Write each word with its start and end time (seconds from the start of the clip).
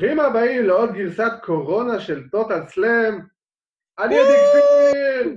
ברוכים 0.00 0.20
הבאים 0.20 0.64
לעוד 0.64 0.90
גרסת 0.92 1.32
קורונה 1.42 2.00
של 2.00 2.28
טוטל 2.28 2.66
סלאם. 2.68 3.20
אני 3.98 4.18
עדי 4.18 4.36
כפיר! 4.36 5.36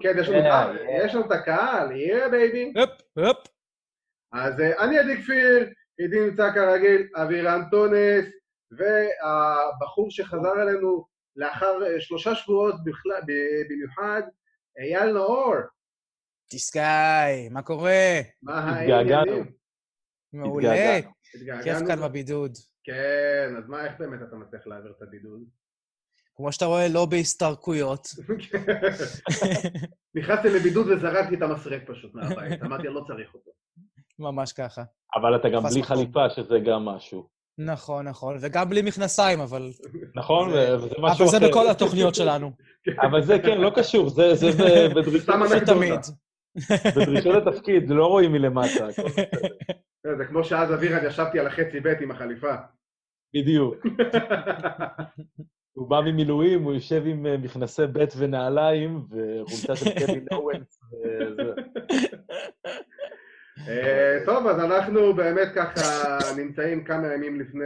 כן, 0.00 0.14
יש 0.18 0.28
לנו 0.28 0.38
Yeah, 0.38 0.42
קהל, 0.42 0.76
yeah. 0.76 1.04
יש 1.04 1.14
לנו 1.14 1.26
את 1.26 1.30
הקהל, 1.30 1.92
yeah 1.92 2.28
baby. 2.28 2.72
אז 4.32 4.60
אה, 4.60 4.84
אני 4.84 4.98
עדי 4.98 5.22
כפיר, 5.22 5.72
איתי 5.98 6.20
נמצא 6.20 6.52
כרגיל 6.54 7.08
אבירן 7.14 7.62
טונס, 7.70 8.24
והבחור 8.70 10.10
שחזר 10.10 10.62
אלינו 10.62 11.06
לאחר 11.36 11.86
אה, 11.86 12.00
שלושה 12.00 12.34
שבועות 12.34 12.74
במיוחד, 13.68 14.22
אייל 14.78 15.12
נאור. 15.12 15.54
this 16.50 16.99
guy, 16.99 17.48
מה 17.48 17.62
קורה? 17.62 18.20
מה 18.42 18.80
התגעגענו. 18.80 19.16
העניינים? 19.16 19.52
מעולה. 20.32 20.72
התגעגענו. 20.72 21.12
כיף 21.22 21.34
התגעגענו? 21.34 21.86
כאן 21.86 22.00
בבידוד. 22.08 22.52
כן, 22.86 23.54
אז 23.58 23.68
מה, 23.68 23.84
איך 23.84 23.92
באמת 23.98 24.20
אתה 24.28 24.36
מצליח 24.36 24.66
להעביר 24.66 24.92
את 24.96 25.02
הבידוד? 25.02 25.40
כמו 26.36 26.52
שאתה 26.52 26.64
רואה, 26.64 26.88
לא 26.88 27.06
בהסתרקויות. 27.06 28.06
נכנסתי 30.14 30.48
לבידוד 30.48 30.86
וזרקתי 30.88 31.34
את 31.34 31.42
המסרק 31.42 31.82
פשוט 31.86 32.14
מהבית, 32.14 32.62
אמרתי, 32.62 32.86
אני 32.88 32.94
לא 32.94 33.04
צריך 33.06 33.34
אותו. 33.34 33.50
ממש 34.18 34.52
ככה. 34.52 34.82
אבל 35.14 35.36
אתה 35.36 35.48
גם 35.48 35.62
בלי. 35.62 35.82
חליפה, 35.82 36.30
שזה 36.30 36.58
גם 36.66 36.84
משהו. 36.84 37.28
נכון, 37.58 38.08
נכון. 38.08 38.36
וגם 38.40 38.70
בלי 38.70 38.82
מכנסיים, 38.82 39.40
אבל... 39.40 39.70
נכון? 40.14 40.50
זה- 40.52 40.76
וזה 40.76 40.94
משהו 40.98 41.22
אבל 41.24 41.30
זה 41.30 41.36
אחר. 41.38 41.48
בכל 41.48 41.68
התוכניות 41.70 42.14
שלנו. 42.14 42.52
אבל 43.02 43.22
זה 43.22 43.38
כן, 43.38 43.58
לא 43.60 43.70
קשור, 43.76 44.08
זה 44.10 44.32
בדרישות- 44.96 45.48
זה. 45.48 45.60
תמיד. 45.66 46.00
בדרישות 46.96 47.46
התפקיד, 47.46 47.90
לא 47.90 48.06
רואים 48.06 48.32
מלמטה. 48.32 48.86
זה 50.18 50.24
כמו 50.28 50.44
שאז 50.44 50.74
אבירן 50.74 51.06
ישבתי 51.06 51.38
על 51.40 51.46
החצי 51.46 51.80
ב' 51.80 51.86
עם 51.86 52.10
החליפה. 52.10 52.54
בדיוק. 53.36 53.74
הוא 55.76 55.88
בא 55.90 56.00
ממילואים, 56.00 56.62
הוא 56.62 56.74
יושב 56.74 57.02
עם 57.06 57.26
אה, 57.26 57.36
מכנסי 57.36 57.82
ב' 57.92 58.04
ונעליים, 58.18 59.04
וחולצה 59.10 59.76
של 59.76 60.06
קווין 60.06 60.26
אורנס, 60.32 60.80
וזה. 61.04 61.52
טוב, 64.26 64.46
אז 64.46 64.64
אנחנו 64.64 65.14
באמת 65.14 65.48
ככה 65.54 66.18
נמצאים 66.36 66.84
כמה 66.84 67.14
ימים 67.14 67.40
לפני 67.40 67.64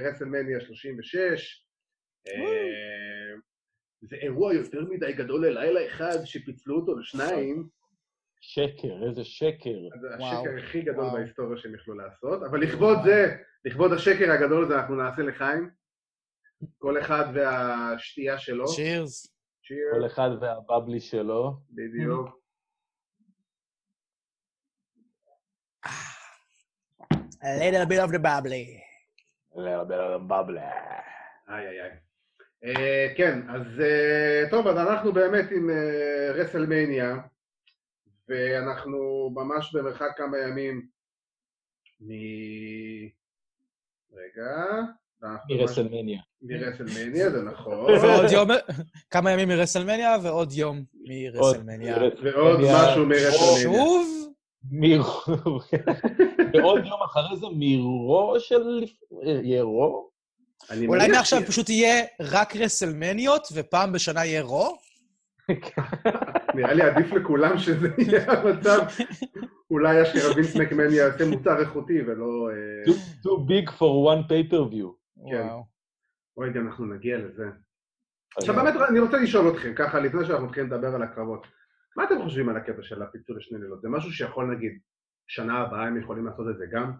רסלמניה 0.00 0.60
36. 0.60 1.64
אה, 2.28 3.34
זה 4.02 4.16
אירוע 4.16 4.54
יותר 4.54 4.80
מדי 4.90 5.12
גדול 5.12 5.46
ללילה 5.46 5.86
אחד, 5.86 6.24
שפיצלו 6.24 6.76
אותו 6.76 6.98
לשניים. 6.98 7.68
שקר, 8.40 9.06
איזה 9.08 9.24
שקר. 9.24 9.78
זה 10.00 10.14
השקר 10.14 10.58
הכי 10.58 10.82
גדול. 10.82 11.10
בהיסטוריה 11.12 11.58
שהם 11.58 11.74
יכלו 11.74 11.94
לעשות, 11.94 12.42
אבל 12.50 12.60
לכבוד 12.60 12.98
זה, 13.04 13.36
לכבוד 13.64 13.92
השקר 13.92 14.30
הגדול 14.32 14.64
הזה, 14.64 14.76
אנחנו 14.76 14.94
נעשה 14.94 15.22
לחיים. 15.22 15.70
כל 16.78 17.00
אחד 17.00 17.24
והשתייה 17.34 18.38
שלו. 18.38 18.66
צ'ירס. 18.66 19.26
צ'יר, 19.66 20.00
כל 20.00 20.06
אחד 20.06 20.30
והבבלי 20.40 21.00
שלו. 21.00 21.52
בדיוק. 21.70 22.44
A 27.44 27.56
little 27.60 27.86
bit 27.86 28.00
of 28.00 28.10
the 28.10 28.18
bubbly. 28.18 28.80
בבלה. 30.28 30.70
איי 31.48 31.68
איי 31.68 31.80
איי. 31.82 31.90
אה, 32.64 33.14
כן, 33.16 33.50
אז 33.50 33.80
אה, 33.80 34.50
טוב, 34.50 34.66
אז 34.66 34.76
אנחנו 34.76 35.12
באמת 35.12 35.50
עם 35.50 35.70
אה, 35.70 36.32
רסלמניה, 36.32 37.14
ואנחנו 38.28 39.30
ממש 39.34 39.74
במרחק 39.74 40.10
כמה 40.16 40.38
ימים 40.38 40.88
מ... 42.00 42.10
רגע. 44.36 44.82
מרסלמניה. 45.50 46.20
מרסלמניה, 46.42 47.30
זה 47.30 47.42
נכון. 47.42 47.90
ועוד 48.02 48.30
יום... 48.32 48.48
כמה 49.10 49.30
ימים 49.30 49.48
מרסלמניה 49.48 50.16
ועוד 50.22 50.52
יום 50.52 50.84
מרסלמניה. 51.04 51.96
ועוד 52.22 52.60
משהו 52.60 53.06
מרסלמניה. 53.06 53.62
שוב? 53.62 54.06
ועוד 56.52 56.86
יום 56.86 57.02
אחרי 57.04 57.36
זה 57.36 57.46
מרו 57.52 58.36
של... 58.38 58.84
יהיה 59.22 59.62
רו? 59.62 60.10
אני 60.70 60.86
אולי 60.86 61.08
מעכשיו 61.08 61.42
פשוט 61.46 61.68
יהיה 61.68 62.04
רק 62.20 62.56
רסלמניות, 62.56 63.48
ופעם 63.52 63.92
בשנה 63.92 64.24
יהיה 64.24 64.42
רו? 64.42 64.76
נראה 66.54 66.74
לי 66.74 66.82
עדיף 66.82 67.12
לכולם 67.12 67.58
שזה 67.58 67.88
יהיה 67.98 68.32
המצב. 68.32 68.78
אולי 69.70 70.02
אשכרה 70.02 70.34
וינס 70.34 70.56
מקמן 70.56 70.90
יעשה 70.90 71.24
מוצר 71.30 71.60
איכותי 71.60 72.02
ולא... 72.02 72.50
אה, 72.50 72.92
Too- 72.92 73.26
too 73.26 73.48
big 73.48 73.70
for 73.70 74.12
one 74.12 74.28
pay-per-view. 74.30 74.88
כן. 75.30 75.46
גם 76.54 76.66
אנחנו 76.66 76.86
נגיע 76.86 77.18
לזה. 77.18 77.44
עכשיו 78.36 78.54
באמת, 78.54 78.74
אני 78.90 79.00
רוצה 79.00 79.16
לשאול 79.18 79.48
אתכם, 79.52 79.74
ככה, 79.74 80.00
לפני 80.00 80.24
שאנחנו 80.26 80.46
מתחילים 80.46 80.70
לדבר 80.72 80.94
על 80.94 81.02
הקרבות, 81.02 81.46
מה 81.96 82.04
אתם 82.04 82.22
חושבים 82.22 82.48
על 82.48 82.56
הקטע 82.56 82.82
של 82.82 83.02
הפיצול 83.02 83.36
לשני 83.36 83.58
לילות? 83.58 83.82
זה 83.82 83.88
משהו 83.88 84.12
שיכול, 84.12 84.54
נגיד, 84.56 84.78
שנה 85.26 85.58
הבאה 85.58 85.86
הם 85.86 86.00
יכולים 86.00 86.26
לעשות 86.26 86.46
את 86.50 86.58
זה 86.58 86.64
גם? 86.72 86.92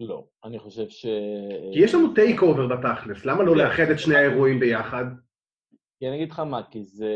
לא, 0.00 0.24
אני 0.44 0.58
חושב 0.58 0.88
ש... 0.88 1.06
כי 1.72 1.78
יש 1.78 1.94
לנו 1.94 2.14
TakeOver 2.14 2.66
בתכלס, 2.66 3.24
למה 3.24 3.42
לא 3.42 3.56
לאחד 3.56 3.82
את 3.90 3.98
שני 3.98 4.16
האירועים 4.16 4.60
ביחד? 4.60 5.04
כי 6.02 6.08
אני 6.08 6.16
אגיד 6.16 6.30
לך 6.30 6.38
מה, 6.38 6.62
כי 6.70 6.84
זה... 6.84 7.14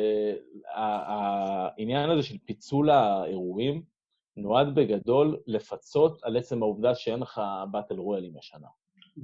העניין 0.75 2.11
הזה 2.11 2.23
של 2.23 2.39
פיצול 2.45 2.91
האירועים 2.91 3.83
נועד 4.37 4.75
בגדול 4.75 5.39
לפצות 5.47 6.23
על 6.23 6.37
עצם 6.37 6.63
העובדה 6.63 6.95
שאין 6.95 7.21
לך 7.21 7.41
battle 7.71 7.95
royal 7.95 8.26
ים 8.26 8.39
השנה. 8.39 8.67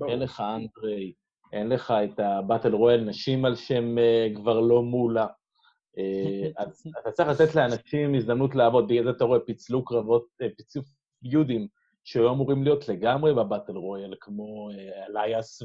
אין 0.08 0.18
לך 0.18 0.42
אנדרי, 0.56 1.12
אין 1.52 1.68
לך 1.68 1.90
את 1.90 2.20
ה 2.20 2.28
battle 2.28 2.74
royal 2.74 3.00
נשים 3.00 3.44
על 3.44 3.54
שם 3.54 3.98
אה, 3.98 4.28
כבר 4.34 4.60
לא 4.60 4.82
מולה. 4.82 5.26
אה, 5.98 6.48
אז 6.62 6.86
אתה 7.00 7.10
צריך 7.12 7.28
לתת 7.28 7.54
לאנשים 7.54 8.14
הזדמנות 8.14 8.54
לעבוד, 8.54 8.88
בגלל 8.88 9.04
זה 9.04 9.10
אתה 9.10 9.24
רואה 9.24 9.40
פיצלו 9.40 9.84
קרבות, 9.84 10.26
אה, 10.42 10.46
פיצלו 10.56 10.82
feud 11.22 11.52
ים 11.52 11.66
שהיו 12.04 12.30
אמורים 12.30 12.62
להיות 12.62 12.88
לגמרי 12.88 13.34
ב 13.34 13.40
battle 13.40 13.76
royal, 13.76 14.14
כמו 14.20 14.68
אליאס 15.08 15.62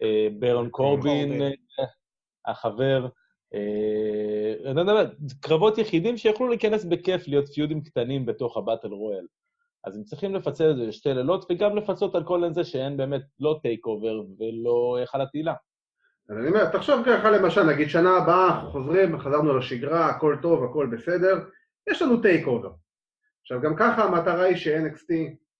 וברון 0.00 0.70
קורבין, 0.70 1.42
החבר. 2.46 3.08
אה, 3.54 4.70
אני 4.70 4.86
לא 4.86 4.92
יודע, 4.92 5.10
קרבות 5.40 5.78
יחידים 5.78 6.16
שיכולו 6.16 6.48
להיכנס 6.48 6.84
בכיף, 6.84 7.28
להיות 7.28 7.48
feud 7.48 7.71
ים 7.71 7.82
קטנים 7.82 8.26
בתוך 8.26 8.56
ה 8.56 8.61
battle 8.61 8.88
royal. 8.88 9.26
אז 9.84 9.96
הם 9.96 10.04
צריכים 10.04 10.34
לפצל 10.34 10.70
את 10.70 10.76
זה 10.76 10.82
לשתי 10.82 11.14
לילות, 11.14 11.46
וגם 11.50 11.76
לפצות 11.76 12.14
על 12.14 12.24
כל 12.24 12.52
זה 12.52 12.64
שאין 12.64 12.96
באמת 12.96 13.22
לא 13.40 13.58
TakeOver 13.62 14.20
ולא 14.38 14.96
היכל 15.00 15.20
התהילה. 15.20 15.54
אז 16.28 16.36
אני 16.38 16.48
אומר, 16.48 16.70
תחשוב 16.70 17.02
ככה 17.06 17.30
למשל, 17.30 17.62
נגיד 17.62 17.88
שנה 17.88 18.16
הבאה 18.16 18.54
אנחנו 18.54 18.70
חוזרים, 18.70 19.18
חזרנו 19.18 19.58
לשגרה, 19.58 20.08
הכל 20.08 20.36
טוב, 20.42 20.64
הכל 20.64 20.86
בסדר, 20.92 21.44
יש 21.90 22.02
לנו 22.02 22.22
TakeOver. 22.22 22.70
עכשיו 23.40 23.60
גם 23.60 23.76
ככה 23.76 24.04
המטרה 24.04 24.42
היא 24.42 24.56
ש-NXT 24.56 25.14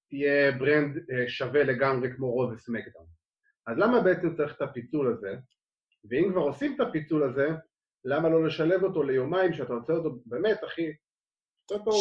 תהיה 0.08 0.52
brand 0.52 0.97
אה, 0.96 1.28
שווה 1.28 1.64
לגמרי 1.64 2.08
כמו 2.16 2.30
Raw 2.30 2.52
ו 2.52 2.57
SmackDown. 2.57 3.06
אז 3.66 3.78
למה 3.78 4.00
בעצם 4.00 4.34
צריך 4.34 4.56
את 4.56 4.62
הפיצול 4.62 5.12
הזה? 5.12 5.36
ואם 6.10 6.28
כבר 6.32 6.41
עושים 6.41 6.75
את 6.75 6.81
הפיצול 6.81 7.22
הזה, 7.22 7.48
למה 8.04 8.28
לא 8.28 8.47
לשלב 8.47 8.84
אותו 8.84 9.03
ליומיים 9.03 9.53
שאתה 9.53 9.72
עושה 9.72 9.92
אותו 9.92 10.10
באמת, 10.26 10.59
אחי? 10.65 10.87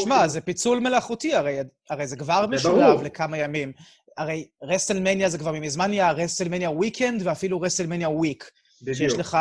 שמע, 0.03 0.28
זה 0.28 0.41
פיצול 0.41 0.80
מלאכותי, 0.80 1.36
הרי, 1.36 1.58
הרי 1.90 2.08
זה 2.08 2.16
כבר 2.18 2.42
זה 2.42 2.47
משולב 2.47 2.92
ברור. 2.92 3.03
לכמה 3.03 3.38
ימים. 3.38 3.72
הרי 4.18 4.47
רסלמניה 4.63 5.30
זה 5.30 5.38
כבר 5.38 5.52
מזמן 5.52 5.88
נהיה 5.90 6.12
רסלמניה 6.12 6.69
weekend 6.72 7.22
ואפילו 7.25 7.62
רסלמניה 7.62 8.09
week. 8.09 8.51
שיש 8.86 9.02
בדיוק. 9.02 9.19
לך 9.19 9.38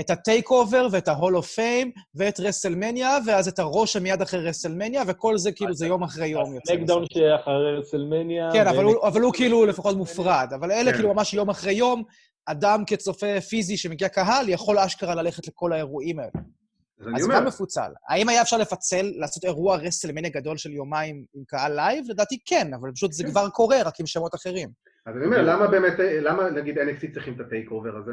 את 0.00 0.10
הטייק 0.10 0.50
אובר 0.50 0.86
ואת 0.92 1.08
ה 1.08 1.14
Hall 1.14 1.36
of 1.36 1.46
Fame 1.46 1.90
ואת 2.14 2.40
רסלמניה, 2.40 3.18
ואז 3.26 3.48
את 3.48 3.58
הרו 3.58 3.92
שמיד 3.92 4.22
אחרי 4.22 4.48
רסלמניה, 4.48 5.02
וכל 5.06 5.38
זה 5.38 5.52
כאילו 5.52 5.74
זה 5.74 5.86
יום 5.86 6.02
אחרי 6.02 6.26
יום 6.26 6.54
יוצא. 6.54 6.76
בסוף. 6.76 7.04
שאחרי 7.12 7.76
רסלמניה... 7.78 8.50
כן, 8.52 8.66
אבל 8.66 8.84
הוא, 8.84 8.96
ו- 8.96 9.06
אבל 9.06 9.20
הוא 9.20 9.32
כאילו 9.32 9.66
לפחות 9.66 9.96
מופרד. 9.96 10.48
אבל 10.54 10.72
אלה 10.72 10.90
כן. 10.90 10.96
כאילו 10.96 11.14
ממש 11.14 11.34
יום 11.34 11.50
אחרי 11.50 11.72
יום, 11.72 12.02
אדם 12.46 12.82
כצופה 12.86 13.40
פיזי 13.40 13.76
שמגיע 13.76 14.08
קהל 14.08 14.48
יכול 14.48 14.78
אשכרה 14.78 15.14
ללכת 15.14 15.46
לכל 15.48 15.72
האירועים 15.72 16.18
האלה. 16.18 16.30
אז 17.00 17.06
אני 17.06 17.20
אז 17.20 17.28
גם 17.28 17.46
מפוצל. 17.46 17.90
האם 18.08 18.28
היה 18.28 18.42
אפשר 18.42 18.56
לפצל, 18.56 19.12
לעשות 19.16 19.44
אירוע 19.44 19.76
רסלמניה 19.76 20.30
גדול 20.30 20.56
של 20.56 20.72
יומיים 20.72 21.24
עם 21.34 21.44
קהל 21.46 21.72
live? 21.74 22.04
לדעתי 22.08 22.38
כן, 22.46 22.74
אבל 22.74 22.92
פשוט 22.92 23.12
זה 23.12 23.24
כן. 23.24 23.30
כבר 23.30 23.48
קורה, 23.48 23.82
רק 23.82 24.00
עם 24.00 24.06
שמות 24.06 24.34
אחרים. 24.34 24.68
אז 25.06 25.16
אני 25.16 25.24
אומר, 25.24 25.42
למה 25.42 25.66
באמת, 25.66 25.94
למה 25.98 26.50
נגיד 26.50 26.78
NXT 26.78 27.14
צריכים 27.14 27.34
את 27.34 27.40
הטייק 27.40 27.70
אובר 27.70 27.96
הזה? 27.96 28.12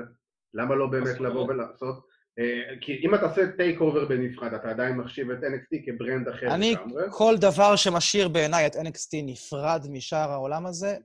למה 0.53 0.75
לא 0.75 0.87
באמת 0.87 1.19
לבוא 1.19 1.41
אומרת? 1.41 1.49
ולעשות? 1.49 2.05
אה, 2.39 2.79
כי 2.81 3.01
אם 3.03 3.15
אתה 3.15 3.25
עושה 3.25 3.41
טייק 3.57 3.81
אובר 3.81 4.05
בנפרד, 4.05 4.53
אתה 4.53 4.69
עדיין 4.69 4.95
מחשיב 4.95 5.31
את 5.31 5.37
NXT 5.43 5.85
כ 5.85 5.97
brand 5.97 6.27
אחר 6.27 6.55
אני, 6.55 6.71
לגמרי. 6.71 7.03
כל 7.09 7.37
דבר 7.37 7.75
שמשאיר 7.75 8.27
בעיניי 8.27 8.67
את 8.67 8.75
NXT 8.75 9.09
נפרד 9.23 9.85
משאר 9.89 10.31
העולם 10.31 10.65
הזה, 10.65 10.97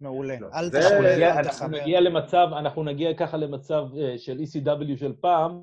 מעולה. 0.00 0.36
לא, 0.40 0.46
אל 0.54 0.70
תחבר, 0.70 1.14
אל 1.14 1.22
אנחנו. 1.22 1.68
נגיע 1.68 2.00
למצב, 2.00 2.48
אנחנו 2.58 2.84
נגיע 2.84 3.14
ככה 3.14 3.36
למצב 3.36 3.84
אה, 4.00 4.14
של 4.18 4.38
ECW 4.38 4.98
של 5.00 5.12
פעם, 5.20 5.60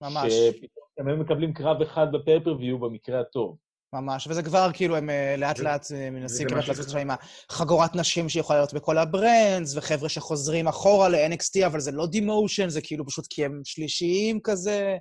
ממש. 0.00 0.32
שפתאום 0.32 0.82
הם 0.98 1.08
היו 1.08 1.16
מקבלים 1.16 1.52
קרב 1.54 1.82
אחד 1.82 2.06
ב 2.12 2.17
pay-per-view 2.17 2.78
במקרה 2.78 3.20
הטוב. 3.20 3.56
ממש, 3.94 4.26
וזה 4.26 4.42
כבר 4.42 4.68
כאילו 4.72 4.96
הם 4.96 5.10
אה, 5.10 5.34
לאט 5.38 5.58
לאט 5.58 5.86
אה, 5.94 6.10
מנסים 6.10 6.48
כאילו 6.48 6.62
ש- 6.62 6.68
לעשות 6.68 6.90
שם 6.90 6.98
עם 6.98 7.10
החגורת 7.50 7.96
נשים 7.96 8.28
שיכולה 8.28 8.58
להיות 8.58 8.74
בכל 8.74 8.98
ה 8.98 9.08
brands, 9.08 9.76
וחבר'ה 9.76 10.08
שחוזרים 10.08 10.68
אחורה 10.68 11.08
ל-NXT, 11.08 11.66
אבל 11.66 11.80
זה 11.80 11.92
לא 11.92 12.06
demotion, 12.06 12.68
זה 12.68 12.80
כאילו 12.80 13.06
פשוט 13.06 13.26
כי 13.30 13.44
הם 13.44 13.60
שלישיים 13.64 14.40
כזה. 14.44 14.96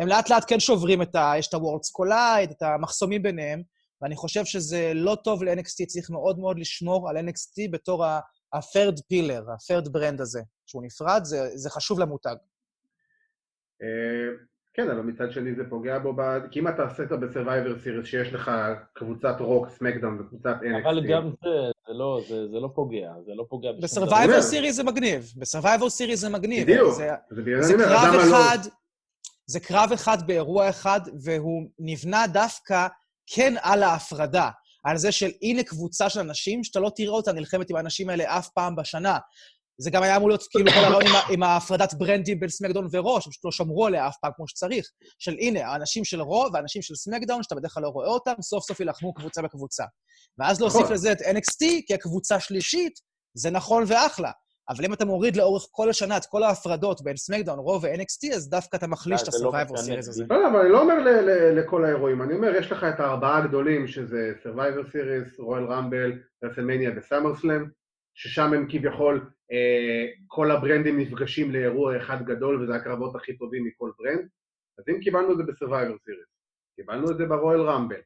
הם 0.00 0.08
לאט 0.08 0.30
לאט 0.30 0.44
כן 0.46 0.60
שוברים 0.60 1.02
את 1.02 1.14
ה... 1.14 1.32
יש 1.38 1.48
את 1.48 1.54
ה-Worlds 1.54 2.02
Collide, 2.02 2.50
את 2.50 2.62
המחסומים 2.62 3.22
ביניהם, 3.22 3.62
ואני 4.02 4.16
חושב 4.16 4.44
שזה 4.44 4.92
לא 4.94 5.16
טוב 5.24 5.42
ל-NXT, 5.42 5.86
צריך 5.86 6.10
מאוד 6.10 6.38
מאוד 6.38 6.58
לשמור 6.58 7.10
על 7.10 7.16
NXT 7.16 7.70
בתור 7.70 8.04
ה-third 8.04 8.98
pillar, 9.12 9.50
ה-third 9.50 9.86
brand 9.86 10.22
הזה, 10.22 10.40
שהוא 10.66 10.82
נפרד, 10.82 11.20
זה, 11.24 11.48
זה 11.54 11.70
חשוב 11.70 11.98
למותג. 11.98 12.36
אה, 13.82 14.36
כן, 14.74 14.90
אבל 14.90 15.00
מצד 15.00 15.32
שני 15.32 15.54
זה 15.54 15.62
פוגע 15.70 15.98
בו, 15.98 16.12
ב... 16.16 16.20
כי 16.50 16.60
אם 16.60 16.68
אתה 16.68 16.84
עשית 16.84 17.10
בסרווייבר 17.10 17.78
סיריס 17.78 18.06
שיש 18.06 18.32
לך 18.32 18.50
קבוצת 18.94 19.36
רו, 19.40 19.68
סמקדאון 19.68 20.20
וקבוצת 20.20 20.56
NXT, 20.62 20.82
אבל 20.84 21.06
גם 21.08 21.30
זה, 21.44 21.70
זה 21.86 21.92
לא, 21.92 22.20
זה, 22.28 22.48
זה 22.48 22.60
לא 22.60 22.68
פוגע, 22.74 23.12
זה 23.26 23.32
לא 23.34 23.44
פוגע 23.48 23.72
בשום 23.72 23.78
דבר. 23.78 23.84
בסרווייבר 23.84 24.42
סיריס 24.42 24.76
זה 24.76 24.84
מגניב, 24.84 25.32
בסרווייבר 25.36 25.90
סיריס 25.90 26.20
זה 26.20 26.28
מגניב. 26.28 26.62
בדיוק, 26.62 26.94
זה, 26.94 27.10
זה 27.30 27.42
בגלל 27.42 27.62
זה 27.62 27.74
אני 27.74 27.82
אומר, 27.82 27.94
אז 27.94 28.02
קרב 28.02 28.14
למה 28.14 28.26
לא? 28.26 28.36
אחד, 28.36 28.58
זה 29.46 29.60
קרב 29.60 29.90
אחד 29.94 30.26
באירוע 30.26 30.68
אחד, 30.68 31.00
והוא 31.24 31.68
נבנה 31.78 32.26
דווקא 32.26 32.86
כן 33.26 33.54
על 33.62 33.82
ההפרדה. 33.82 34.50
על 34.84 34.98
זה 34.98 35.12
של 35.12 35.30
הנה 35.42 35.62
קבוצה 35.62 36.10
של 36.10 36.20
אנשים 36.20 36.64
שאתה 36.64 36.80
לא 36.80 36.90
תראה 36.96 37.12
אותה 37.12 37.32
נלחמת 37.32 37.70
עם 37.70 37.76
האנשים 37.76 38.10
האלה 38.10 38.38
אף 38.38 38.48
פעם 38.48 38.76
בשנה. 38.76 39.18
זה 39.78 39.90
גם 39.90 40.02
היה 40.02 40.16
אמור 40.16 40.28
להיות 40.28 40.42
כאילו 40.50 40.70
כל 40.70 40.78
הרעיון 40.78 41.02
עם, 41.06 41.32
עם 41.32 41.42
ההפרדת 41.42 41.94
ברנדים 41.94 42.40
בין 42.40 42.48
סמקדאון 42.48 42.88
ורו, 42.92 43.20
שפשוט 43.20 43.44
לא 43.44 43.52
שמרו 43.52 43.86
עליה 43.86 44.08
אף 44.08 44.16
פעם 44.20 44.32
כמו 44.36 44.48
שצריך. 44.48 44.86
של 45.18 45.36
הנה, 45.40 45.68
האנשים 45.68 46.04
של 46.04 46.20
רו 46.20 46.46
והאנשים 46.52 46.82
של 46.82 46.94
סמקדאון, 46.94 47.42
שאתה 47.42 47.54
בדרך 47.54 47.74
כלל 47.74 47.82
לא 47.82 47.88
רואה 47.88 48.08
אותם, 48.08 48.32
סוף 48.40 48.64
סוף 48.64 48.80
יילחמו 48.80 49.14
קבוצה 49.14 49.42
בקבוצה. 49.42 49.84
ואז 50.38 50.60
להוסיף 50.60 50.80
נכון. 50.80 50.92
לזה 50.92 51.12
את 51.12 51.20
NXT 51.20 51.64
כקבוצה 51.88 52.40
שלישית, 52.40 53.00
זה 53.34 53.50
נכון 53.50 53.84
ואחלה. 53.86 54.30
אבל 54.76 54.84
אם 54.84 54.92
אתה 54.92 55.04
מוריד 55.04 55.36
לאורך 55.36 55.66
כל 55.70 55.90
השנה 55.90 56.16
את 56.16 56.26
כל 56.26 56.42
ההפרדות 56.42 57.02
בין 57.02 57.16
סמקדאון, 57.16 57.58
רו 57.58 57.82
ו-NXT, 57.82 58.34
אז 58.34 58.50
דווקא 58.50 58.76
אתה 58.76 58.86
מחליש 58.86 59.22
את 59.22 59.32
זה 59.32 59.44
לא 59.44 59.50
ה-survivor 59.56 59.76
series 59.76 59.98
הזה. 60.08 60.24
לא, 60.30 60.42
לא, 60.42 60.48
אבל 60.50 60.60
אני 60.60 60.70
לא 60.70 60.80
אומר 60.80 60.98
ל- 60.98 61.08
ל- 61.08 61.58
לכל 61.58 61.84
האירועים, 61.84 62.22
אני 62.22 62.34
אומר, 62.34 62.54
יש 62.54 62.72
לך 62.72 62.84
את 62.84 63.00
הארבעה 63.00 63.38
הגדולים, 63.38 63.86
שזה 63.86 64.32
Survivor 64.42 64.86
Series, 64.92 65.42
רואל 65.42 65.64
רמבל, 65.64 66.12
רסלמניה 66.44 66.90
וסאמרסלאם, 66.96 67.64
ששם 68.14 68.52
הם 68.52 68.66
כביכול, 68.70 69.30
אה, 69.52 70.06
כל 70.26 70.50
הברנדים 70.50 71.00
נפגשים 71.00 71.52
לאירוע 71.52 71.96
אחד 71.96 72.22
גדול, 72.24 72.62
וזה 72.62 72.74
הקרבות 72.74 73.16
הכי 73.16 73.36
טובים 73.36 73.64
מכל 73.64 73.90
brand, 73.98 74.28
אז 74.78 74.84
אם 74.88 75.00
קיבלנו 75.00 75.32
את 75.32 75.36
זה 75.36 75.42
ב-Survivor 75.42 75.94
Series, 75.94 76.30
קיבלנו 76.76 77.10
את 77.10 77.16
זה 77.16 77.26
ברואל 77.26 77.60
רמבל, 77.60 77.94
אה, 77.96 78.00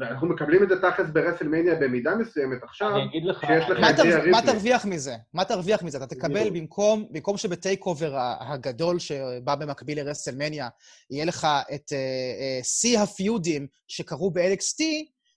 ואנחנו 0.00 0.26
מקבלים 0.28 0.62
את 0.62 0.68
זה 0.68 0.74
תכלס 0.82 1.06
ברסלמניה 1.12 1.74
במידה 1.74 2.14
מסוימת 2.14 2.62
עכשיו, 2.62 2.88
אני 2.96 3.04
אגיד 3.04 3.24
לך... 3.24 3.40
שיש 3.40 3.70
לך 3.70 3.80
מה 3.80 3.90
את 3.90 3.96
תר- 3.96 4.02
ריה 4.02 4.30
מה. 4.30 4.42
תרוויח 4.42 4.84
מזה? 4.84 5.14
מה 5.34 5.44
תרוויח 5.44 5.82
מזה? 5.82 5.98
אתה 5.98 6.06
תקבל. 6.06 6.50
במקום, 6.50 7.06
במקום 7.10 7.36
שבטייק 7.36 7.86
אובר 7.86 8.14
הגדול 8.40 8.98
שבא 8.98 9.54
במקביל 9.54 10.00
לרסלמניה, 10.02 10.68
יהיה 11.10 11.24
לך 11.24 11.46
את 11.74 11.92
אה, 11.92 11.96
אה, 11.98 12.60
שיא 12.64 12.98
ה 12.98 13.08
feudים 13.08 13.66
שקרו 13.88 14.30
ב-NXT, 14.30 14.82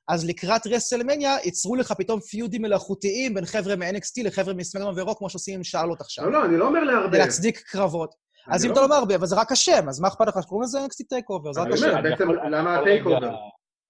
אז 0.08 0.26
לקראת 0.26 0.68
רסלמניה 0.68 1.36
ייצרו 1.44 1.76
לך 1.76 1.92
פתאום 1.92 2.20
feudים 2.20 2.62
מלאכותיים 2.62 3.34
בין 3.34 3.46
חבר'ה 3.46 3.76
מ-NXT 3.76 4.24
לחבר'ה 4.24 4.54
מסמקדון 4.54 5.00
ורו, 5.00 5.18
כמו 5.18 5.30
שעושים 5.30 5.56
עם 5.56 5.64
שרלוט 5.64 6.02
עכשיו. 6.02 6.26
לא, 6.26 6.32
לא, 6.32 6.46
אני 6.46 6.58
לא 6.58 6.68
אומר 6.68 6.84
להרבה. 6.84 7.18
להצדיק 7.18 7.60
קרבות. 7.60 8.16
אז 8.48 8.66
אם 8.66 8.72
אתה 8.72 8.82
לא 8.82 8.88
מערבב, 8.88 9.24
אז 9.24 9.30
זה 9.30 9.36
רק 9.36 9.52
השם, 9.52 9.90
אז 9.90 10.00
מה 10.00 10.08
אכפת 10.08 10.28
לך? 10.28 10.36
קוראים 10.46 10.64
לזה 10.64 10.80
NXT 10.86 11.06
טייק 11.10 11.30
אובר, 11.30 11.54
זה 11.54 11.60
רק 11.62 11.66
אני 11.68 11.74
השם. 11.76 11.86
אומר, 11.86 12.00
אני 12.00 12.10
בעצם, 12.10 12.24
יכול- 12.24 12.40
אני 12.40 12.52
למה 12.52 12.80
הטייק 12.80 13.06
אובר? 13.06 13.36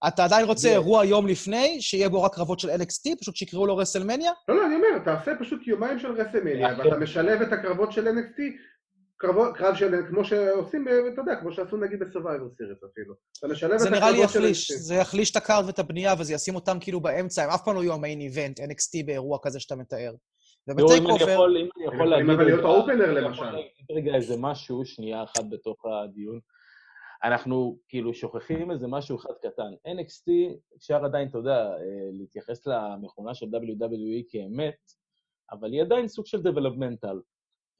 אתה 0.08 0.24
עדיין 0.24 0.46
רוצה 0.46 0.60
זה- 0.60 0.70
אירוע 0.72 1.04
יום 1.04 1.26
לפני, 1.26 1.80
שיהיה 1.80 2.08
בו 2.08 2.22
רק 2.22 2.34
קרבות 2.34 2.60
של 2.60 2.70
NXT, 2.70 3.16
פשוט 3.20 3.36
שיקראו 3.36 3.66
לו 3.66 3.76
רסלמניה? 3.76 4.30
לא, 4.48 4.56
לא, 4.56 4.66
אני 4.66 4.74
אומר, 4.74 4.98
תעשה 5.04 5.32
פשוט 5.40 5.66
יומיים 5.66 5.98
של 5.98 6.12
רסלמניה, 6.12 6.72
אחרי- 6.72 6.84
ואתה 6.84 6.98
משלב 6.98 7.42
את 7.42 7.52
הקרבות 7.52 7.92
של 7.92 8.08
NXT, 8.08 8.40
קרב 9.56 9.74
של, 9.74 9.94
כמו 10.08 10.24
שעושים, 10.24 10.84
ב- 10.84 10.88
אתה 10.88 11.20
יודע, 11.20 11.36
כמו 11.40 11.52
שעשו 11.52 11.76
נגיד 11.76 11.98
בסרווייבר 12.00 12.46
סיריס 12.56 12.78
אפילו. 12.92 13.14
אתה 13.38 13.48
משלב 13.48 13.72
את 13.72 13.78
זה 13.78 13.88
הקרבות 13.88 14.02
נראה 14.10 14.22
לי 14.22 14.28
של 14.28 14.38
יחליש, 14.38 14.70
NXT. 14.70 14.74
זה 14.78 14.94
יחליש 14.94 15.30
את 15.30 15.36
ה 15.36 15.42
card 15.42 15.66
ואת 15.66 15.78
הבנייה, 15.78 16.14
וזה 16.18 16.34
ישים 16.34 16.54
אותם 16.54 16.76
כאילו 16.80 17.00
באמצע, 17.00 17.44
הם 17.44 17.50
אף 17.50 17.64
פעם 17.64 17.74
לא 17.74 17.80
יהיו 17.82 17.92
ה 17.92 17.98
main 17.98 18.20
event, 18.20 18.60
NXT 18.60 19.06
באירוע 19.06 19.38
כזה 19.42 19.60
שאתה 19.60 19.76
מתאר. 19.76 20.12
ובטייק 20.68 21.02
יכול, 21.20 21.56
אם 21.56 21.68
אני 21.76 21.94
יכול 21.94 22.06
להגיד... 22.08 22.30
אבל 22.30 22.44
להיות 22.44 22.64
ה 22.64 22.70
opener, 22.70 23.12
למשל. 23.12 23.42
רגע 23.96 24.14
איזה 24.14 24.34
משהו, 24.38 24.84
שנייה 24.84 25.22
אחת 25.22 25.44
בתוך 25.50 25.76
הדיון. 25.86 26.40
אנחנו 27.24 27.78
כאילו 27.88 28.14
שוכחים 28.14 28.70
איזה 28.70 28.86
משהו 28.88 29.16
אחד 29.16 29.32
קטן. 29.42 29.72
NXT, 29.88 30.32
אפשר 30.76 31.04
עדיין, 31.04 31.28
אתה 31.28 31.38
יודע, 31.38 31.56
אה, 31.72 31.78
להתייחס 32.12 32.66
למכונה 32.66 33.34
של 33.34 33.46
WWE 33.46 34.22
כאמת, 34.28 34.76
אבל 35.52 35.72
היא 35.72 35.82
עדיין 35.82 36.08
סוג 36.08 36.26
של 36.26 36.38
developmental, 36.40 37.16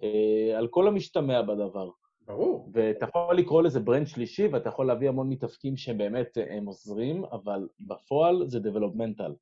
אה, 0.02 0.58
על 0.58 0.68
כל 0.68 0.88
המשתמע 0.88 1.42
בדבר. 1.42 1.90
ברור. 2.26 2.70
ואתה 2.72 3.04
יכול 3.08 3.38
לקרוא 3.38 3.62
לזה 3.62 3.80
ברנד 3.80 4.06
שלישי, 4.06 4.46
ואתה 4.46 4.68
יכול 4.68 4.86
להביא 4.86 5.08
המון 5.08 5.28
מתאפקים 5.28 5.76
שהם 5.76 5.98
באמת 5.98 6.38
אה, 6.38 6.56
הם 6.56 6.66
עוזרים, 6.66 7.24
אבל 7.24 7.68
בפועל 7.80 8.42
זה 8.46 8.58
developmental. 8.58 9.32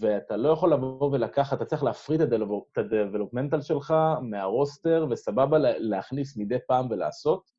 ואתה 0.00 0.36
לא 0.36 0.48
יכול 0.48 0.72
לבוא 0.72 1.10
ולקחת, 1.12 1.56
אתה 1.56 1.64
צריך 1.64 1.84
להפריד 1.84 2.20
את 2.20 2.32
ה-developmental 2.32 3.62
שלך 3.62 3.94
מהרוסטר, 4.22 5.06
וסבבה 5.10 5.58
לה- 5.58 5.78
להכניס 5.78 6.36
מדי 6.36 6.56
פעם 6.66 6.86
ולעשות, 6.90 7.57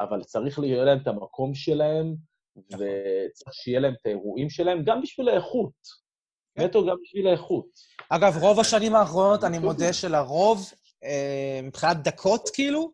אבל 0.00 0.22
צריך 0.22 0.54
שיהיה 0.54 0.84
להם 0.84 0.98
את 1.02 1.06
המקום 1.06 1.54
שלהם, 1.54 2.14
נכון. 2.56 2.86
וצריך 2.86 3.54
שיהיה 3.54 3.80
להם 3.80 3.94
את 4.00 4.06
האירועים 4.06 4.50
שלהם, 4.50 4.84
גם 4.84 5.02
בשביל 5.02 5.28
האיכות. 5.28 5.72
כן. 6.54 6.64
נטו 6.64 6.86
גם 6.86 6.96
בשביל 7.02 7.26
האיכות. 7.26 7.66
אגב, 8.08 8.36
רוב 8.40 8.60
השנים 8.60 8.94
האחרונות, 8.94 9.44
אני 9.44 9.58
בסדר. 9.58 9.66
מודה 9.66 9.92
שלרוב, 9.92 10.72
אה, 11.04 11.60
מבחינת 11.62 11.96
דקות 12.02 12.50
כאילו, 12.54 12.92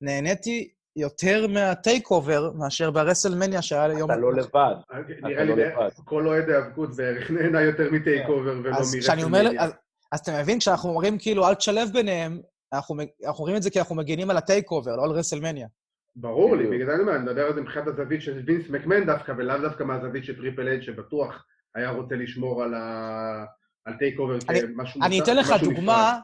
נהניתי 0.00 0.70
יותר 0.96 1.46
מהטייק 1.46 2.10
אובר 2.10 2.50
מאשר 2.54 2.90
ברסלמניה 2.90 3.62
שהיה 3.62 3.88
ליום... 3.88 4.10
אתה 4.10 4.20
לא 4.20 4.34
לבד. 4.34 4.74
נראה 5.22 5.44
לי 5.44 5.56
לא 5.56 5.56
לבד. 5.56 5.88
כל 6.04 6.26
אוהד 6.26 6.50
ההיאבקות 6.50 6.96
בערך 6.96 7.30
נהנה 7.30 7.62
יותר 7.62 7.90
מטייק 7.92 8.28
אובר 8.28 8.50
ולא 8.64 8.76
אז 8.76 8.96
כשאני 9.00 9.22
אומר, 9.22 9.42
מרסלמניה. 9.42 9.64
אז, 10.12 10.20
אתה 10.20 10.40
מבין, 10.40 10.58
כשאנחנו 10.58 10.88
אומרים 10.88 11.18
כאילו, 11.18 11.48
אל 11.48 11.54
תשלב 11.54 11.88
ביניהם, 11.92 12.40
אנחנו 12.72 12.96
אומרים 13.24 13.56
את 13.56 13.62
זה 13.62 13.70
כי 13.70 13.78
אנחנו 13.78 13.94
מגינים 13.94 14.30
על 14.30 14.36
הטייק 14.36 14.70
אובר, 14.70 14.96
לא 14.96 15.04
על 15.04 15.10
רסלמניה. 15.10 15.66
ברור 16.16 16.56
לי. 16.56 16.66
בגלל 16.66 16.86
זה 16.86 16.92
אני 16.94 17.02
אומר, 17.02 17.16
אני 17.16 17.22
מדבר 17.24 17.46
על 17.46 17.54
זה 17.54 17.60
מבחינת 17.60 17.86
הזווית 17.86 18.22
של 18.22 18.42
וינס 18.46 18.68
מקמן 18.70 19.06
דווקא, 19.06 19.32
ולאו 19.38 19.58
דווקא 19.58 19.82
מהזווית 19.82 20.24
של 20.24 20.36
טריפל 20.36 20.68
אייץ', 20.68 20.82
שבטוח 20.82 21.46
היה 21.74 21.90
רוצה 21.90 22.14
לשמור 22.14 22.62
על 22.62 22.74
ה- 22.74 23.44
על 23.84 23.94
טייק 23.98 24.18
אובר 24.18 24.38
אני- 24.48 24.60
כמשהו 24.60 25.02
אני 25.02 25.18
מוצלח, 25.20 25.46
אתן 25.46 25.56
לך 25.56 25.62
דוגמה, 25.62 26.20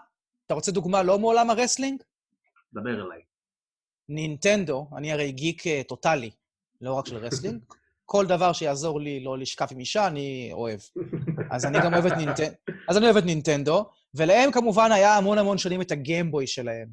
אתה 0.47 0.55
רוצה 0.55 0.73
דוגמה 0.73 1.03
לא 1.03 1.19
מעולם 1.19 1.51
ה 1.51 1.55
wrestling? 1.55 2.03
דבר 2.73 2.91
אליי. 3.07 3.21
נינטנדו, 4.09 4.87
אני 4.97 5.13
הרי 5.13 5.33
גיק 5.33 5.67
אה, 5.67 5.83
טוטאלי, 5.89 6.31
לא 6.81 6.93
רק 6.95 7.07
של 7.07 7.17
wrestling. 7.17 7.61
כל 8.05 8.27
דבר 8.27 8.53
שיעזור 8.53 9.01
לי 9.01 9.21
לא 9.25 9.39
לשכב 9.39 9.67
עם 9.71 9.79
אישה, 9.79 10.07
אני 10.07 10.51
אוהב. 10.53 10.81
אז 11.51 11.67
אני 11.67 11.79
גם 11.85 11.95
אוהב 11.95 12.07
את 12.07 12.13
נינטנדו, 12.13 12.55
אז 12.89 12.97
אני 12.97 13.05
אוהב 13.07 13.17
את 13.17 13.25
נינטנדו, 13.25 13.85
ולהם 14.15 14.53
כמובן 14.53 14.93
היה 14.93 15.17
המון 15.17 15.39
המון 15.39 15.59
שנים 15.59 15.81
את 15.81 15.91
הגיימבוי 15.93 16.47
שלהם. 16.47 16.89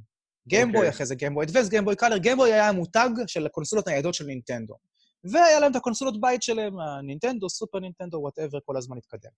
גיימבוי, 0.48 0.78
אוקיי. 0.78 0.90
אחרי 0.90 1.06
זה 1.06 1.16
גיימבוי 1.16 1.46
אדוונס, 1.46 1.70
גיימבוי 1.70 1.96
קולור, 1.96 2.18
גיימבוי 2.18 2.54
היה 2.54 2.70
המותג 2.70 3.10
של 3.28 3.46
הקונסולות 3.46 3.88
הניידות 3.88 4.14
של 4.14 4.26
נינטנדו. 4.26 4.76
והיה 5.24 5.60
להם 5.60 5.72
את 5.72 5.76
הקונסולות 5.76 6.22
בית 6.22 6.44
שלהם, 6.44 6.80
הנינטנדו, 6.80 7.50
סופר 7.50 7.80
נינטנדו, 7.80 8.18
whatever, 8.18 8.58
כל 8.66 8.78
הזמן 8.78 8.98
התקדם. 8.98 9.30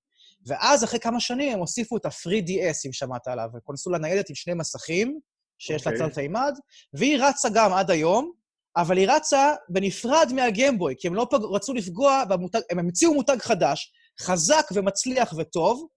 ואז, 0.48 0.84
אחרי 0.84 1.00
כמה 1.00 1.20
שנים, 1.20 1.54
הם 1.54 1.60
הוסיפו 1.60 1.98
את 1.98 2.06
ה-3DS, 2.06 2.88
אם 2.88 2.94
שמעת 2.94 3.28
עליו, 3.28 3.50
קונסולה 3.64 3.98
ניידת 3.98 4.30
עם 4.30 4.36
שני 4.36 4.54
מסכים, 4.54 5.20
שיש 5.58 5.88
לה 5.88 5.94
אוקיי. 5.94 6.08
תלת 6.08 6.18
מימד, 6.18 6.54
והיא 6.94 7.18
רצה 7.20 7.50
גם 7.54 7.74
עד 7.74 7.92
היום, 7.92 8.32
אבל 8.78 8.98
היא 8.98 9.08
רצה 9.10 9.54
בנפרד 9.70 10.32
מהגיימבוי, 10.36 10.96
כי 10.98 11.08
הם 11.08 11.16
לא 11.16 11.28
פג... 11.32 11.40
רצו 11.52 11.74
לפגוע 11.74 12.26
במותג, 12.26 12.60
הם 12.72 12.80
המציאו 12.80 13.14
מותג 13.14 13.38
חדש, 13.42 13.94
חזק 14.22 14.66
ומצליח 14.74 15.34
וטוב, 15.38 15.88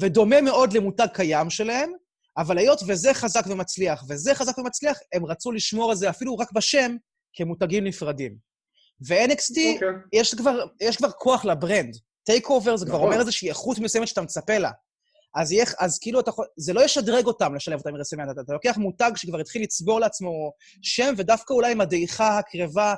ודומה 0.00 0.40
מאוד 0.40 0.72
למותג 0.72 1.06
קיים 1.12 1.50
שלהם, 1.50 1.92
אבל 2.38 2.58
היות 2.58 2.80
וזה 2.88 3.14
חזק 3.14 3.44
ומצליח, 3.46 4.04
וזה 4.08 4.34
חזק 4.34 4.58
ומצליח, 4.58 4.98
הם 5.14 5.26
רצו 5.26 5.52
לשמור 5.52 5.90
על 5.90 5.96
זה 5.96 6.10
אפילו 6.10 6.36
רק 6.36 6.52
בשם, 6.52 6.96
כמותגים 7.32 7.84
נפרדים. 7.84 8.36
ו-NXT, 9.08 9.58
אוקיי. 9.74 9.88
יש 10.12 10.34
כבר, 10.34 10.64
יש 10.80 10.96
כבר 10.96 11.10
כוח 11.10 11.44
ל 11.44 11.51
brand. 11.51 11.96
טייק 12.24 12.50
אובר 12.50 12.76
זה 12.76 12.86
כבר 12.86 12.94
נכון. 12.94 13.06
אומר 13.06 13.20
איזושהי 13.20 13.48
איכות 13.48 13.78
מסוימת 13.78 14.08
שאתה 14.08 14.22
מצפה 14.22 14.58
לה. 14.58 14.70
אז, 15.36 15.52
יהיה, 15.52 15.64
אז 15.80 15.98
כאילו 15.98 16.20
אתה 16.20 16.30
יכול, 16.30 16.46
זה 16.56 16.72
לא 16.72 16.84
ישדרג 16.84 17.26
אותם 17.26 17.54
לשלב 17.54 17.78
אותם 17.78 17.88
עם 17.88 17.96
רסלמניה, 17.96 18.32
אתה, 18.32 18.40
אתה 18.40 18.52
לוקח 18.52 18.76
מותג 18.76 19.10
שכבר 19.16 19.40
התחיל 19.40 19.62
לצבור 19.62 20.00
לעצמו 20.00 20.52
שם, 20.82 21.14
ודווקא 21.16 21.54
אולי 21.54 21.72
עם 21.72 21.80
הדעיכה 21.80 22.38
הקרבה 22.38 22.94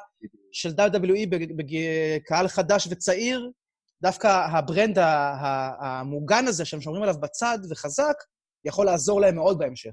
של 0.52 0.71
WWE 0.71 1.28
בקהל 1.57 2.49
חדש 2.49 2.88
וצעיר, 2.90 3.50
דווקא 4.02 4.26
ה 4.26 4.38
brand 4.38 4.99
המוגן 5.80 6.47
הזה 6.47 6.64
שהם 6.64 6.80
שומרים 6.80 7.02
עליו 7.02 7.21
בצד 7.21 7.59
וחזק, 7.71 8.14
יכול 8.69 8.87
לעזור 8.87 9.21
להם 9.21 9.35
מאוד 9.35 9.59
בהמשך. 9.59 9.91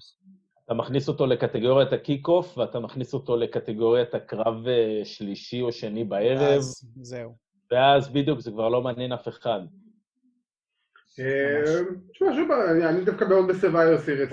אתה 0.65 0.73
מכניס 0.73 1.07
אותו 1.07 1.25
לקטגוריית 1.25 1.93
ה 1.93 2.00
kick-off, 2.00 2.57
ואתה 2.57 2.79
מכניס 2.79 3.13
אותו 3.13 3.37
לקטגוריית 3.37 4.13
הקרב 4.15 4.67
אה, 4.67 5.01
שלישי 5.03 5.61
או 5.61 5.71
שני 5.71 6.03
בערב. 6.03 6.57
אז 6.57 6.85
זהו. 7.01 7.35
ואז 7.71 8.09
בדיוק 8.13 8.39
זה 8.39 8.51
כבר 8.51 8.69
לא 8.69 8.81
מעניין 8.81 9.11
אף 9.11 9.27
אחד. 9.27 9.59
אה, 11.19 11.81
תשמע, 12.13 12.27
שוב, 12.35 12.51
אני- 12.51 13.05
דווקא 13.05 13.25
מאוד 13.25 13.47
ב 13.47 13.53
Survivor 13.53 13.97
Series, 13.97 14.29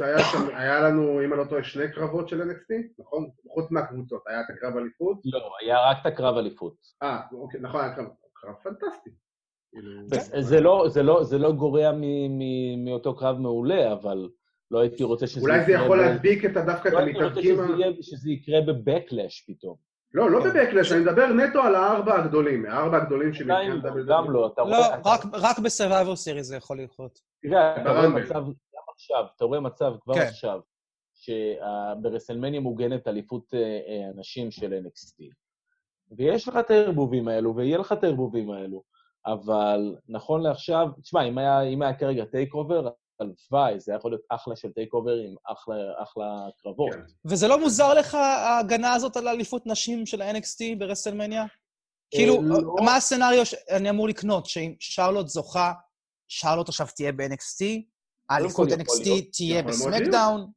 היה 0.55 0.81
לנו, 0.81 1.25
אם 1.25 1.33
אני 1.33 1.41
לא 1.41 1.45
טועה, 1.45 1.65
שני 1.65 1.93
קרבות 1.93 2.29
של 2.29 2.43
NXT, 2.43 2.75
נכון? 2.99 3.29
חוץ 3.55 3.71
מהקבוצות, 3.71 4.23
היה 4.27 4.41
את 4.41 4.47
הקרב 4.51 4.77
אליפות. 4.77 5.19
לא, 5.25 5.51
היה 5.63 5.91
רק 5.91 5.97
את 6.01 6.07
הקרב 6.07 6.37
אליפות. 6.37 6.75
אה, 7.03 7.21
אוקיי, 7.33 7.61
נכון, 7.61 7.81
היה 7.81 7.95
קרב 7.95 8.55
פנטסטי. 8.63 9.11
כאילו, 9.73 9.91
זה 10.43 10.61
לא- 10.61 10.85
זה 10.89 11.03
לא- 11.03 11.25
זה 11.25 11.39
לא 11.39 11.53
גורע 11.53 11.93
מ- 11.93 12.39
מ- 12.39 12.85
מאותו 12.85 13.17
קרב 13.17 13.39
מעולה, 13.39 13.93
אבל 13.93 14.29
לא 14.71 14.81
הייתי 14.81 15.05
רוצה 15.05 15.27
שזה 15.27 15.41
אולי 15.41 15.65
זה 15.65 15.73
יקרה 15.73 15.85
יכול 15.85 15.99
להדביק 16.01 16.45
את 16.45 16.51
דווקא 16.67 16.89
את 16.89 16.93
לא 16.93 16.99
הייתי 16.99 17.23
רוצה 17.25 17.41
המתאבקים. 17.63 18.03
שזה 18.03 18.31
יקרה 18.31 18.61
בבקלאש 18.61 19.45
פתאום. 19.49 19.77
לא, 20.15 20.31
לא 20.31 20.41
כן. 20.43 20.49
בבקלש, 20.49 20.93
אני 20.93 21.01
מדבר 21.01 21.27
נטו 21.27 21.61
על 21.63 21.75
הארבע 21.75 22.15
הגדולים, 22.19 22.67
הארבע 22.67 22.97
הגדולים 22.97 23.33
שמבחינת 23.35 23.85
לא. 23.85 23.91
גם 24.09 24.31
לא, 24.31 24.47
אתה 24.47 24.63
לא, 24.63 24.67
רואה... 24.67 24.95
אתה- 24.99 25.09
רק- 25.11 25.25
רק 25.33 25.59
בסרווייבר 25.59 26.17
סיריס 26.17 26.47
זה 26.47 26.57
יכול 26.57 26.81
לקרות. 26.81 27.19
תראה, 27.43 27.83
אתה 27.83 27.91
רואה. 27.93 28.09
מצב, 28.09 28.35
גם 28.45 28.83
עכשיו, 28.95 29.25
אתה 29.37 29.45
רואה 29.45 29.61
מצב 29.61 29.93
כבר 30.01 30.15
כן. 30.15 30.21
עכשיו, 30.21 30.61
שברסלמניה 31.15 32.61
מוגנת 32.61 33.09
אליפות 33.09 33.55
אה, 33.55 33.59
אה, 33.61 34.09
הנשים 34.15 34.51
של 34.51 34.73
NXT. 34.87 35.25
ויש 36.17 36.49
לך 36.49 36.57
את 36.57 36.71
הערבובים 36.71 37.29
האלו, 37.29 37.57
ויהיה 37.57 37.79
לך 37.79 37.93
את 37.93 38.05
הערבובים 38.05 38.51
האלו, 38.51 38.83
אבל 39.27 39.97
נכון 40.09 40.43
לעכשיו, 40.43 40.87
תשמע, 41.03 41.29
אם 41.29 41.39
היה, 41.39 41.63
אם 41.63 41.83
היה 41.83 41.95
כרגע 41.95 42.25
TakeOver, 42.25 42.89
הלוואי, 43.21 43.81
זה 43.81 43.93
היה 43.93 43.99
יכול 43.99 44.11
להיות 44.11 44.23
אחלה 44.29 44.57
של 44.57 44.73
TakeOver 44.73 45.15
עם 45.15 45.35
אחלה, 45.47 45.75
אחלה 46.03 46.47
קרבות. 46.63 46.93
כן. 46.93 47.01
וזה 47.25 47.49
לא 47.49 47.61
מוזר 47.61 47.95
לך, 47.95 48.15
ההגנה 48.15 48.93
הזאת 48.93 49.17
על 49.17 49.29
אליפות 49.29 49.67
נשים 49.67 50.07
של 50.07 50.23
ה-NXT 50.23 50.79
ברסלמניה? 50.79 51.45
כאילו, 52.11 52.43
לא. 52.43 52.75
מה 52.85 52.97
ה 52.97 53.02
scenario 53.02 53.47
שאני 53.47 53.91
אמור 53.91 54.09
לקנות? 54.09 54.47
שאם 54.47 54.75
שרלוט 54.81 55.29
זוכה, 55.29 55.73
שרלוט 56.29 56.69
עכשיו 56.69 56.87
תהיה 56.97 57.13
ב-NXT, 57.13 57.65
האליפות 58.31 58.69
NXT. 58.69 59.09
תהיה 59.33 59.63
בסמקדאון, 59.63 60.51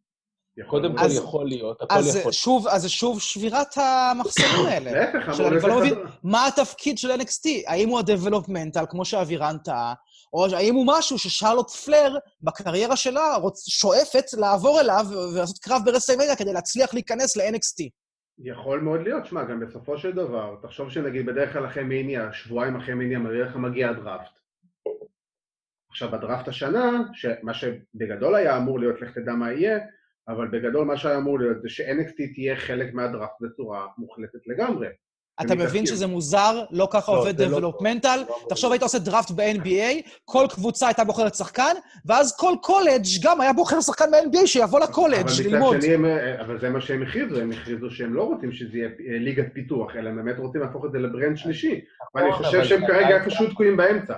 קודם 0.67 0.97
כל. 0.97 1.05
יכול 1.11 1.45
להיות, 1.45 1.81
הכל 1.81 1.95
אז 1.95 2.15
יכול. 2.15 2.31
שוב, 2.31 2.67
אז 2.67 2.81
זה 2.81 2.89
שוב 2.89 3.21
שבירת 3.21 3.77
המחסנים 3.77 4.65
האלה. 4.69 4.91
להפך, 4.91 5.39
אמור 5.39 5.47
אני 5.47 5.59
כבר 5.59 5.67
לא 5.69 5.79
מבין, 5.79 5.93
מה 6.23 6.47
התפקיד 6.47 6.97
של 6.97 7.11
NXT? 7.11 7.49
האם 7.67 7.89
הוא 7.89 7.99
ה-developmental, 7.99 8.85
כמו 8.89 9.05
שאבירן 9.05 9.57
טעה, 9.63 9.93
או 10.33 10.45
האם 10.55 10.75
הוא 10.75 10.85
משהו 10.87 11.19
ששרלוט 11.19 11.71
פלר, 11.71 12.17
בקריירה 12.41 12.95
שלה, 12.95 13.35
רוצ... 13.35 13.69
שואפת 13.69 14.23
לעבור 14.37 14.79
אליו 14.79 15.05
ולעשות 15.33 15.57
קרב 15.57 15.81
ברסלמניה 15.85 16.35
כדי 16.35 16.53
להצליח 16.53 16.93
להיכנס 16.93 17.37
ל-NXT? 17.37 17.89
יכול 18.39 18.79
מאוד 18.79 19.01
להיות, 19.01 19.25
שמע, 19.25 19.43
גם 19.43 19.59
בסופו 19.59 19.97
של 19.97 20.11
דבר, 20.11 20.55
תחשוב 20.61 20.89
שנגיד 20.89 21.25
בדרך 21.25 21.53
כלל 21.53 21.65
אחרי 21.65 21.83
מיניה, 21.83 22.33
שבועיים 22.33 22.75
אחרי 22.75 22.93
מיניה, 22.93 23.19
בדרך 23.19 23.53
כלל 23.53 23.61
מגיע 23.61 23.89
הדראפט. 23.89 24.39
עכשיו, 25.89 26.11
בדראפט 26.11 26.47
השנה, 26.47 26.91
מה 27.43 27.53
שבגדול 27.53 28.35
היה 28.35 28.57
אמור 28.57 28.79
להיות, 28.79 29.01
לך 29.01 29.11
תדע 29.11 29.33
מה 29.33 29.51
יהיה, 29.51 29.79
אבל 30.27 30.47
בגדול 30.47 30.85
מה 30.85 30.97
שהיה 30.97 31.17
אמור 31.17 31.39
להיות 31.39 31.61
זה 31.61 31.69
ש-NXT 31.69 32.33
תהיה 32.33 32.55
חלק 32.55 32.93
מהדראפט 32.93 33.41
בצורה 33.41 33.87
מוחלטת 33.97 34.47
לגמרי. 34.47 34.87
אתה 35.41 35.55
מבין. 35.55 35.85
שזה 35.85 36.07
מוזר? 36.07 36.63
לא 36.71 36.87
ככה 36.91 37.11
לא, 37.11 37.17
עובד 37.17 37.37
זה 37.37 37.45
לא. 37.47 37.61
לא 37.61 37.73
תחשוב, 38.49 38.71
היית 38.71 38.83
עושה 38.83 38.99
דראפט 38.99 39.31
ב-NBA, 39.31 40.09
כל 40.25 40.45
קבוצה 40.49 40.87
הייתה 40.87 41.03
בוחרת 41.03 41.35
שחקן, 41.35 41.73
ואז 42.05 42.37
כל 42.37 42.53
קולג' 42.61 43.03
גם 43.23 43.41
היה 43.41 43.53
בוחר 43.53 43.81
שחקן 43.81 44.05
ב-NBA 44.11 44.47
שיבוא 44.47 44.79
לקולג' 44.79 45.25
ללמוד. 45.45 45.81
שני, 45.81 45.93
הם, 45.93 46.05
אבל 46.39 46.59
זה 46.59 46.69
מה 46.69 46.81
שהם 46.81 47.03
הכריזו, 47.03 47.41
הם 47.41 47.51
הכריזו 47.51 47.91
שהם 47.91 48.13
לא 48.13 48.23
רוצים 48.23 48.51
שזה 48.51 48.77
יהיה 48.77 48.89
אה, 48.89 49.19
ליגת 49.19 49.53
פיתוח, 49.53 49.95
אלא 49.95 50.09
הם 50.09 50.15
באמת 50.15 50.39
רוצים 50.39 50.61
להפוך 50.61 50.85
את 50.85 50.91
זה 50.91 50.99
לברנד 50.99 51.37
שלישי. 51.37 51.81
ואני 52.15 52.29
נכון, 52.29 52.45
חושב 52.45 52.57
אבל 52.57 52.65
שהם 52.65 52.87
כרגע 52.87 53.23
איפשהו 53.23 53.47
תקועים 53.47 53.77
באמצע. 53.77 54.13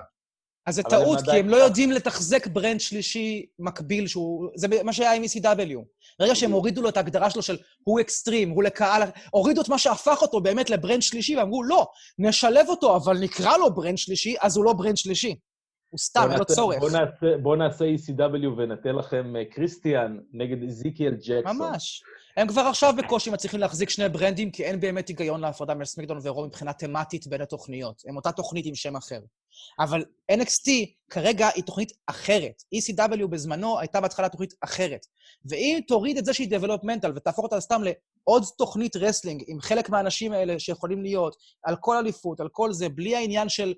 אז 0.67 0.75
זה 0.75 0.83
טעות, 0.83 1.19
כי 1.21 1.37
הם 1.37 1.49
לא. 1.49 1.55
יודעים 1.55 1.91
לתחזק 1.91 2.47
brand 2.47 2.79
שלישי 2.79 3.45
מקביל 3.59 4.07
שהוא... 4.07 4.49
זה 4.55 4.67
מה 4.83 4.93
שהיה 4.93 5.13
עם 5.13 5.23
ECW. 5.23 5.77
ברגע 6.19 6.35
שהם 6.35 6.51
הורידו 6.51 6.81
לו 6.81 6.89
את 6.89 6.97
ההגדרה 6.97 7.29
שלו 7.29 7.41
של 7.41 7.57
הוא 7.83 7.99
אקסטרים, 7.99 8.49
הוא 8.49 8.63
לקהל... 8.63 9.01
הורידו 9.31 9.61
את 9.61 9.69
מה 9.69 9.77
שהפך 9.77 10.17
אותו 10.21 10.41
באמת 10.41 10.69
ל 10.69 10.75
brand 10.75 11.01
שלישי, 11.01 11.37
ואמרו, 11.37 11.63
לא, 11.63 11.87
נשלב 12.19 12.65
אותו, 12.69 12.95
אבל 12.95 13.17
נקרא 13.19 13.57
לו 13.57 13.73
brand 13.73 13.97
שלישי, 13.97 14.35
אז 14.41 14.57
הוא 14.57 14.65
לא 14.65 14.73
brand 14.73 14.97
שלישי. 14.97 15.35
הוא 15.89 15.97
סתם, 15.99 16.27
אין 16.31 16.39
לו 16.39 16.45
צורך. 16.45 16.79
בוא 16.79 16.89
נעשה- 16.89 17.37
בוא 17.41 17.55
נעשה 17.55 17.85
ECW 17.85 18.47
ונתן 18.57 18.95
לכם 18.95 19.35
אה, 19.35 19.45
קריסטיאן 19.45 20.17
נגד 20.33 20.61
איזיקיאל 20.63 21.13
ג'קסון. 21.13 21.57
ממש. 21.57 22.03
הם 22.37 22.47
כבר 22.47 22.61
עכשיו 22.61 22.93
בקושי 22.97 23.29
מצליחים 23.29 23.59
להחזיק 23.59 23.89
שני 23.89 24.09
brandים, 24.09 24.51
כי 24.51 24.63
אין 24.63 24.79
באמת 24.79 25.07
היגיון 25.07 25.41
להפרדה 25.41 25.73
בין 25.73 25.85
סמאקדאון 25.85 26.19
ורו 26.23 26.45
מבחינה 26.45 26.73
תמטית 26.73 27.27
בין 27.27 27.41
התוכניות. 27.41 28.03
הם 28.07 28.15
אותה 28.15 28.31
תוכנית 28.31 28.65
עם 28.65 28.75
שם 28.75 28.95
אחר. 28.95 29.19
אבל 29.79 30.05
NXT 30.31 30.69
כרגע 31.09 31.49
היא 31.55 31.63
תוכנית 31.63 31.91
אחרת. 32.07 32.63
ECW 32.75 33.27
בזמנו 33.27 33.79
הייתה 33.79 34.01
בהתחלה 34.01 34.29
תוכנית 34.29 34.53
אחרת. 34.61 35.05
ואם 35.45 35.79
תוריד 35.87 36.17
את 36.17 36.25
זה 36.25 36.33
שהיא 36.33 36.57
developmental 36.57 37.09
ותהפוך 37.15 37.43
אותה 37.43 37.59
סתם 37.59 37.81
לעוד 37.83 38.43
תוכנית 38.57 38.95
wrestling 38.95 39.43
עם 39.47 39.61
חלק 39.61 39.89
מהאנשים 39.89 40.33
האלה 40.33 40.59
שיכולים 40.59 41.01
להיות, 41.01 41.35
על 41.63 41.75
כל 41.75 41.97
אליפות, 41.97 42.39
על 42.39 42.49
כל 42.49 42.73
זה, 42.73 42.89
בלי 42.89 43.15
העניין 43.15 43.49
של 43.49 43.73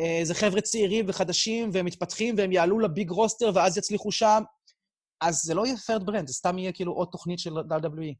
אה, 0.00 0.20
זה 0.22 0.34
חבר'ה 0.34 0.60
צעירים 0.60 1.04
וחדשים 1.08 1.70
והם 1.72 1.86
מתפתחים 1.86 2.34
והם 2.38 2.52
יעלו 2.52 2.78
ל 2.78 2.86
big 2.86 3.10
roster 3.10 3.50
ואז 3.54 3.78
יצליחו 3.78 4.12
שם, 4.12 4.42
אז 5.22 5.34
זה 5.42 5.54
לא 5.54 5.66
יהיה 5.66 5.76
third 5.76 6.06
brand, 6.06 6.26
זה 6.26 6.34
סתם 6.34 6.58
יהיה 6.58 6.72
כאילו 6.72 6.92
עוד 6.92 7.08
תוכנית 7.12 7.38
של 7.38 7.50
WWE. 7.58 8.14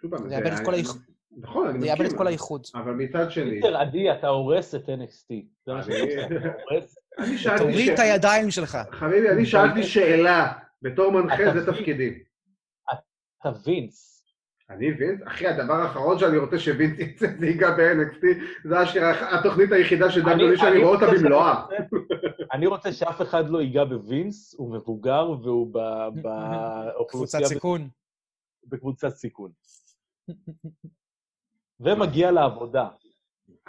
שוב 0.00 0.16
פעם, 0.16 0.28
זה 0.28 0.34
יאבד 0.34 0.46
את 0.52 0.64
כל. 0.64 0.72
נכון, 1.40 1.68
אני 1.68 1.80
זה 1.80 1.86
יאבד 1.86 2.00
את 2.00 2.06
מסכים. 2.06 2.18
כל 2.18 2.26
הייחוד. 2.26 2.66
אבל 2.74 2.92
מצד 2.92 3.30
שני, 3.30 3.50
פיטר, 3.50 3.76
עדי, 3.76 4.12
אתה 4.12 4.28
הורס 4.28 4.74
את 4.74 4.88
NXT. 4.88 5.34
זה 5.66 5.72
מה 5.72 5.82
שאני 5.82 5.94
אני- 6.02 6.02
רוצה, 6.02 6.26
אתה 6.26 6.48
הורס. 6.70 6.98
אני 7.18 7.38
שאלתי 7.38 7.58
תוריד 7.62 7.88
את 7.92 7.98
הידיים 7.98 8.50
שלך. 8.50 8.78
חביבי, 8.92 9.28
אני 9.30 9.46
שאלתי 9.46 9.82
שאלה, 9.82 10.52
בתור 10.82 11.12
מנחה 11.12 11.42
זה? 11.54 11.72
תפקידי. 11.72 12.18
אתה 13.40 13.48
וינס. 13.66 14.13
אני 14.70 14.92
וינס, 14.92 15.20
אחי, 15.26 15.46
הדבר 15.46 15.74
האחרון 15.74 16.18
שאני 16.18 16.38
רוצה 16.38 16.58
שווינס 16.58 16.98
יצא 16.98 17.26
זה 17.38 17.46
ייגע 17.46 17.70
ב-NXT, 17.70 18.26
זה 18.64 18.76
התוכנית 19.38 19.72
היחידה 19.72 20.06
WWE 20.06 20.10
שאני 20.14 20.32
אני 20.34 20.82
רואה 20.82 20.94
אותה 20.94 21.06
רוצה 21.06 21.18
במלואה. 21.18 21.64
אני 22.52 22.66
רוצה 22.66 22.92
שאף 22.92 23.22
אחד 23.22 23.50
לא 23.50 23.62
ייגע 23.62 23.84
בווינס, 23.84 24.54
הוא 24.58 24.74
מבוגר 24.74 25.30
והוא 25.42 25.74
ב- 25.74 26.08
באוכלוסייה 26.22 27.42
קבוצת 27.42 27.54
סיכון. 27.54 27.88
בקבוצת 28.66 29.08
סיכון. 29.08 29.50
ומגיע 31.80 32.30
לעבודה. 32.30 32.88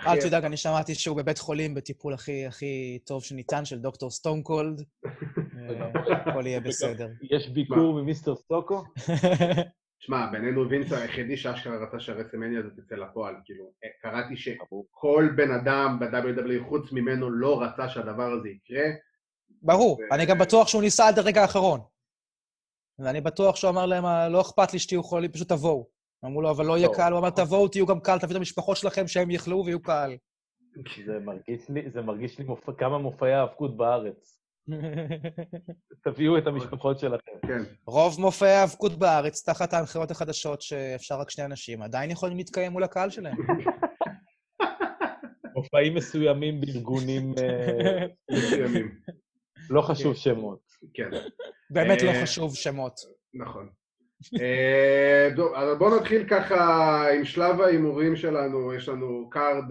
אל 0.08 0.22
תדאג, 0.22 0.46
אני 0.46 0.58
שמעתי 0.58 0.96
שהוא 0.96 1.18
בבית 1.18 1.38
חולים 1.38 1.74
בטיפול 1.74 2.14
הכי 2.14 2.46
הכי 2.46 3.00
טוב 3.06 3.24
שניתן, 3.24 3.66
של 3.66 3.80
דוקטור 3.80 4.12
סטון 4.12 4.44
קולד. 4.44 4.82
אה, 5.06 5.92
הכל 6.12 6.48
יהיה 6.48 6.60
בסדר. 6.60 7.08
יש 7.32 7.50
ביקור 7.50 8.02
ממיסטר 8.02 8.36
סטוקו? 8.36 8.84
שמע, 10.06 10.26
בינינו 10.32 10.70
וינס 10.70 10.92
היחידי 10.92 11.38
שאשכרה 11.38 11.78
רצה 11.78 12.00
שהרסמניה 12.00 12.60
הזאת 12.60 12.74
תצא 12.80 12.96
לפועל, 12.96 13.36
כאילו, 13.46 13.72
אה, 13.84 13.90
קראתי 14.02 14.38
שכל 14.38 15.30
בן 15.36 15.52
אדם 15.52 16.00
ב-WWE 16.00 16.70
חוץ 16.70 16.92
ממנו 16.92 17.30
לא 17.30 17.62
רצה 17.62 17.90
שהדבר 17.90 18.32
הזה 18.32 18.50
יקרה. 18.50 18.86
ברור, 19.62 20.00
ו- 20.00 20.14
אני 20.16 20.26
גם 20.26 20.38
בטוח 20.38 20.68
שהוא 20.68 20.82
ניסה 20.82 21.08
עד 21.08 21.20
הרגע 21.20 21.42
האחרון. 21.42 21.80
ואני 23.00 23.22
בטוח 23.22 23.56
שהוא 23.56 23.70
אמר 23.72 23.86
להם, 23.86 24.06
"אה, 24.06 24.30
לא 24.30 24.42
אכפת 24.42 24.74
לי 24.74 24.80
שתהיו 24.80 25.04
חולים, 25.04 25.32
פשוט 25.32 25.50
תבואו. 25.50 25.90
אמרו 26.26 26.42
לו, 26.42 26.52
אבל 26.52 26.66
לא 26.66 26.78
יהיה. 26.78 26.88
קהל. 26.94 27.12
הוא 27.14 27.20
אמר, 27.20 27.30
תבואו, 27.30 27.68
תהיו 27.68 27.86
גם 27.86 28.00
קהל, 28.00 28.20
תביאו 28.20 28.32
את 28.32 28.38
המשפחות 28.38 28.78
שלכם 28.78 29.08
שהם 29.08 29.32
יאכלו 29.32 29.64
ויהיו 29.66 29.82
קהל. 29.82 30.18
זה 31.06 31.20
מרגיש 31.20 31.70
לי, 31.70 31.90
זה 31.94 32.02
מרגיש 32.02 32.40
לי 32.40 32.46
מופע, 32.46 32.72
כמה 32.78 32.98
מופעי 32.98 33.34
האבקות 33.34 33.78
בארץ. 33.78 34.45
תביאו 36.04 36.38
את 36.38 36.48
המשפחות 36.48 37.00
שלכם. 37.00 37.32
כן. 37.48 37.64
רוב 37.86 38.22
מופעי 38.22 38.52
האבקות 38.52 39.00
בארץ, 39.00 39.50
תחת 39.50 39.74
ההנחיות 39.74 40.12
החדשות 40.12 40.62
שאפשר 40.62 41.16
רק 41.16 41.30
שני 41.30 41.46
אנשים, 41.46 41.82
עדיין 41.82 42.12
יכולים 42.12 42.38
להתקיים 42.38 42.72
מול 42.72 42.84
הקהל 42.84 43.10
שלהם. 43.10 43.38
מופעים 45.56 45.96
מסוימים 45.96 46.62
בארגונים, 46.62 47.34
אה, 47.38 48.06
מסוימים. 48.38 48.96
לא 49.70 49.82
חשוב 49.82 50.16
שמות. 50.16 50.60
כן, 50.94 51.10
באמת 51.70 52.02
לא 52.02 52.10
אה, 52.10 52.24
חשוב 52.24 52.56
שמות. 52.56 52.94
נכון. 53.34 53.70
אה, 54.42 55.30
אז 55.56 55.78
בואו 55.78 56.00
נתחיל 56.00 56.30
ככה 56.30 57.12
עם 57.12 57.26
שלב 57.26 57.62
ההימורים 57.62 58.16
שלנו, 58.16 58.74
יש 58.74 58.90
לנו 58.90 59.30
card, 59.30 59.64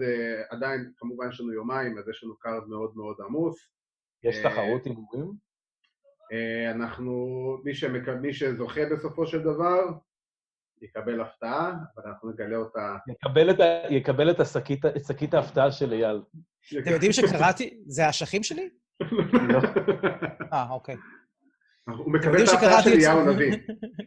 עדיין 0.49 0.91
כמובן 0.97 1.29
יש 1.29 1.41
לנו 1.41 1.53
יומיים, 1.53 1.97
אז 1.97 2.09
יש 2.09 2.23
לנו 2.23 2.35
card 2.39 2.67
מאוד 2.67 2.91
מאוד 2.95 3.15
עמוס. 3.27 3.74
יש 4.25 4.37
אה, 4.37 4.49
תחרות 4.51 4.85
הימורים? 4.85 5.31
אה, 6.33 6.71
אנחנו, 6.71 7.13
מי, 7.63 7.73
שמק... 7.75 8.09
מי 8.09 8.33
שזוכה 8.33 8.81
בסופו 8.91 9.27
של 9.27 9.39
דבר, 9.41 9.79
יקבל 10.81 11.21
הפתעה, 11.21 11.69
אבל 11.69 12.09
אנחנו 12.09 12.31
נגלה 12.31 12.57
אותה. 12.57 12.95
יקבל 13.09 13.49
את 13.49 13.59
ה- 13.59 13.93
יקבל 13.93 14.31
את 14.31 14.39
השקית 14.39 14.85
את 14.85 15.05
שקית 15.07 15.33
ההפתעה 15.33 15.71
של 15.71 15.93
אייל. 15.93 16.21
אתם 16.81 16.91
יודעים 16.91 17.11
שקראתי, 17.11 17.77
זה 17.87 18.05
האשכים 18.05 18.43
שלי? 18.43 18.69
לא. 19.49 19.59
אה, 20.53 20.69
אוקיי. 20.69 20.95
הוא 21.89 22.13
מקבל 22.13 22.43
את 22.43 22.49
ההפתעה 22.49 22.81
של 22.83 22.89
אליהו 22.89 23.19
אתמול- 23.19 23.29
הנביא. 23.33 23.57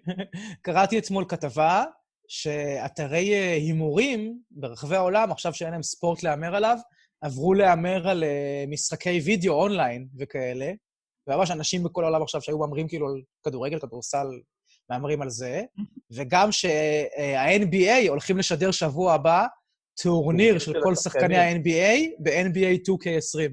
קראתי 0.62 0.98
אתמול 0.98 1.25
כתבה 1.28 1.84
שאתרי 2.28 3.34
אה, 3.34 3.52
הימורים 3.52 4.38
ברחבי 4.50 4.96
העולם, 4.96 5.30
עכשיו 5.32 5.54
שאין 5.54 5.70
להם 5.72 5.82
ספורט 5.82 6.22
להמר 6.22 6.56
עליו, 6.56 6.76
עברו 7.20 7.54
להמר 7.54 8.08
על 8.08 8.25
אה, 8.25 8.64
משחקי 8.68 9.20
וידאו 9.25 9.54
אונליין 9.54 10.08
וכאלה. 10.18 10.72
וממש 11.26 11.50
אנשים 11.50 11.82
בכל 11.82 12.04
העולם 12.04 12.22
עכשיו 12.22 12.40
שהיו 12.42 12.58
מהמרים 12.58 12.88
כאילו 12.88 13.06
על 13.06 13.22
כדורגל, 13.44 13.78
כדורסל, 13.78 14.26
מהמרים 14.90 15.22
על 15.22 15.30
זה. 15.30 15.62
וגם 16.16 16.52
שה-NBA 16.52 18.08
הולכים 18.08 18.38
לשדר 18.38 18.70
שבוע 18.70 19.12
הבא 19.12 19.46
טורניר 20.02 20.58
של 20.58 20.72
כל 20.82 20.94
שחקני 20.94 21.37
ה-NBA 21.37 22.10
ב-NBA 22.18 22.90
2K20. 22.90 23.52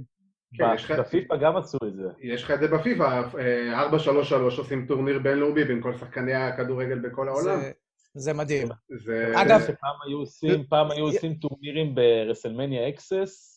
כן, 0.57 0.63
יש 0.75 0.83
לך- 0.83 0.91
בפיפ"א 0.99 1.35
גם 1.37 1.57
עשו 1.57 1.77
את 1.87 1.95
זה. 1.95 2.03
יש 2.21 2.43
לך 2.43 2.51
את 2.51 2.59
זה 2.59 2.67
בפיפ"א, 2.67 3.21
אה, 3.39 3.81
433 3.81 4.57
עושים 4.57 4.85
טורניר 4.87 5.19
בינלאומי 5.19 5.63
בין 5.63 5.81
כל 5.83 5.97
שחקני 5.97 6.33
הכדורגל 6.33 6.99
בכל 6.99 7.27
העולם. 7.27 7.61
זה, 7.61 7.71
זה 8.13 8.33
מדהים. 8.33 8.67
זה... 9.05 9.33
אגב- 9.41 9.61
שפעם 9.61 9.95
היו 10.07 10.17
עושים, 10.17 10.63
פעם 10.69 10.91
היו 10.91 11.05
עושים 11.05 11.33
טורנירים 11.33 11.95
ברסלמניה 11.95 12.89
Axxess 12.89 13.54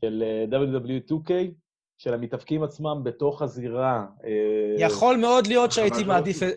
של 0.00 0.22
אה, 0.26 0.58
WWE 0.60 1.10
2K, 1.12 1.30
של 1.98 2.14
המתאבקים 2.14 2.62
עצמם 2.62 3.00
בתוך 3.04 3.42
הזירה. 3.42 4.04
אה, 4.24 4.30
יכול 4.78 5.16
מאוד 5.16 5.46
להיות 5.46 5.72
שהייתי 5.72 6.04
מעדיף 6.04 6.42
את- 6.42 6.48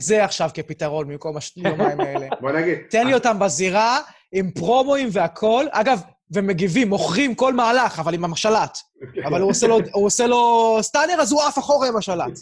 זה 0.00 0.24
עכשיו 0.24 0.50
כפתרון 0.54 1.08
במקום 1.08 1.36
השניים 1.36 1.80
האלה. 1.80 2.28
בוא 2.40 2.52
נגיד, 2.52 2.78
תן 2.90 3.06
לי 3.06 3.14
אותם 3.14 3.38
בזירה, 3.38 3.98
עם 4.32 4.50
promoאים 4.50 5.08
והכול. 5.12 5.66
אגב, 5.70 6.00
ומגיבים, 6.34 6.88
מוכרים 6.88 7.34
כל 7.34 7.52
מהלך, 7.54 7.98
אבל 7.98 8.14
עם 8.14 8.24
השלט. 8.24 8.78
אבל 9.26 9.40
הוא 9.40 9.50
עושה 9.50 9.66
לו, 9.66 9.78
הוא 9.92 10.06
עושה 10.06 10.26
לו 10.26 10.38
stunner, 10.80 11.14
אז 11.20 11.32
הוא 11.32 11.42
עף 11.42 11.58
אחורה 11.58 11.88
עם 11.88 11.96
השלט. 11.96 12.38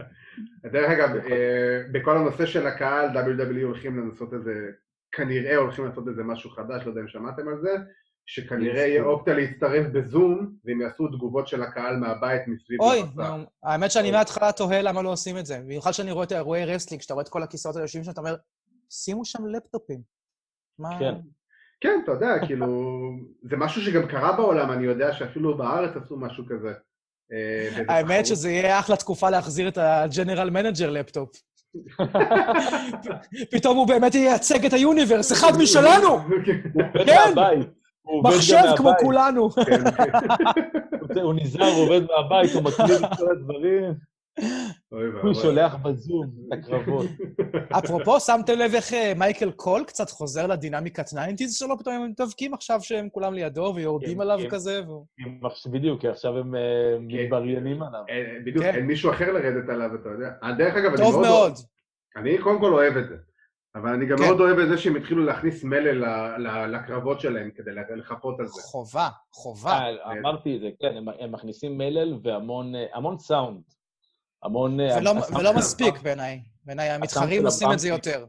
דרך 0.72 0.90
אגב, 0.90 1.10
אה, 1.16 1.80
בכל 1.92 2.16
הנושא 2.16 2.46
של 2.46 2.66
הקהל, 2.66 3.08
WWE 3.08 3.62
הולכים 3.64 3.98
לנסות 3.98 4.34
איזה, 4.34 4.52
כנראה 5.12 5.56
הולכים 5.56 5.84
לעשות 5.84 6.08
איזה 6.08 6.22
משהו 6.22 6.50
חדש, 6.50 6.82
לא 6.84 6.90
יודע 6.90 7.00
אם 7.00 7.08
שמעתם 7.08 7.48
על 7.48 7.58
זה, 7.62 7.70
שכנראה 8.32 8.86
יהיה 8.86 9.02
אופציה 9.02 9.34
להצטרף 9.34 9.86
בזום, 9.92 10.52
והם 10.64 10.80
יעשו 10.80 11.08
תגובות 11.08 11.48
של 11.48 11.62
הקהל 11.62 11.96
מהבית 11.96 12.42
מסביב 12.46 12.80
אוי, 12.80 13.00
למסך. 13.00 13.18
נו, 13.18 13.44
האמת 13.62 13.90
שאני 13.90 14.10
מההתחלה 14.10 14.52
תוהה 14.52 14.82
למה 14.82 15.02
לא 15.02 15.12
עושים 15.12 15.38
את 15.38 15.46
זה. 15.46 15.58
במיוחד 15.58 15.92
שאני 15.92 16.10
רואה 16.10 16.24
את 16.24 16.32
האירועי 16.32 16.64
wrestling, 16.64 17.02
שאתה 17.02 17.14
רואה 17.14 17.24
את 17.24 17.28
כל 17.28 17.42
הכיסאות 17.42 17.74
האלה 17.74 17.84
יושבים 17.84 18.04
שם, 18.04 18.10
אתה 18.10 18.20
אומר, 18.20 18.36
שימו 18.90 19.24
שם 19.24 19.46
לפטופים. 19.46 20.00
מה... 20.78 20.98
כן. 20.98 21.14
כן, 21.80 22.00
אתה 22.04 22.12
יודע, 22.12 22.28
כאילו, 22.46 22.66
זה 23.50 23.56
משהו 23.56 23.82
שגם 23.82 24.08
קרה 24.08 24.36
בעולם, 24.36 24.70
אני 24.70 24.84
יודע 24.84 25.12
שאפילו 25.12 25.56
בארץ 25.56 25.96
עשו 25.96 26.16
משהו 26.16 26.44
כזה. 26.48 26.72
אה, 27.32 27.82
האמת. 27.88 28.26
שזה 28.26 28.50
יהיה 28.50 28.78
אחלה 28.78 28.96
תקופה 28.96 29.30
להחזיר 29.30 29.68
את 29.68 29.78
ה 29.78 29.87
general 29.87 30.50
manager 30.50 30.90
לפטופ. 30.90 31.30
פתאום 33.52 33.76
הוא 33.76 33.88
באמת 33.88 34.14
ייצג 34.14 34.66
את 34.66 34.72
ה 34.72 34.78
universe, 34.78 35.32
אחד 35.32 35.52
משלנו! 35.58 36.18
כן. 37.06 37.34
מחשב 38.24 38.62
כמו 38.76 38.84
מהבית. 38.88 39.00
כולנו. 39.04 39.50
כן, 39.50 39.90
כן. 39.90 41.20
הוא- 41.20 41.34
נזהר, 41.42 41.66
הוא 41.66 41.84
עובד 41.84 42.00
מהבית, 42.02 42.52
הוא 42.54 42.62
מקליט 42.62 43.04
את 43.04 43.18
כל 43.18 43.30
הדברים, 43.30 43.94
הוא. 45.22 45.34
שולח 45.34 45.74
בזום 45.74 46.26
את 46.48 46.58
הקרבות. 46.58 47.06
אפרופו, 47.78 48.20
שמתם 48.20 48.58
לב 48.58 48.74
איך 48.74 48.92
אה, 48.92 49.12
מייקל 49.16 49.50
קול 49.50 49.84
קצת 49.84 50.10
חוזר 50.10 50.46
לדינמיקת 50.46 51.06
90's 51.08 51.58
שלו? 51.58 51.78
פתאום 51.78 51.94
הם 51.94 52.12
דבקים 52.20 52.54
עכשיו 52.54 52.78
שהם 52.82 53.08
כולם 53.12 53.34
לידו 53.34 53.72
ויורדים 53.76 54.14
כן, 54.14 54.20
עליו 54.20 54.38
כן. 54.42 54.48
כזה, 54.48 54.80
בדיוק, 55.70 56.00
כי 56.00 56.08
עכשיו 56.08 56.38
הם 56.38 56.54
אה, 56.54 56.60
מתבריינים 57.00 57.82
עליו. 57.82 58.00
אה, 58.10 58.38
בדיוק, 58.44 58.64
כן. 58.64 58.74
אין 58.74 58.86
מישהו 58.86 59.10
אחר 59.10 59.32
לרדת 59.32 59.68
עליו, 59.68 59.90
אתה 59.94 60.08
יודע. 60.08 60.30
דרך 60.58 60.74
אגב, 60.74 60.90
אני 60.94 60.96
טוב 61.02 61.14
מאוד... 61.14 61.26
מאוד. 61.26 61.52
אני 62.16 62.38
קודם 62.38 62.60
כל 62.60 62.72
אוהב 62.72 62.96
את 62.96 63.08
זה. 63.08 63.14
אבל 63.74 63.88
אני 63.92 64.06
גם 64.06 64.16
כן. 64.18 64.24
מאוד 64.24 64.40
אוהב 64.40 64.58
את 64.58 64.68
זה 64.68 64.78
שהם 64.78 64.96
התחילו 64.96 65.24
להכניס 65.24 65.64
מלל 65.64 66.04
ל- 66.04 66.36
ל- 66.46 66.76
לקרבות 66.76 67.20
שלהם 67.20 67.50
כדי 67.50 67.70
לחפות 67.96 68.40
על 68.40 68.46
זה. 68.46 68.62
חובה, 68.62 69.08
חובה. 69.32 69.70
אה, 69.70 70.12
אמרתי 70.20 70.56
את 70.56 70.60
זה, 70.60 70.68
כן, 70.80 70.96
הם- 70.96 71.08
הם 71.20 71.32
מכניסים 71.32 71.78
מלל 71.78 72.18
והמון 72.22 72.74
אה, 72.74 72.86
המון 72.94 73.18
סאונד. 73.18 73.62
המון... 74.42 74.80
אה, 74.80 74.96
ולא- 74.98 75.38
ולא 75.38 75.54
מספיק 75.54 76.00
בעיניי. 76.02 76.40
בעיניי 76.64 76.88
המתחרים 76.88 77.44
עושים 77.46 77.72
את 77.72 77.78
זה. 77.78 77.88
יותר. 77.88 78.26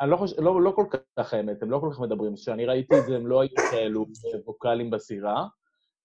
אני 0.00 0.10
לא 0.10 0.16
חושב, 0.16 0.40
לא, 0.40 0.62
לא 0.62 0.70
כל 0.70 0.84
כך 1.18 1.34
האמת, 1.34 1.62
הם 1.62 1.70
לא 1.70 1.78
כל 1.78 1.88
כך 1.92 2.00
מדברים. 2.00 2.34
כשאני 2.36 2.66
ראיתי 2.66 2.98
את 2.98 3.06
זה, 3.06 3.16
הם 3.16 3.26
לא 3.26 3.40
היו 3.40 3.50
כאלו 3.70 4.06
ווקאלים 4.46 4.90
בזירה, 4.90 5.46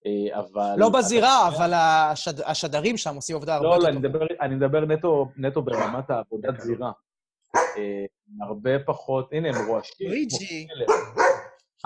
אה, 0.06 0.40
אבל... 0.40 0.74
לא 0.76 0.88
בזירה, 0.88 1.48
אבל 1.48 1.72
השד- 1.74 2.40
השדרים 2.44 2.96
שם 2.96 3.14
עושים 3.14 3.36
הרבה 3.36 3.58
לא, 3.60 3.68
יותר 3.68 3.78
לא, 3.78 3.88
אני 3.88 3.96
טובה. 3.96 4.08
מדבר, 4.08 4.26
אני 4.40 4.54
מדבר 4.54 4.84
נטו, 4.84 5.28
נטו 5.36 5.62
ברמת 5.62 6.10
העבודת 6.10 6.60
זירה. 6.60 6.92
אה, 7.56 8.04
הרבה 8.40 8.70
פחות, 8.86 9.28
הנה, 9.32 9.48
הם 9.48 9.66
רועשים. 9.66 10.08
לואיג'י. 10.08 10.66
כלב. 10.68 10.86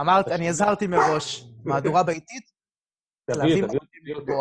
אמרת, 0.01 0.29
אני 0.29 0.49
הזהרתי 0.49 0.87
מראש. 0.87 1.45
מהדורה 1.65 2.03
ביתית? 2.03 2.59
תביא, 3.31 3.43
כלבים 3.43 3.67
תביא, 3.67 3.79
אותו. 3.79 3.93
תביא 3.93 4.15
אותו. 4.15 4.33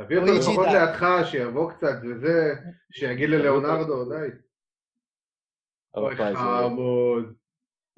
תביא 0.00 0.16
אותו 0.16 0.26
לואיג'י 0.26 0.50
לפחות. 0.50 0.66
לידך, 0.66 1.06
שיבוא 1.30 1.70
קצת 1.70 1.94
וזה, 2.02 2.54
שיגיד 2.92 3.30
ללאונרדו, 3.30 4.04
די. 4.04 4.26
אוי 5.96 6.16
חמוד. 6.16 7.34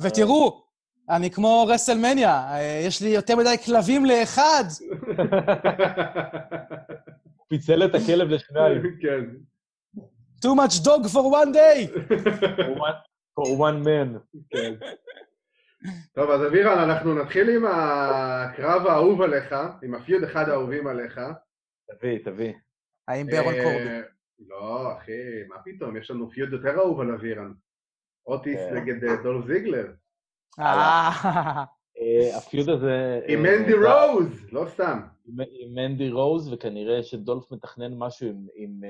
ותראו, 0.01 0.67
אני 1.11 1.31
כמו 1.31 1.67
רסלמניה, 1.69 2.31
אה, 2.31 2.83
יש 2.87 3.03
לי 3.03 3.09
יותר 3.09 3.37
מדי 3.37 3.57
כלבים 3.65 4.07
לאחד. 4.07 4.65
פיצל 7.49 7.85
את 7.85 7.95
הכלב 7.95 8.29
לשניים. 8.29 8.83
כן. 9.03 9.25
Too 10.47 10.55
much 10.63 10.75
dog 10.89 11.03
for 11.15 11.25
one 11.41 11.51
day. 11.53 11.79
For 13.37 13.47
one- 13.69 13.83
man. 13.87 14.09
כן. 14.51 14.75
טוב, 16.15 16.31
אז 16.31 16.47
אבירן, 16.47 16.79
אנחנו 16.79 17.15
נתחיל 17.15 17.49
עם 17.57 17.65
הקרב 17.67 18.87
האהוב 18.87 19.23
עליך, 19.23 19.55
עם 19.83 19.95
הפיוד 19.95 20.23
אחד 20.23 20.49
האהובים 20.49 20.87
עליך. 20.87 21.21
תביא, 21.91 22.19
תביא. 22.25 22.53
האם 23.09 23.27
ברון 23.27 23.55
אה, 23.55 23.63
קורבי? 23.65 24.01
לא, 24.49 24.93
אחי, 24.99 25.13
מה 25.49 25.57
פתאום, 25.65 25.97
יש 25.97 26.11
לנו 26.11 26.31
פיוד 26.31 26.53
יותר 26.53 26.77
אהוב 26.79 27.01
על 27.01 27.11
אבירן. 27.15 27.53
אוטיס 28.27 28.61
כן. 28.61 28.75
נגד 28.77 29.05
אה, 29.05 29.17
דולף 29.23 29.47
זיגלר. 29.47 29.87
אה, 30.59 31.13
הפיוד 32.37 32.69
הזה... 32.69 33.21
עם 33.29 33.43
מנדי 33.43 33.73
רוז, 33.75 34.47
לא 34.53 34.67
סתם. 34.75 35.01
עם 35.29 35.75
מנדי 35.75 36.11
רוז, 36.11 36.53
וכנראה 36.53 37.03
שדולף 37.03 37.53
מתכנן 37.53 37.95
משהו 37.99 38.29
עם- 38.55 38.81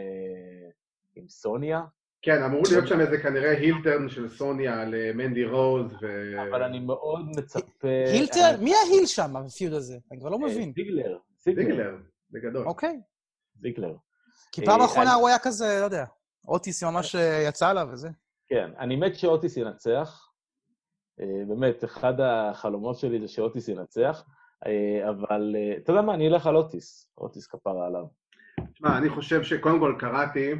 עם, 1.16 1.22
אה, 1.24 1.28
סוניה, 1.28 1.80
כן, 2.22 2.42
אמור 2.42 2.62
להיות 2.70 2.88
שם 2.88 3.00
איזה 3.00 3.18
כנראה 3.18 3.50
הילטרן 3.50 4.08
של 4.08 4.28
סוניה 4.28 4.84
למנדי 4.84 5.44
רוז, 5.44 5.92
ו... 6.02 6.06
אבל 6.50 6.62
אני 6.62 6.80
מאוד 6.80 7.24
מצפה... 7.36 7.88
heel 8.06 8.29
turn? 8.29 8.56
מי 8.60 8.72
ה 8.74 8.81
heel 8.81 9.06
שם 9.06 9.34
ב 9.46 9.52
feud 9.52 9.72
הזה? 9.72 9.98
אני 10.12 10.20
כבר 10.20 10.28
לא 10.28 10.36
אה, 10.36 10.40
מבין. 10.46 10.72
זיגלר. 10.76 11.18
זיגלר. 11.38 11.96
בגדול. 12.30 12.66
אוקיי. 12.66 13.00
זיגלר. 13.60 13.94
כי 14.52 14.64
פעם 14.64 14.80
אה, 14.80 14.84
האחרונה 14.84 15.12
אני- 15.12 15.20
הוא 15.20 15.28
היה 15.28 15.38
כזה, 15.38 15.76
לא 15.80 15.84
יודע, 15.84 16.04
אוטיס 16.48 16.82
ממש 16.82 17.14
אה, 17.14 17.44
יצא 17.48 17.68
עליו 17.68 17.88
וזה. 17.92 18.08
כן, 18.48 18.70
אני 18.78 18.96
מת 18.96 19.14
שאוטיס 19.14 19.56
ינצח. 19.56 20.28
אה, 21.20 21.44
באמת, 21.48 21.84
אחד 21.84 22.14
החלומות 22.20 22.98
שלי 22.98 23.20
זה 23.20 23.28
שאוטיס 23.28 23.68
ינצח, 23.68 24.24
אה, 24.66 25.10
אבל 25.10 25.56
אה, 25.58 25.76
אתה 25.76 25.90
יודע 25.92 26.02
מה, 26.02 26.14
אני 26.14 26.28
אלך 26.28 26.46
על 26.46 26.56
אוטיס. 26.56 27.10
אוטיס 27.18 27.46
כפרה 27.46 27.86
עליו. 27.86 28.04
תשמע, 28.72 28.98
אני 28.98 29.08
חושב 29.10 29.42
שקודם 29.42 29.80
כל 29.80 29.96
קראתי 29.98 30.52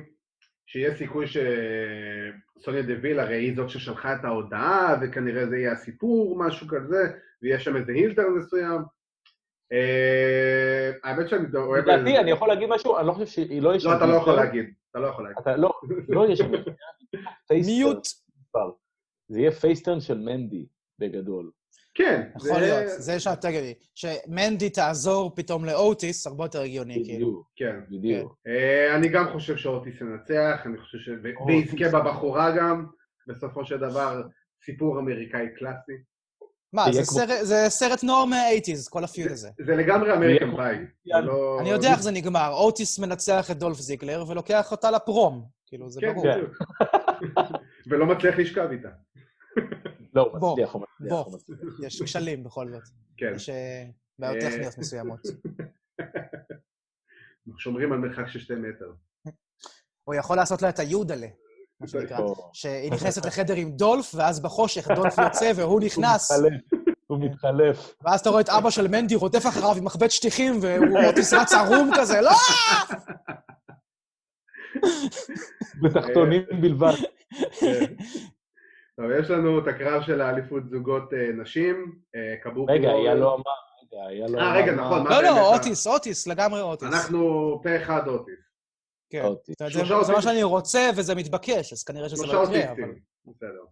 שיש 0.67 0.99
סיכוי 0.99 1.27
שסוניה 1.27 2.83
דוויל 2.83 3.21
הרי 3.21 3.37
היא 3.37 3.57
זאת 3.57 3.71
ששלחה 3.71 4.15
את 4.15 4.25
ההודעה, 4.25 4.97
וכנראה 5.03 5.47
זה 5.47 5.57
יהיה 5.57 5.73
הסיפור, 5.73 6.39
משהו 6.39 6.67
כזה, 6.69 7.03
ויש 7.43 7.65
שם 7.65 7.77
איזה 7.77 7.93
heel 7.93 8.13
turn 8.13 8.33
מסוים. 8.39 8.81
אה, 9.73 10.91
האמת 11.05 11.29
שאני 11.29 11.45
אוהב... 11.55 11.85
לדעתי, 11.85 12.19
אני 12.19 12.31
יכול 12.31 12.49
להגיד 12.49 12.69
משהו, 12.69 12.99
אני 12.99 13.07
לא 13.07 13.13
חושב 13.13 13.27
שהיא 13.27 13.63
לא 13.63 13.75
יש... 13.75 13.85
לא, 13.85 13.97
אתה 13.97 14.07
לא 14.07 14.15
יכול 14.15 14.35
להגיד. 14.35 14.75
אתה 14.91 14.99
לא 14.99 15.07
יכול 15.07 15.25
להגיד. 15.25 15.39
אתה 15.39 15.57
לא, 15.57 15.73
לא 16.09 16.27
יש 16.29 16.41
mute. 17.67 18.07
זה 19.29 19.41
יהיה 19.41 19.51
face 19.51 19.76
turn 19.76 20.01
של 20.01 20.19
מנדי, 20.19 20.67
בגדול. 20.99 21.51
כן. 21.97 22.23
יכול 22.37 22.49
זה- 22.51 22.61
להיות, 22.61 22.85
זה 22.99 23.21
שאת 23.21 23.41
תגידי. 23.41 23.75
שמנדי 23.95 24.71
תעזור 24.71 25.35
פתאום 25.35 25.65
לאוטיס, 25.65 26.27
הרבה 26.27 26.45
יותר 26.45 26.61
הגיוני, 26.61 26.95
כאילו. 27.05 27.27
בדיוק, 27.27 27.47
כן. 27.57 27.77
בדיוק. 27.91 28.37
אה, 28.47 28.97
אני 28.97 29.09
גם 29.09 29.33
חושב 29.33 29.57
שאוטיס 29.57 29.95
ינצח, 30.01 30.61
אני 30.67 30.79
חושב 30.79 30.99
ש... 30.99 31.09
ויזכה 31.47 31.99
בבחורה 31.99 32.51
גם, 32.57 32.87
בסופו 33.29 33.65
של 33.65 33.77
דבר, 33.79 34.23
סיפור 34.65 34.99
אמריקאי 34.99 35.47
קלאסי. 35.59 35.93
מה, 36.73 36.85
זה 36.93 37.03
כמו- 37.07 37.19
סרט- 37.19 37.43
זה 37.45 37.65
סרט 37.69 38.05
נוער 38.05 38.25
מה-80's, 38.25 38.91
כל 38.91 39.05
הפיוד 39.05 39.31
הזה. 39.33 39.49
זה 39.67 39.77
לגמרי 39.77 40.13
אמריקן. 40.13 40.51
יאללה. 41.07 41.27
לא- 41.27 41.59
אני 41.61 41.71
יודע 41.71 41.91
איך 41.93 42.03
זה 42.03 42.11
נגמר, 42.11 42.49
אוטיס 42.53 42.99
מנצח 42.99 43.51
את 43.51 43.59
דולף 43.59 43.79
זיגלר 43.79 44.25
ולוקח 44.29 44.71
אותה 44.73 44.91
לפרום. 44.91 45.45
כאילו, 45.67 45.91
זה 45.91 46.01
כן, 46.01 46.15
ברור. 46.15 46.27
כן. 46.27 46.41
ולא 47.91 48.07
מצליח 48.07 48.39
לשכב 48.39 48.69
איתה. 48.71 48.89
לא, 50.17 50.31
הוא 50.33 50.53
מצליח, 50.53 50.73
הוא 50.73 50.83
מצליח, 50.83 51.13
בוא. 51.13 51.25
הוא 51.25 51.35
מצליח. 51.35 51.59
יש 51.83 52.03
כשלים 52.03 52.45
בכל 52.45 52.71
זאת. 52.71 52.83
כן. 53.17 53.33
יש 53.37 53.49
אה, 53.49 53.85
בעיות 54.19 54.43
אה, 54.43 54.51
טכניות 54.51 54.79
מסוימות. 54.79 55.21
אנחנו 57.47 57.59
שומרים 57.59 57.93
על 57.93 57.99
מרחק 57.99 58.29
של 58.29 58.39
שתי 58.39 58.55
מטר. 58.55 58.93
הוא 60.05 60.15
יכול 60.15 60.37
לעשות 60.37 60.63
לה 60.63 60.69
את 60.69 60.79
היודלה. 60.79 61.27
מה 61.81 61.89
שנקרא. 61.89 62.19
או, 62.19 62.51
שהיא 62.53 62.93
נכנסת 62.93 63.27
לחדר 63.27 63.55
עם 63.55 63.73
דולף, 63.73 64.15
ואז 64.15 64.41
בחושך 64.41 64.91
דולף 64.91 65.19
יוצא 65.19 65.53
והוא 65.57 65.81
נכנס. 65.87 66.31
הוא 66.31 66.49
מתחלף, 66.49 66.63
הוא 67.07 67.19
מתחלף. 67.19 67.95
ואז 68.05 68.21
אתה 68.21 68.31
רואה 68.31 68.41
את 68.41 68.49
אבא 68.49 68.71
של 68.71 68.89
מנדי 68.89 69.15
רודף 69.15 69.47
אחריו 69.47 69.75
עם 69.77 69.85
מחבט 69.85 70.11
שטיחים, 70.11 70.59
והוא 70.63 70.99
אוטיס 71.07 71.33
רץ 71.33 71.53
ערום 71.53 71.91
כזה, 71.97 72.21
לא! 72.21 72.33
בתחתונים 75.83 76.43
בלבד. 76.61 76.93
טוב, 78.97 79.11
יש 79.21 79.31
לנו 79.31 79.59
את 79.59 79.69
הקרב 79.69 80.03
של 80.03 80.21
האליפות 80.21 80.63
זוגות 80.71 81.15
אה, 81.15 81.31
נשים, 81.43 81.93
אה, 82.17 82.35
קבוקי 82.43 82.73
רגע, 82.73 82.89
היה 82.89 82.97
ווריורס. 82.99 83.21
לא 83.21 83.35
אמר, 83.35 83.43
רגע, 83.93 84.09
היה 84.09 84.27
לא 84.29 84.39
אה, 84.41 84.57
רגע, 84.57 84.73
נכון, 84.73 85.03
מה 85.03 85.11
לא, 85.11 85.23
לא, 85.23 85.55
אוטיס, 85.55 85.87
אוטיס, 85.87 86.27
לגמרי 86.27 86.61
אוטיס. 86.61 86.89
אנחנו 86.89 87.61
פה 87.63 87.77
אחד 87.77 88.09
אוטיס. 88.09 88.35
כן. 89.11 89.23
שלושה 89.69 90.03
זה- 90.03 90.13
מה. 90.13 90.23
שאני 90.23 90.43
רוצה 90.43 90.91
וזה 90.97 91.15
מתבקש, 91.15 91.73
אז 91.73 91.83
כנראה 91.85 92.09
שזה 92.09 92.17
שלושה 92.27 92.37
לא 92.53 92.59
יקרה, 92.59 92.73
אבל... 92.73 92.83
אוטיסטים. 92.83 93.17
בסדר. 93.27 93.65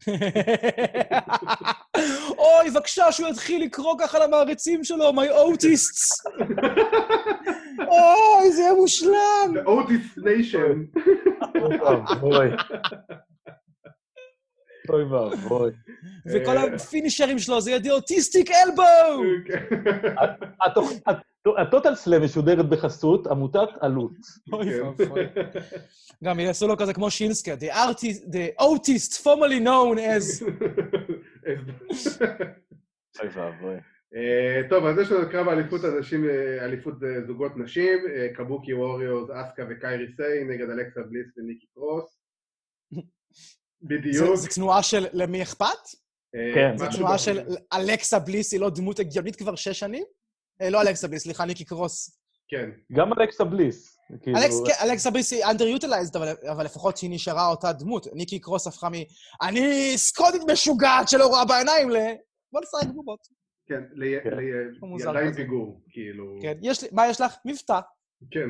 אוי, 2.38 2.70
בבקשה 2.70 3.12
שהוא 3.12 3.28
יתחיל 3.28 3.64
לקרוא 3.64 3.94
ככה 4.00 4.18
למעריצים 4.26 4.84
שלו, 4.84 5.10
my 5.10 5.28
autists. 5.30 6.32
אוי, 7.88 8.52
זה 8.52 8.60
יהיה 8.62 8.74
מושלם. 8.74 9.54
The 9.54 9.68
Otis 9.68 10.20
Nation. 10.20 11.00
אוי 14.90 15.04
ואבוי. 15.04 15.72
וכל 16.26 16.56
אה. 16.58 16.74
הפינישרים 16.74 17.38
שלו 17.38 17.60
זה 17.60 17.70
יהיה 17.70 17.80
the 17.80 17.86
autistic 18.00 18.48
elbow. 18.48 19.22
התוכ- 20.66 21.00
הט- 21.06 21.22
הטוטל 21.58 21.94
סלאם 21.94 22.22
משודרת 22.24 22.68
בחסות 22.68 23.26
עמותת 23.26 23.68
עלות. 23.80 24.12
אוי 24.52 24.64
כן. 24.70 24.82
ואבוי. 24.82 25.24
גם 26.24 26.40
יעשו 26.40 26.68
לו 26.68 26.76
כזה 26.76 26.94
כמו 26.94 27.10
שינסקה, 27.10 27.54
the 27.54 27.72
artist, 27.74 28.22
the 28.32 28.62
autist 28.62 29.22
formerly 29.22 29.60
known 29.64 29.98
as... 29.98 30.44
אוי 33.20 33.28
ואבוי. 33.34 33.74
אה, 34.16 34.60
טוב, 34.70 34.86
אז 34.86 34.98
יש 34.98 35.12
לנו 35.12 35.30
קרב 35.30 35.48
הנשים, 35.84 36.24
אה, 36.24 36.64
אליפות 36.64 36.94
אה, 37.02 37.26
זוגות 37.26 37.52
נשים, 37.56 37.98
קבוקי 38.34 38.74
ווריורס, 38.74 39.30
אסקה 39.30 39.62
וקיירי 39.70 40.06
סיי 40.16 40.44
נגד 40.44 40.70
אלכסה 40.70 41.00
בליס 41.10 41.26
וניקי 41.38 41.66
קרוס. 41.74 42.23
בדיוק. 43.88 44.26
זה- 44.26 44.36
זה 44.36 44.48
תנועה 44.48 44.82
של 44.82 45.06
למי 45.12 45.42
אכפת? 45.42 45.66
אה, 46.34 46.54
כן. 46.54 46.78
זו 46.78 46.84
תנועה. 46.96 47.18
של 47.18 47.40
אלכסה 47.72 48.18
בליס, 48.18 48.52
היא 48.52 48.60
לא 48.60 48.70
דמות 48.70 48.98
הגיונית 48.98 49.36
כבר 49.36 49.54
שש 49.54 49.78
שנים? 49.78 50.04
אה, 50.62 50.70
לא 50.70 50.80
אלכסה 50.82 51.08
בליס, 51.08 51.22
סליחה, 51.22 51.44
ניקי 51.44 51.64
קרוס. 51.64 52.18
כן, 52.48 52.70
גם 52.92 53.12
אלכסה 53.12 53.44
בליס. 53.44 53.98
כאילו, 54.22 54.38
כן, 54.66 54.86
אלכסה 54.88 55.10
בליס 55.10 55.32
היא 55.32 55.44
underutilized, 55.44 56.18
אבל, 56.50 56.64
לפחות 56.64 56.98
היא 56.98 57.10
נשארה 57.10 57.48
אותה 57.48 57.72
דמות. 57.72 58.06
ניקי 58.12 58.38
קרוס 58.38 58.66
הפכה 58.66 58.88
מ... 58.88 58.92
אני 59.42 59.92
סקוטית 59.96 60.42
משוגעת 60.52 61.08
שלא 61.08 61.26
רואה 61.26 61.44
בעיניים 61.44 61.90
ל... 61.90 61.96
בוא 62.52 62.60
נשחק 62.60 62.94
בובות. 62.94 63.18
כן, 63.68 63.80
כן. 64.24 64.30
עם 65.20 65.30
כזה. 65.30 65.36
פיגור, 65.36 65.80
כאילו. 65.90 66.24
כן, 66.42 66.54
יש 66.62 66.82
לי... 66.82 66.88
מה 66.92 67.08
יש 67.08 67.20
לך? 67.20 67.34
מבטא. 67.44 67.80
כן. 68.30 68.48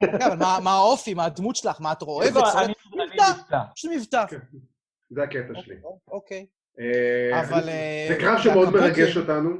כן, 0.00 0.22
אבל 0.22 0.36
מה, 0.38 0.58
מה 0.64 0.70
האופי, 0.70 1.14
מה 1.14 1.24
הדמות 1.24 1.56
שלך, 1.56 1.80
מה 1.80 1.92
את 1.92 2.02
אוהבת? 2.02 2.34
לא? 2.34 2.62
אני- 2.64 2.72
מבטא. 2.92 3.58
לי 3.84 3.96
מבטא. 3.96 4.26
כן. 4.30 4.38
זה 5.10 5.22
הקטע 5.22 5.60
שלי. 5.62 5.74
אוקיי. 6.08 6.46
אה, 6.80 7.40
אבל, 7.40 7.68
אה, 7.68 8.06
זה 8.08 8.16
קרב 8.20 8.38
שמאוד 8.42 8.68
מרגש 8.70 9.16
אותנו. 9.16 9.50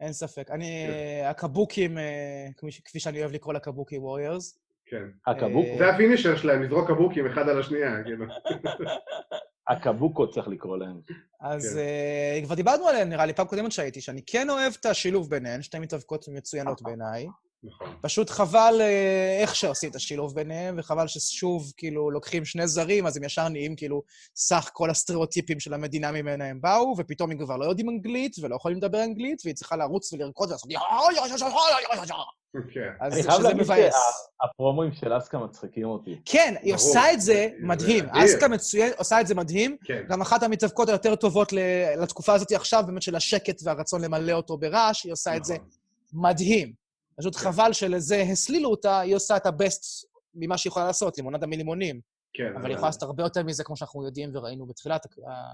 אין 0.00 0.12
ספק. 0.12 0.50
אני... 0.50 0.86
כן. 0.88 1.24
הקבוקים, 1.30 1.98
אה, 1.98 2.46
כפי 2.56 2.70
ש- 2.70 2.80
כפי 2.84 3.00
שאני 3.00 3.20
אוהב 3.20 3.32
לקרוא 3.32 3.54
לקבוקי 3.54 3.98
ווריורס. 3.98 4.58
כן. 4.86 5.04
הקבוק, 5.26 5.66
זה 5.78 5.88
הפינישר 5.90 6.36
שלהם, 6.36 6.62
לזרוק 6.62 6.88
קבוקים 6.90 7.26
אחד 7.26 7.48
על 7.48 7.60
השנייה, 7.60 8.02
כאילו. 8.04 8.24
הקבוקות 9.68 10.34
צריך 10.34 10.48
לקרוא 10.48 10.76
להם. 10.76 11.00
אז 11.40 11.78
כן. 12.40 12.44
כבר 12.46 12.54
דיברנו 12.54 12.88
עליהן, 12.88 13.08
נראה 13.08 13.26
לי, 13.26 13.32
פעם 13.34 13.46
קודמת 13.46 13.72
שהייתי, 13.72 14.00
שאני 14.00 14.22
כן 14.26 14.50
אוהב 14.50 14.72
את 14.80 14.86
השילוב 14.86 15.30
ביניהן, 15.30 15.62
שתי 15.62 15.78
מתאבקות 15.78 16.24
מצוינות 16.28 16.82
בעיניי. 16.84 17.26
נכון. 17.64 17.96
פשוט 18.00 18.30
חבל 18.30 18.74
אה, 18.80 19.38
איך 19.40 19.56
שעושים 19.56 19.90
את 19.90 19.96
השילוב 19.96 20.34
ביניהם, 20.34 20.74
וחבל 20.78 21.06
ששוב, 21.06 21.72
כאילו, 21.76 22.10
לוקחים 22.10 22.44
שני 22.44 22.68
זרים, 22.68 23.06
אז 23.06 23.16
הם 23.16 23.24
ישר 23.24 23.48
נהיים, 23.48 23.76
כאילו, 23.76 24.02
סך 24.36 24.70
כל 24.72 24.90
הסטריאוטיפים 24.90 25.60
של 25.60 25.74
המדינה 25.74 26.12
ממנה 26.12 26.44
הם 26.44 26.60
באו, 26.60 26.94
ופתאום 26.98 27.30
הם 27.30 27.38
כבר 27.38 27.56
לא 27.56 27.64
יודעים 27.64 27.88
אנגלית, 27.88 28.36
ולא 28.42 28.56
יכולים 28.56 28.78
לדבר 28.78 29.04
אנגלית, 29.04 29.42
והיא 29.44 29.54
צריכה 29.54 29.76
לרוץ 29.76 30.12
ולרקוד 30.12 30.48
ולעשות... 30.48 30.70
כן. 32.74 32.90
אז 33.00 33.14
אני 33.14 33.22
חייב 33.22 33.34
שזה 33.34 33.42
להגיד 33.42 33.62
מבאס. 33.62 33.94
שהפרומואים 34.42 34.92
של 34.92 35.18
אסקה 35.18 35.38
מצחיקים 35.38 35.84
אותי. 35.84 36.20
כן, 36.24 36.54
היא. 36.62 36.74
עושה 36.74 37.12
את 37.12 37.20
זה 37.20 37.48
מדהים. 37.60 38.04
אסקה 38.08 38.48
מצוין, 38.48 38.92
עושה 38.98 39.20
את 39.20 39.26
זה 39.26 39.34
מדהים. 39.34 39.76
כן. 39.84 40.02
גם 40.08 40.20
אחת 40.20 40.42
המתאבקות 40.42 40.88
היותר 40.88 41.14
טובות 41.14 41.52
לתקופה 41.96 42.34
הזאת 42.34 42.52
עכשיו, 42.52 42.84
באמת 42.86 43.02
של 43.02 43.16
השקט 43.16 43.60
והרצון 43.64 44.00
למלא 44.00 44.32
אותו 44.32 44.56
ברעש, 44.58 45.04
היא 45.04 45.12
עושה 45.12 45.36
את 45.36 45.44
זה 45.44 45.54
נכון. 45.54 45.68
מדהים. 46.12 46.83
פשוט 47.18 47.36
כן. 47.36 47.40
חבל 47.42 47.72
שלזה 47.72 48.22
הסלילו 48.32 48.70
אותה, 48.70 49.00
היא 49.00 49.16
עושה 49.16 49.36
את 49.36 49.46
הבסט 49.46 50.08
ממה 50.34 50.58
שהיא 50.58 50.70
יכולה 50.70 50.86
לעשות, 50.86 51.16
לימונדה 51.18 51.46
מלימונים. 51.46 52.00
כן. 52.36 52.52
אבל 52.56 52.66
היא 52.66 52.74
יכולה 52.74 52.88
לעשות 52.88 53.02
הרבה 53.02 53.22
יותר 53.22 53.42
מזה, 53.42 53.64
כמו 53.64 53.76
שאנחנו 53.76 54.04
יודעים 54.04 54.30
וראינו 54.32 54.66
בתחילת 54.66 55.06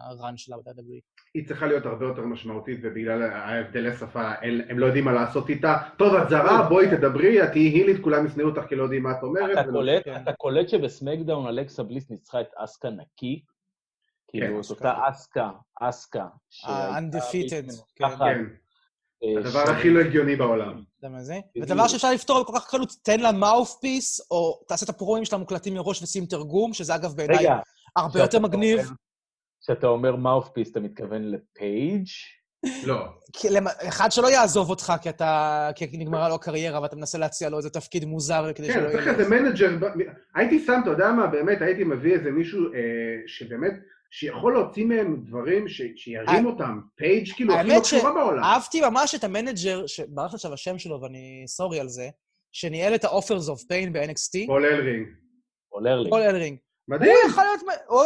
הרן 0.04 0.36
שלה 0.36 0.56
ב-WWE. 0.56 1.00
היא 1.34 1.46
צריכה 1.46 1.66
להיות 1.66 1.86
הרבה 1.86 2.06
יותר 2.06 2.22
משמעותית, 2.22 2.80
ובגלל 2.82 3.22
ההבדלי 3.22 3.96
שפה, 3.96 4.32
הם 4.42 4.60
הם 4.68 4.78
לא 4.78 4.86
יודעים 4.86 5.04
מה 5.04 5.12
לעשות 5.12 5.48
איתה. 5.48 5.76
טוב, 5.98 6.14
את 6.14 6.28
זרה, 6.28 6.68
בואי 6.68 6.86
תדברי, 6.90 7.42
את 7.44 7.48
תהיי 7.52 7.62
הילית, 7.68 8.02
כולם 8.04 8.26
ישנאו 8.26 8.46
אותך 8.46 8.62
כי 8.68 8.74
לא 8.76 8.82
יודעים 8.82 9.02
מה 9.02 9.12
את 9.12 9.22
אומרת. 9.22 9.58
אתה 9.58 9.68
ולא- 9.68 9.72
קולט, 9.78 10.04
כן. 10.04 10.22
אתה 10.22 10.32
קולט 10.32 10.68
שבסמקדאון 10.68 11.46
אלכסה 11.46 11.82
בליס 11.82 12.10
ניצחה 12.10 12.40
את 12.40 12.48
אסקה 12.56 12.90
נקי? 12.90 13.42
כאילו, 14.28 14.62
זאת 14.62 14.78
אותה 14.78 14.94
אסקה, 15.08 15.50
אסקה. 15.80 16.26
ה-undefeated, 16.64 17.72
הדבר 19.38 19.66
ש- 19.66 19.68
הכי 19.68 19.90
לא 19.90 20.00
הגיוני 20.00 20.36
בעולם. 20.36 20.82
אתה 20.98 21.08
מה 21.08 21.22
זה? 21.22 21.38
ודבר 21.62 21.88
שאפשר 21.88 22.12
לפתור 22.12 22.44
כל 22.44 22.52
כך 22.56 22.70
קלות, 22.70 22.92
תן 23.02 23.20
לה 23.20 23.32
mouthpiece, 23.32 24.20
או 24.30 24.60
תעשה 24.68 24.84
את 24.84 24.90
ה 24.90 24.94
promoים 24.94 25.24
שלה 25.24 25.38
מוקלטים 25.38 25.74
מראש 25.74 26.02
ושים 26.02 26.26
תרגום, 26.26 26.72
שזה 26.72 26.94
אגב 26.94 27.16
בעיניי 27.16 27.46
הרבה 27.96 28.20
יותר 28.20 28.38
מגניב. 28.38 28.78
אומר- 28.78 28.90
כשאתה 29.62 29.86
אומר 29.86 30.16
mouthpiece, 30.16 30.70
אתה 30.70 30.80
מתכוון 30.80 31.22
לפייג'? 31.30 32.06
לא. 32.84 33.04
אחד 33.88 34.12
שלא 34.12 34.28
יעזוב 34.30 34.70
אותך 34.70 34.92
כי 35.02 35.08
אתה... 35.08 35.70
כי 35.74 35.86
נגמרה 35.92 36.28
לו 36.28 36.34
הקריירה 36.34 36.82
ואתה 36.82 36.96
מנסה 36.96 37.18
להציע 37.18 37.48
לו 37.48 37.58
איזה 37.58 37.70
תפקיד 37.70 38.04
מוזר 38.04 38.52
כדי 38.54 38.66
כן, 38.68 38.72
שלא 38.80 38.90
צריך 38.90 39.06
ילך. 39.06 39.18
איזה 39.18 39.30
manager, 39.30 39.70
הייתי 40.34 40.64
שם, 40.66 40.80
אתה 40.82 40.90
יודע 40.90 41.12
מה, 41.12 41.26
באמת, 41.26 41.62
הייתי 41.62 41.84
מביא 41.84 42.14
איזה 42.14 42.30
מישהו 42.30 42.72
אה, 42.74 42.78
שבאמת, 43.26 43.72
שיכול 44.10 44.54
להוציא 44.54 44.84
מהם 44.84 45.22
דברים 45.26 45.68
ש- 45.68 45.82
שירים 45.96 46.46
אותם, 46.46 46.80
פייג' 46.96 47.32
כאילו, 47.34 47.54
הכי 47.54 47.68
לא 47.68 47.72
האמת 47.72 47.82
קשורה 47.82 48.12
בעולם. 48.12 48.42
אהבתי 48.44 48.80
ממש 48.80 49.14
את 49.14 49.24
ה 49.24 49.31
manager, 49.31 49.86
שברח 49.86 50.34
עכשיו 50.34 50.52
השם 50.52 50.78
שלו 50.78 51.00
ואני 51.00 51.44
sorry 51.46 51.80
על 51.80 51.88
זה, 51.88 52.08
שניהל 52.52 52.94
את 52.94 53.04
ה- 53.04 53.14
Authors 53.14 53.48
of 53.54 53.60
Pain 53.60 53.90
ב-NXT, 53.92 54.46
פול 54.46 54.64
אלרינג. 54.66 55.06
עולה 55.68 55.96
לי. 55.96 56.10
פול 56.10 56.22
אלרינג. 56.22 56.58
מדהים. 56.88 57.12
הוא 57.22 57.30
יכול 57.30 57.44
להיות... 57.44 57.60
הוא- 57.88 58.02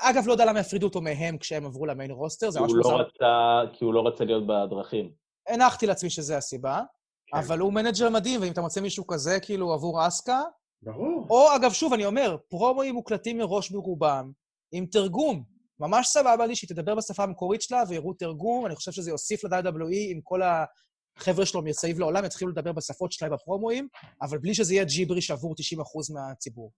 אגב, 0.00 0.26
לא 0.26 0.32
יודע 0.32 0.44
למה 0.44 0.60
הפרידו 0.60 0.86
אותו 0.86 1.00
מהם 1.00 1.38
כשהם 1.38 1.66
עברו 1.66 1.86
ל 1.86 1.91
main 1.91 2.10
roster, 2.10 2.50
זה 2.50 2.58
כי 2.58 2.62
ממש 2.62 2.72
הוא 2.72 2.78
לא 2.84 2.90
מוזר. 2.90 3.02
רצה- 3.02 3.72
כי 3.72 3.84
הוא 3.84 3.94
לא 3.94 4.06
רצה 4.06 4.24
להיות 4.24 4.44
בדרכים. 4.46 5.10
הנחתי 5.48 5.86
לעצמי 5.86 6.10
שזה 6.10 6.36
הסיבה, 6.36 6.80
כן. 7.26 7.36
אבל 7.38 7.58
הוא 7.58 7.72
manager 7.72 8.10
מדהים, 8.10 8.40
ואם 8.40 8.52
אתה 8.52 8.60
מוצא 8.60 8.80
מישהו 8.80 9.06
כזה, 9.06 9.40
כאילו, 9.40 9.72
עבור 9.72 10.06
אסקה, 10.06 10.40
ברור. 10.82 11.26
או 11.30 11.56
אגב, 11.56 11.72
שוב, 11.72 11.92
אני 11.92 12.06
אומר, 12.06 12.36
פרומואים 12.48 12.94
מוקלטים 12.94 13.38
מראש 13.38 13.70
ברובם, 13.70 14.30
עם 14.76 14.86
תרגום. 14.86 15.44
ממש 15.80 16.06
סבבה 16.06 16.46
לי 16.46 16.56
שהיא 16.56 16.68
תדבר 16.68 16.94
בשפה 16.94 17.22
המקורית 17.22 17.62
שלה 17.62 17.82
ויראו 17.88 18.12
תרגום, 18.14 18.66
אני 18.66 18.74
חושב 18.74 18.92
שזה 18.92 19.10
יוסיף 19.10 19.44
ל-WWE 19.44 20.12
אם 20.12 20.20
כל 20.22 20.40
החבר'ה 20.42 21.46
שלו 21.46 21.62
מסביב 21.62 21.98
לעולם 21.98 22.24
יתחילו 22.24 22.50
לדבר 22.50 22.72
בשפות 22.72 23.12
שלהם 23.12 23.32
בפרומואים, 23.32 23.88
אבל 24.22 24.38
בלי 24.38 24.54
שזה 24.54 24.74
יהיה 24.74 24.84
ג'יבריש 24.84 25.30
עבור 25.30 25.54
90% 25.54 26.14
מהציבור. 26.14 26.72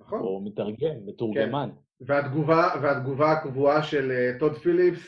נכון. 0.00 0.20
הוא 0.20 0.46
מתרגם, 0.46 1.06
מתורגמן. 1.06 1.70
והתגובה, 2.00 2.74
והתגובה 2.82 3.32
הקבועה 3.32 3.82
של 3.82 4.10
אה, 4.10 4.38
טוד 4.38 4.56
פיליפס, 4.58 5.00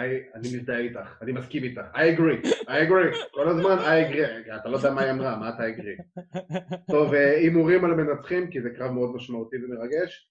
I- 0.00 0.36
אני 0.36 0.48
מזדהה 0.56 0.78
איתך, 0.78 1.16
אני 1.22 1.32
מסכים 1.32 1.64
איתך. 1.64 1.80
I 1.94 1.98
agree, 2.18 2.46
I 2.48 2.88
agree. 2.88 3.30
כל 3.34 3.48
הזמן 3.48 3.78
I 3.78 4.12
agree. 4.12 4.56
אתה 4.60 4.68
לא 4.68 4.76
יודע 4.76 4.90
מה 4.90 5.02
היא 5.02 5.10
אמרה, 5.10 5.36
מה 5.38 5.48
אתה 5.48 5.62
agree. 5.68 6.22
טוב, 6.90 7.14
אה, 7.14 7.36
הימורים 7.36 7.84
על 7.84 7.90
המנצחים, 7.92 8.50
כי 8.50 8.62
זה 8.62 8.68
קרב 8.76 8.90
מאוד 8.90 9.14
משמעותי 9.14 9.56
ומרגש. 9.56 10.29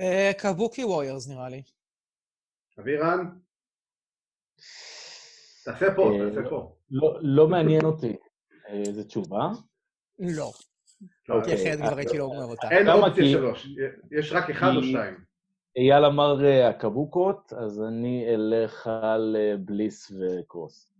אה, 0.00 0.30
קבוקי 0.38 0.84
ווריורס, 0.84 1.28
נראה 1.28 1.48
לי. 1.48 1.62
אבירן? 2.80 3.26
תעשה 5.64 5.94
פה, 5.96 6.10
אה, 6.12 6.30
תעשה 6.30 6.48
פה. 6.50 6.76
לא- 6.90 7.18
לא 7.22 7.48
מעניין 7.48 7.84
אותי. 7.84 8.16
אה, 8.68 8.82
איזה 8.88 9.04
תשובה? 9.04 9.48
לא. 10.18 10.50
לא, 11.28 11.44
כי 11.44 11.54
אחרת 11.54 11.78
כבר 11.78 11.96
הייתי 11.98 12.18
לא 12.18 12.24
אומר 12.24 12.44
אותה. 12.44 12.70
אין? 12.70 12.88
אופציה 12.88 13.24
שלוש, 13.32 13.66
יש 14.10 14.32
רק 14.32 14.50
אחד 14.50 14.70
או 14.76 14.82
שתיים. 14.82 15.14
אייל 15.76 16.04
אמר 16.04 16.36
הקבוקות, 16.68 17.52
אז 17.52 17.82
אני 17.82 18.26
אלך 18.34 18.86
על 18.86 19.36
בליס 19.58 20.12
וקרוס. 20.12 20.90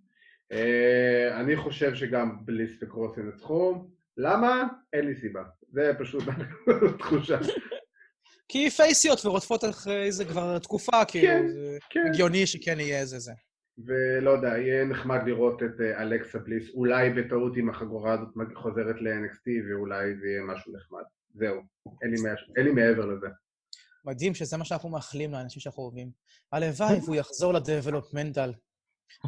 אני 1.37 1.57
חושב 1.57 1.94
שגם 1.94 2.37
בליס 2.44 2.83
וקרוס 2.83 3.18
ינצחו. 3.18 3.74
למה? 4.16 4.62
אין 4.92 5.07
לי 5.07 5.14
סיבה. 5.14 5.42
זה 5.68 5.92
פשוט 5.98 6.22
תחושה. 6.98 7.38
כי 8.48 8.70
פייסיות 8.70 9.26
ורודפות 9.26 9.64
אחרי 9.64 10.12
זה 10.12 10.24
כבר 10.24 10.59
תקופה, 10.59 11.04
כאילו, 11.04 11.48
זה 11.48 11.78
כן. 11.90 12.00
הגיוני 12.12 12.46
שכן 12.46 12.80
יהיה 12.80 13.00
איזה 13.00 13.18
זה. 13.18 13.33
ולא 13.87 14.30
יודע, 14.30 14.48
יהיה 14.48 14.85
נחמד 14.85 15.20
לראות 15.26 15.62
את 15.62 15.80
אה, 15.80 16.02
אלכסה 16.02 16.38
בליס, 16.38 16.70
אולי 16.74 17.11
בטעות 17.11 17.57
אם 17.57 17.70
החגורה 17.70 18.12
הזאת 18.12 18.28
חוזרת 18.54 18.96
ל-NXT, 19.00 19.50
ואולי 19.70 20.16
זה 20.20 20.26
יהיה 20.26 20.42
משהו 20.42 20.72
נחמד. 20.76 21.02
זהו, 21.35 21.57
אין 22.02 22.11
לי 22.11 22.22
מה- 22.22 22.35
אין 22.57 22.64
לי 22.66 22.72
מעבר 22.72 23.07
לזה. 23.07 23.26
מדהים 24.04 24.35
שזה 24.35 24.57
מה 24.57 24.64
שאנחנו 24.64 24.88
מאחלים 24.88 25.33
לאנשים 25.33 25.61
שאנחנו 25.61 25.83
אוהבים. 25.83 26.11
הלוואי 26.52 26.98
והוא 27.04 27.16
יחזור 27.16 27.52
לדבלופמנטל. 27.52 28.52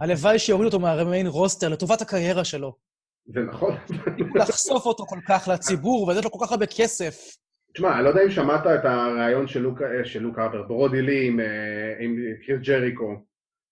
הלוואי 0.01 0.39
שיורידו 0.39 0.67
אותו 0.67 0.81
מהמיין 0.81 1.27
רוסטר 1.27 1.69
לטובת 1.69 2.01
הקריירה 2.01 2.45
שלו. 2.45 2.77
זה 3.35 3.41
נכון. 3.41 3.77
לחשוף 4.35 4.87
אותו 4.87 5.07
כל 5.07 5.19
כך 5.29 5.49
לציבור 5.53 6.03
ולתת 6.09 6.25
לו 6.25 6.31
כל 6.31 6.47
כך 6.47 6.53
הרבה 6.53 6.67
כסף. 6.67 7.37
תשמע, 7.77 7.97
אני 7.97 8.05
לא 8.05 8.09
יודע 8.09 8.23
אם 8.23 8.31
שמעת 8.31 8.67
את 8.67 8.85
הריאיון 8.85 9.49
של 9.49 9.61
לוק, 9.61 9.83
אה, 9.83 10.05
של 10.05 10.23
לוק 10.23 10.39
אבר, 10.39 10.63
ברודי 10.63 11.03
לי 11.03 11.27
עם, 11.27 11.41
אה, 11.41 11.97
עם 12.01 12.17
קריס 12.47 12.61
ג'ריקו. 12.61 13.25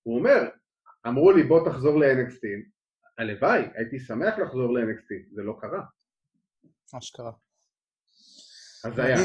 הוא 0.03 0.19
אומר, 0.19 0.49
אמרו 1.07 1.33
לי 1.33 1.43
בוא 1.43 1.69
תחזור 1.69 1.99
ל-NXT. 1.99 2.47
הלוואי, 3.19 3.63
הייתי 3.75 3.99
שמח 3.99 4.39
לחזור 4.39 4.75
ל-NXT, 4.75 5.35
זה 5.35 5.43
לא 5.43 5.57
קרה. 5.61 5.83
מה 6.95 7.01
שקרה. 7.01 7.33
אז 8.85 8.99
היה. 8.99 9.17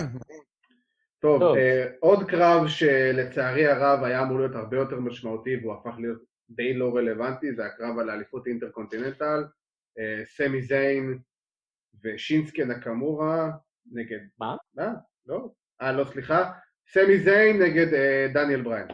טוב, 1.22 1.40
טוב. 1.40 1.58
אה, 1.58 1.86
עוד 2.00 2.30
קרב 2.30 2.68
שלצערי 2.68 3.68
הרב 3.68 4.04
היה 4.04 4.22
אמור 4.22 4.38
להיות 4.38 4.56
הרבה 4.56 4.78
יותר 4.78 5.00
משמעותי 5.00 5.56
והוא 5.56 5.74
הפך 5.74 5.96
להיות 6.00 6.22
די 6.50 6.74
לא 6.74 6.96
רלוונטי, 6.96 7.56
זה 7.56 7.66
הקרב 7.66 8.00
על 8.00 8.10
האליפות 8.10 8.48
Intercontinental, 8.48 9.44
אה, 10.00 10.26
סמי 10.26 10.62
זיין 10.62 11.20
ושינסקה 12.04 12.66
נקמורה 12.66 13.52
נגד... 13.92 14.20
מה? 14.40 14.56
מה? 14.76 14.94
לא? 15.26 15.40
אה, 15.82 15.92
לא, 15.92 16.04
סליחה. 16.04 16.52
סמי 16.88 17.20
זיין 17.20 17.62
נגד 17.62 17.94
אה, 17.94 18.28
דניאל 18.34 18.62
בריין. 18.62 18.88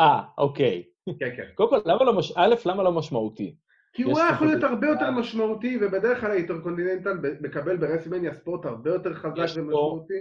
אה, 0.00 0.22
אוקיי. 0.38 0.84
כן, 1.18 1.36
כן. 1.36 1.48
קודם 1.54 1.70
כל, 1.70 1.90
למה 1.90 2.04
לא 2.04 2.18
מש... 2.18 2.32
א', 2.36 2.54
למה 2.66 2.82
לא 2.82 2.92
משמעותי? 2.92 3.56
כי 3.92 4.02
הוא 4.02 4.18
היה 4.18 4.30
יכול 4.30 4.46
להיות. 4.46 4.62
הרבה 4.62 4.86
יותר 4.86 5.10
משמעותי, 5.10 5.78
ובדרך 5.80 6.20
כלל 6.20 6.30
האינטרקונטיננטל 6.30 7.12
מקבל 7.40 7.76
ברסלמניה 7.76 8.34
ספורט 8.34 8.64
הרבה 8.64 8.90
יותר 8.90 9.14
חזק 9.14 9.36
ומשמעותי. 9.36 10.14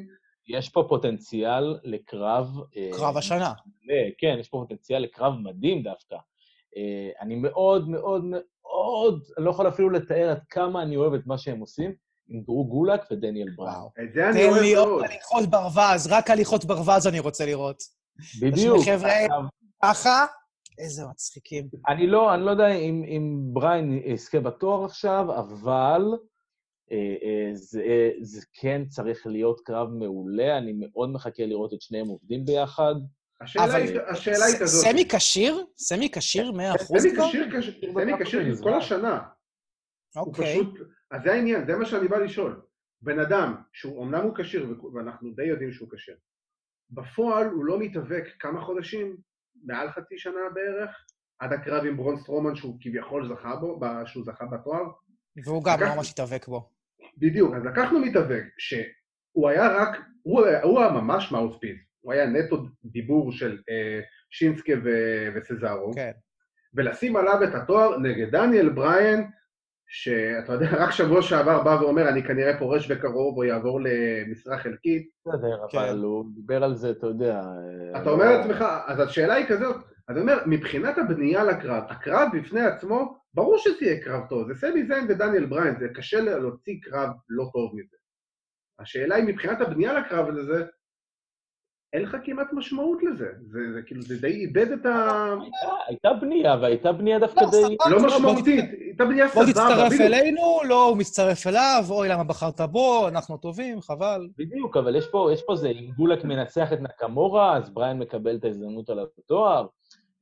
יש 0.48 0.70
פה 0.70 0.86
פוטנציאל 0.90 1.80
לקרב... 1.84 2.48
אה, 2.78 2.90
קרב 2.94 3.18
השנה. 3.18 3.54
כן, 4.18 4.36
יש 4.40 4.50
פה 4.50 4.58
פוטנציאל 4.58 5.02
לקרב 5.02 5.34
מדהים 5.44 5.84
דווקא. 5.84 6.16
אה, 6.78 7.10
אני 7.22 7.36
מאוד 7.36 7.90
מאוד 7.90 8.26
מאוד, 8.26 9.24
אני 9.38 9.46
לא 9.46 9.50
יכול 9.50 9.68
אפילו 9.68 9.90
לתאר 9.90 10.30
עד 10.30 10.42
כמה 10.50 10.82
אני 10.84 10.96
אוהב 10.96 11.14
את 11.14 11.28
מה 11.28 11.38
שהם 11.38 11.60
עושים 11.60 11.94
עם 12.32 12.42
דרו 12.42 12.68
גולק 12.68 13.02
ודניאל 13.12 13.48
בראון. 13.56 13.72
וואו. 13.74 13.90
את 14.04 14.14
זה 14.14 14.30
אני 14.30 14.40
תן 14.44 14.50
אוהב 14.50 14.62
לי 14.62 14.76
עוד 14.76 14.88
מאוד. 14.88 15.04
הליכות 15.04 15.46
ברווז, 15.50 16.08
רק 16.10 16.30
הליכות 16.30 16.66
ברווז 16.66 17.08
אני 17.08 17.20
רוצה 17.20 17.46
לראות. 17.46 17.84
בדיוק. 18.42 18.78
חבר'ה- 18.86 19.12
ככה? 19.84 20.26
איזה 20.80 21.04
מצחיקים. 21.12 21.68
אני 21.90 22.08
לא, 22.08 22.34
אני 22.36 22.46
לא 22.46 22.52
יודע 22.52 22.68
אם, 22.68 23.04
אם 23.08 23.40
בריין 23.54 24.02
יזכה 24.06 24.40
בתואר 24.40 24.86
עכשיו, 24.86 25.40
אבל 25.40 26.02
אה, 26.92 26.98
אה, 26.98 27.50
זה, 27.54 27.82
אה, 27.82 28.10
זה 28.22 28.42
כן 28.62 28.82
צריך 28.88 29.28
להיות 29.28 29.60
קרב 29.66 29.90
מעולה, 29.90 30.58
אני 30.58 30.74
מאוד 30.74 31.10
מחכה 31.10 31.46
לראות 31.46 31.74
את 31.74 31.82
שניהם 31.82 32.08
עובדים 32.08 32.46
ביחד. 32.46 32.96
השאלה 33.42 33.66
אבל- 33.66 33.76
היא- 33.82 34.00
השאלה 34.12 34.46
היא 34.46 34.56
כזאת. 34.60 34.86
סמי 34.92 35.06
כשיר? 35.10 35.66
סמי 35.78 36.10
כשיר 36.12 36.52
100% 36.52 37.00
סמי 37.00 37.12
כבר? 37.16 37.30
כשיר, 37.30 37.48
כש- 37.62 37.80
סמי 37.94 38.12
כשיר 38.26 38.56
כל 38.64 38.74
השנה. 38.74 39.20
הוא 40.16 40.26
אוקיי. 40.28 40.54
פשוט, 40.60 40.74
אז 41.12 41.22
זה 41.24 41.34
העניין, 41.34 41.66
זה 41.66 41.76
מה 41.76 41.86
שאני 41.86 42.08
בא 42.08 42.18
לשאול. 42.18 42.62
בן 43.02 43.20
אדם, 43.20 43.56
שהוא 43.74 44.04
אמנם 44.06 44.22
הוא 44.22 44.36
כשיר, 44.38 44.76
ואנחנו 44.94 45.32
די 45.36 45.44
יודעים 45.44 45.72
שהוא 45.72 45.90
כשיר, 45.92 46.16
בפועל 46.92 47.48
הוא 47.48 47.66
לא 47.66 47.80
מתאבק 47.80 48.24
כמה 48.40 48.62
חודשים, 48.62 49.18
מעל 49.64 49.92
חצי 49.92 50.18
שנה 50.18 50.40
בערך, 50.54 51.06
עד 51.40 51.54
הקרב 51.54 51.86
עם 51.86 51.98
ברון 51.98 52.18
סטרומן 52.18 52.56
שהוא 52.56 52.78
כביכול 52.82 53.28
זכה 53.28 53.56
בו, 53.56 53.80
שהוא 54.06 54.24
זכה 54.26 54.46
בתואר. 54.46 54.84
והוא 55.46 55.64
גם 55.64 55.78
לקח- 55.78 55.90
לא 55.90 55.96
ממש 55.96 56.12
התאבק 56.12 56.48
בו. 56.48 56.70
בדיוק, 57.18 57.56
אז 57.56 57.66
לקחנו 57.66 58.00
מתאבק, 58.00 58.44
שהוא 58.58 59.50
היה 59.50 59.68
רק, 59.78 59.98
הוא, 60.24 60.46
היה- 60.46 60.64
הוא 60.64 60.80
היה 60.80 60.92
ממש 60.92 61.32
מאוספיס, 61.32 61.78
הוא 62.02 62.14
היה 62.14 62.26
נטו 62.26 62.58
דיבור 62.86 63.32
של 63.32 63.60
אה, 63.70 64.00
שינסקה 64.30 64.74
ו- 64.84 65.28
וסזארו. 65.36 65.94
כן. 65.96 66.12
ולשים 66.74 67.16
עליו 67.16 67.44
את 67.44 67.56
התואר 67.56 67.98
נגד 68.00 68.32
דניאל 68.32 68.70
בריין, 68.70 69.28
שאתה 69.94 70.54
יודע, 70.54 70.68
רק 70.84 70.92
שבוע 70.92 71.22
שעבר 71.22 71.64
בא 71.64 71.78
ואומר, 71.82 72.10
אני 72.10 72.24
כנראה 72.24 72.60
פורש 72.60 72.92
בקרוב 72.92 73.38
או 73.38 73.44
יעבור 73.44 73.80
למשרה 73.82 74.58
חלקית. 74.58 75.10
בסדר, 75.28 75.68
כן. 75.72 75.78
אבל 75.78 76.00
הוא 76.04 76.26
דיבר 76.36 76.64
על 76.64 76.76
זה, 76.76 76.90
אתה 76.92 77.08
יודע... 77.08 77.42
אה, 77.94 78.02
אתה 78.02 78.10
אומר 78.10 78.26
לעצמך, 78.26 78.66
אז 78.88 79.00
השאלה 79.00 79.34
היא 79.34 79.46
כזאת, 79.46 79.76
אז 79.76 80.16
אני 80.16 80.22
אומר, 80.22 80.38
מבחינת 80.46 80.98
הבנייה 80.98 81.44
לקרב, 81.44 81.84
הקרב 81.90 82.30
בפני 82.34 82.62
עצמו, 82.62 83.18
ברור 83.34 83.58
שזה 83.58 83.76
יהיה 83.82 84.04
קרב 84.04 84.22
טוב, 84.30 84.48
זה 84.54 84.60
סמי 84.60 84.86
זיין 84.86 85.06
ודניאל 85.10 85.46
בריין, 85.46 85.76
זה 85.80 85.88
קשה 85.96 86.22
להוציא 86.22 86.80
קרב 86.82 87.10
לא 87.30 87.50
טוב 87.54 87.72
מזה. 87.76 87.98
השאלה 88.80 89.16
היא, 89.16 89.24
מבחינת 89.26 89.62
הבנייה 89.62 89.94
לקרב 89.94 90.28
הזה, 90.30 90.66
אין 91.94 92.02
לך 92.02 92.18
כמעט 92.24 92.48
משמעות 92.54 93.04
לזה. 93.04 93.28
זה, 93.42 93.60
זה 93.74 93.82
כאילו, 93.82 94.02
זה 94.02 94.22
די 94.22 94.28
איבד 94.28 94.72
את 94.72 94.86
ה... 94.86 94.90
הייתה- 95.42 95.84
הייתה 95.88 96.10
בנייה, 96.22 96.56
והייתה 96.62 96.92
בנייה 96.92 97.20
דווקא 97.20 97.40
לא, 97.42 97.50
די... 97.52 97.78
לא 97.92 98.06
משמעותית, 98.06 98.66
הייתה 98.92 99.06
בנייה 99.06 99.28
בוא 99.28 99.46
סבבה. 99.46 99.52
תצטרף. 99.52 100.02
אלינו, 100.02 100.60
לא, 100.64 100.86
הוא 100.88 100.98
מצטרף 100.98 101.48
אליו, 101.48 101.86
אוי, 101.90 102.10
למה 102.10 102.24
בחרת 102.24 102.62
בו, 102.62 103.08
אנחנו 103.08 103.38
טובים, 103.38 103.82
חבל. 103.82 104.28
בדיוק, 104.38 104.78
אבל 104.78 104.96
יש 104.96 105.06
פה, 105.12 105.30
יש 105.34 105.42
פה 105.48 105.56
זה, 105.56 105.70
אם 105.70 105.92
גולק 105.98 106.24
מנצח 106.24 106.74
את 106.74 106.80
נקמורה, 106.82 107.58
אז 107.58 107.70
בריין 107.70 108.00
מקבל 108.00 108.36
את 108.36 108.46
ההזדמנות 108.46 108.90
על 108.90 109.00
התואר. 109.20 109.66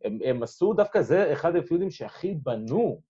הם, 0.05 0.19
הם 0.25 0.43
עשו 0.43 0.73
דווקא, 0.73 1.01
זה 1.01 1.33
אחד 1.33 1.55
הפיודים 1.55 1.91
שהכי 1.91 2.35
בנו. 2.43 3.01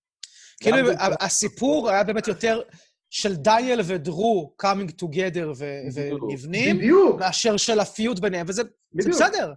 כאילו, 0.62 0.78
הסיפור 1.20 1.90
היה 1.90 2.04
באמת 2.04 2.28
יותר 2.28 2.62
של 3.10 3.36
דניאל 3.36 3.80
ודרו 3.84 4.54
coming 4.62 5.04
together 5.04 5.48
ו- 5.58 5.82
בדיוק. 5.96 6.24
ונבנים, 6.24 6.78
בדיוק, 6.78 7.20
מאשר 7.20 7.58
של 7.58 7.80
הפיוט 7.80 8.20
ביניהם, 8.20 8.46
וזה 8.50 8.64
זה. 9.00 9.10
בסדר, 9.10 9.54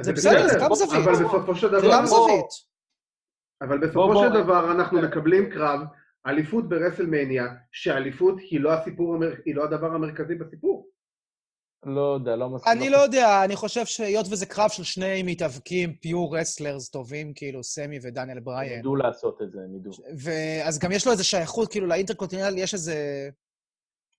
זה 0.00 0.12
בסדר, 0.12 0.48
זה 0.48 0.58
גם 0.60 0.74
זווית. 0.74 1.02
אבל 1.04 1.12
בסופו 1.12 1.54
של 1.54 1.70
זה 1.70 1.78
דבר... 1.78 1.92
גם 1.92 2.06
זווית. 2.06 2.67
אבל 3.62 3.78
בוא, 3.78 3.86
בסופו 3.86 4.12
בוא. 4.12 4.28
של 4.28 4.42
דבר 4.42 4.72
אנחנו 4.72 5.02
מקבלים 5.02 5.50
קרב, 5.50 5.80
אליפות 6.26 6.68
ברסלמניה, 6.68 7.44
שהאליפות 7.72 8.34
היא 8.50 8.60
לא 8.60 8.72
הסיפור. 8.72 9.16
היא 9.44 9.54
לא 9.54 9.64
הדבר 9.64 9.94
המרכזי 9.94 10.34
בסיפור. 10.34 10.88
לא 11.86 12.14
יודע, 12.14 12.36
לא 12.36 12.50
מסכים. 12.50 12.72
אני 12.72 12.90
לא 12.90 12.96
יודע, 12.96 13.44
אני 13.44 13.56
חושב 13.56 13.86
שהיות 13.86 14.26
וזה 14.30 14.46
קרב 14.46 14.70
של 14.70 14.82
שני 14.84 15.22
מתאבקים, 15.22 15.94
pure 15.94 16.36
wrestlers 16.38 16.88
טובים, 16.88 17.32
כאילו, 17.34 17.64
סמי 17.64 17.98
ודניאל 18.02 18.36
הם 18.38 18.44
בריין, 18.44 18.78
ידעו 18.78 18.96
לעשות 18.96 19.42
את 19.42 19.52
זה, 19.52 19.58
הם 19.60 19.76
ידעו. 19.76 19.92
ואז 20.18 20.78
גם 20.78 20.92
יש 20.92 21.06
לו 21.06 21.12
איזו 21.12 21.28
שייכות, 21.28 21.70
כאילו, 21.70 21.86
ל 21.86 21.90
Intercontinental 21.90 22.58
יש 22.58 22.74
איזה... 22.74 23.28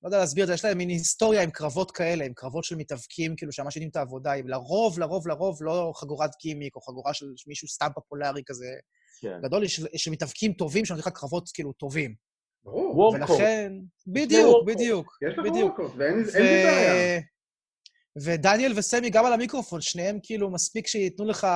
לא 0.04 0.08
יודע 0.08 0.18
להסביר 0.18 0.44
את 0.44 0.48
זה, 0.48 0.54
יש 0.54 0.66
להם 0.66 0.78
מין 0.78 0.90
היסטוריה 0.90 1.44
עם 1.44 1.50
קרבות 1.50 1.92
כאלה, 1.92 2.26
עם 2.26 2.34
קרבות 2.34 2.64
של 2.64 2.76
מתאבקים, 2.76 3.36
כאילו, 3.36 3.52
שממש 3.52 3.76
יודעים 3.76 3.90
את 3.90 3.96
העבודה, 3.96 4.32
עם 4.32 4.48
לרוב, 4.48 5.00
לרוב, 5.00 5.28
לרוב, 5.28 5.58
לא 5.62 5.92
חגורת 5.96 6.32
גימיק, 6.42 6.76
או 6.76 6.82
חגורה 6.82 7.14
של 7.14 7.26
מישהו 7.48 7.68
סתם 7.68 7.88
פופולרי 7.96 8.42
כזה 8.46 8.66
כן. 8.66 8.99
גדול, 9.26 9.64
יש 9.64 10.08
מתאבקים 10.12 10.54
טובים, 10.54 10.86
שנותנים 10.86 11.04
לך 11.08 11.20
קרבות, 11.20 11.50
כאילו, 11.54 11.74
טובים. 11.74 12.16
ברור. 12.64 13.14
ולכן... 13.14 13.74
בדיוק. 14.08 14.68
בדיוק. 14.68 15.18
יש 15.22 15.38
לך. 15.38 15.46
workrate, 15.46 15.92
ואין 15.98 16.18
לי 16.18 16.64
בעיה. 16.64 17.22
ודניאל 18.24 18.74
וסמי 18.76 19.10
גם 19.10 19.26
על 19.26 19.34
המיקרופון, 19.34 19.82
שניהם 19.82 20.20
כאילו 20.24 20.50
מספיק 20.50 20.88
שייתנו 20.88 21.26
לך 21.26 21.48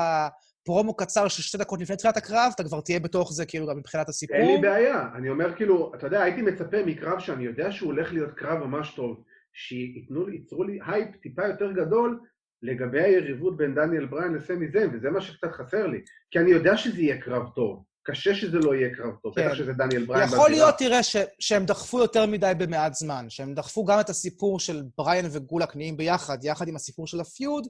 פרומו 0.65 0.95
קצר 0.95 1.28
של 1.28 1.41
שתי 1.41 1.58
דקות 1.58 1.82
לפני 1.82 1.95
תחילת 1.95 2.17
הקרב, 2.17 2.52
אתה 2.56 2.63
כבר 2.63 2.82
תהיה 2.82 2.99
בתוך 2.99 3.34
זה 3.34 3.45
כאילו 3.45 3.67
גם 3.67 3.78
מבחינת 3.78 4.10
הסיפור. 4.10 4.38
אין 4.38 4.47
לי 4.47 4.62
בעיה. 4.62 5.10
אני 5.15 5.30
אומר 5.30 5.56
כאילו, 5.56 5.91
אתה 5.95 6.08
יודע, 6.08 6.21
הייתי 6.21 6.41
מצפה 6.41 6.86
מקרב 6.86 7.19
שאני 7.19 7.43
יודע 7.43 7.71
שהוא 7.71 7.91
הולך 7.93 8.13
להיות 8.13 8.34
קרב 8.34 8.60
ממש 8.60 8.93
טוב, 8.95 9.23
שייתנו 9.54 10.28
לי, 10.28 10.36
ייצרו 10.36 10.63
לי 10.63 10.80
הייפ 10.88 11.15
טיפה 11.15 11.47
יותר 11.47 11.71
גדול 11.71 12.19
לגבי 12.63 13.02
היריבות 13.02 13.58
בין 13.58 13.76
דניאל 13.76 14.06
בריין 14.06 14.34
לסמי 14.34 14.67
זיין, 14.67 14.89
וזה 14.93 15.10
מה 15.10 15.21
שקצת 15.21 15.52
חסר 15.52 15.88
לי. 15.88 16.02
כי 16.32 16.39
אני 16.39 16.52
יודע 16.52 16.78
שזה 16.78 17.02
יהיה 17.02 17.21
קרב 17.21 17.49
טוב. 17.56 17.84
קשה 18.06 18.36
שזה 18.36 18.60
לא 18.60 18.76
יהיה 18.76 18.95
קרב 18.95 19.15
טוב, 19.23 19.36
כן. 19.36 19.45
בטח 19.45 19.56
שזה 19.56 19.73
דניאל 19.73 20.06
בריין. 20.06 20.28
יכול 20.28 20.38
בזירה. 20.38 20.49
להיות, 20.49 20.76
תראה, 20.78 21.04
ש... 21.04 21.15
שהם 21.39 21.65
דחפו 21.65 21.99
יותר 21.99 22.26
מדי 22.26 22.52
במעט 22.58 22.93
זמן, 22.93 23.26
שהם 23.30 23.54
דחפו 23.54 23.86
גם 23.86 23.99
את 23.99 24.10
הסיפור 24.10 24.60
של 24.60 24.84
בריין 24.97 25.26
וגולק 25.32 25.76
נהיים 25.76 25.97
ביחד, 25.97 26.38
יחד 26.43 26.67
עם 26.67 26.76
הסיפור 26.76 27.08
של 27.08 27.19
ה 27.19 27.27
feud, 27.27 27.67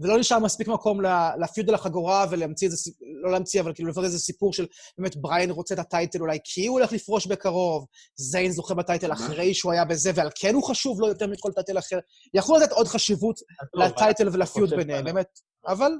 ולא 0.00 0.18
נשאר 0.18 0.38
מספיק 0.38 0.68
מקום 0.68 1.00
ל 1.40 1.46
feud 1.46 1.68
על 1.68 1.74
החגורה 1.74 2.26
ולהמציא 2.30 2.68
איזה 2.68 2.90
לא 3.22 3.32
להמציא, 3.32 3.60
אבל 3.60 3.74
כאילו 3.74 3.88
לפחות 3.88 4.04
איזה 4.04 4.18
סיפור 4.18 4.52
של 4.52 4.66
באמת 4.98 5.16
בריין 5.16 5.50
רוצה 5.50 5.74
את 5.74 5.78
ה 5.78 5.85
title 5.85 6.20
אולי 6.20 6.38
כי 6.44 6.66
הוא 6.66 6.78
הולך 6.78 6.92
לפרוש 6.92 7.26
בקרוב, 7.26 7.86
זיין 8.16 8.50
זוכה 8.50 8.74
ב 8.74 8.80
title 8.80 9.08
ממש. 9.08 9.20
אחרי 9.20 9.54
שהוא 9.54 9.72
היה 9.72 9.84
בזה, 9.84 10.10
ועל 10.14 10.28
כן 10.40 10.54
הוא 10.54 10.62
חשוב 10.62 11.00
לו 11.00 11.08
יותר 11.08 11.26
מכל 11.26 11.52
title 11.52 11.78
אחר. 11.78 11.98
יכלו 12.34 12.56
לתת 12.56 12.72
עוד 12.72 12.86
חשיבות 12.86 13.36
ל 13.74 13.83
title 13.83 14.28
ול 14.32 14.45
feud 14.45 14.70
ביניהם. 14.70 15.04
באמת. 15.04 15.28
אבל 15.66 15.92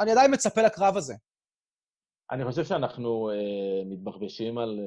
אני 0.00 0.10
עדיין 0.10 0.34
מצפה 0.34 0.62
לקרב 0.62 0.96
הזה. 0.96 1.14
אני 2.32 2.44
חושב 2.44 2.64
שאנחנו 2.64 3.30
אה, 3.30 3.86
מתבחבשים 3.86 4.58
על 4.58 4.80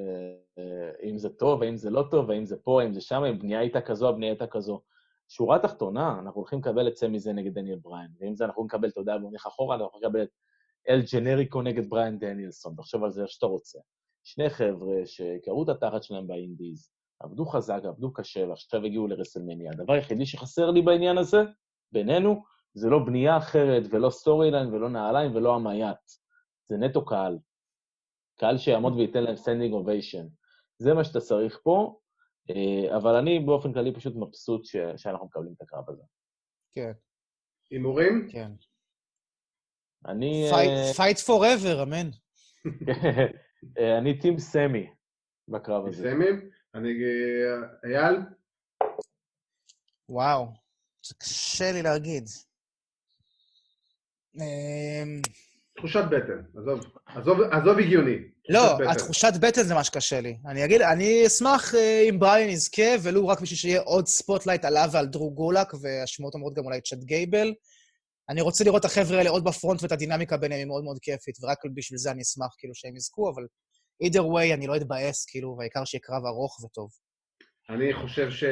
אה, 0.58 1.10
אם 1.10 1.18
זה 1.18 1.30
טוב, 1.30 1.64
האם 1.64 1.78
זה 1.78 1.90
לא 1.90 2.04
טוב, 2.12 2.32
האם 2.32 2.46
זה 2.46 2.56
פה, 2.64 2.82
האם 2.82 2.94
זה 2.94 3.02
שם, 3.02 3.24
אם 3.24 3.40
הבנייה 3.40 3.60
הייתה 3.60 3.82
כזו, 3.82 4.10
הבנייה 4.10 4.32
הייתה 4.32 4.48
כזו. 4.48 4.82
שורה 5.36 5.60
תחתונה, 5.60 6.20
אנחנו 6.20 6.42
הולכים 6.42 6.60
לקבל 6.60 6.88
את 6.88 6.98
סמי 6.98 7.20
זיין 7.20 7.34
נגד 7.34 7.54
דניאל 7.54 7.80
בריין, 7.80 8.12
ואם 8.20 8.36
זה 8.36 8.46
אנחנו 8.46 8.64
נקבל, 8.64 8.90
אתה 8.90 9.00
יודע, 9.00 9.18
בוא 9.18 9.32
נלך 9.32 9.46
אחורה, 9.46 9.76
אנחנו 9.76 10.00
נקבל 10.00 10.24
את 10.24 10.30
אל 10.90 11.02
ג'נריקו 11.14 11.62
נגד 11.62 11.90
בריין 11.90 12.20
דניאלסון, 12.20 12.76
תחשוב 12.78 13.04
על 13.04 13.12
זה 13.12 13.22
איך 13.22 13.30
שאתה 13.32 13.46
רוצה. 13.46 13.80
שני 14.24 14.50
חבר'ה 14.50 14.96
שקרעו 15.06 15.64
את 15.64 15.70
התחת 15.70 16.04
שלהם 16.04 16.28
ב 16.28 16.35
indies, 16.35 16.90
עבדו 17.20 17.46
חזק, 17.46 17.82
עבדו 17.84 18.14
קשה, 18.14 18.48
ועכשיו 18.48 18.86
הגיעו 18.86 19.08
לרסלמניה. 19.08 19.72
הדבר 19.72 19.94
היחידי 19.94 20.26
שחסר 20.26 20.72
לי 20.72 20.82
בעניין 20.82 21.18
הזה, 21.18 21.44
בינינו, 21.92 22.44
זה 22.74 22.90
לא 22.90 23.00
בנייה 23.06 23.38
אחרת, 23.38 23.84
ולא 23.90 24.10
storyline, 24.10 24.74
ולא 24.74 24.90
נעליים, 24.90 25.36
ולא 25.36 25.56
המייט. 25.56 26.12
זה 26.66 26.78
נטו 26.78 27.06
קהל. 27.06 27.38
קהל 28.40 28.58
שיעמוד 28.58 28.96
וייתן 28.96 29.24
להם 29.24 29.36
standing 29.36 29.74
ovation. 29.74 30.26
זה 30.78 30.94
מה 30.94 31.04
שאתה 31.04 31.20
צריך 31.20 31.60
פה, 31.64 32.00
אבל 32.96 33.16
אני 33.16 33.40
באופן 33.40 33.74
כללי 33.74 33.94
פשוט 33.94 34.14
מבסוט 34.16 34.66
ש... 34.66 34.76
שאנחנו 34.98 35.26
מקבלים 35.26 35.54
את 35.58 35.62
הקרב 35.62 35.90
הזה. 35.90 36.04
כן. 36.72 36.92
הימורים? 37.72 38.28
כן. 38.32 38.52
אני... 40.06 40.50
fight 40.96 41.18
forever, 41.18 41.84
אמן. 41.84 42.10
אה, 43.80 43.98
אני 43.98 44.20
team 44.20 44.40
סמי 44.40 44.94
בקרב 45.48 45.88
הזה. 45.88 46.04
סמי? 46.04 46.50
אני... 46.76 46.90
אייל? 47.86 48.16
וואו, 50.10 50.46
זה 51.06 51.16
קשה 51.16 51.72
לי 51.72 51.82
להגיד. 51.82 52.24
תחושת 55.78 56.04
בטן, 56.12 56.42
עזוב, 56.58 56.80
עזוב, 57.06 57.42
עזוב 57.42 57.80
הגיוני. 57.80 58.18
לא, 58.50 58.78
התחושת 58.92 59.34
בטן 59.42 59.64
זה 59.64 59.74
מה 59.74 59.84
שקשה 59.84 60.22
לי. 60.22 60.38
אני 60.48 60.66
אגיד, 60.66 60.82
אני 60.82 61.28
אשמח 61.28 61.76
אם 62.10 62.20
בריין 62.20 62.50
יזכה, 62.50 62.92
ולו 63.04 63.28
רק 63.28 63.42
בשביל 63.42 63.58
שיהיה 63.58 63.82
עוד 63.82 64.08
spotlight 64.08 64.66
עליו 64.66 64.90
ועל 64.92 65.06
דרו 65.06 65.34
גולק, 65.36 65.74
והשמועות 65.82 66.34
אומרות 66.34 66.54
גם 66.54 66.66
אולי 66.66 66.82
צ'אד 66.82 67.00
גייבל. 67.00 67.54
אני 68.30 68.42
רוצה 68.42 68.64
לראות 68.64 68.80
את 68.80 68.86
החבר'ה 68.86 69.18
האלה 69.18 69.30
עוד 69.30 69.44
ב 69.44 69.49
front, 69.49 69.84
ואת 69.84 69.92
הדינמיקה 69.92 70.38
ביניהם 70.38 70.60
היא 70.60 70.68
מאוד 70.68 70.84
מאוד 70.84 70.98
כיפית, 71.02 71.36
ורק 71.44 71.58
בשביל 71.74 71.98
זה 71.98 72.12
אני 72.12 72.22
אשמח 72.22 72.56
כאילו 72.58 72.76
שהם 72.76 72.96
יזכו, 72.96 73.30
אבל 73.30 73.44
either 74.04 74.22
way 74.22 74.54
אני 74.54 74.68
לא 74.68 74.76
אתבאס, 74.76 75.26
כאילו, 75.26 75.56
והעיקר 75.58 75.86
שיהיה 75.86 76.02
קרב 76.02 76.26
ארוך 76.26 76.64
וטוב. 76.64 76.90
אני 77.70 77.94
חושב 77.94 78.32
ש... 78.32 78.44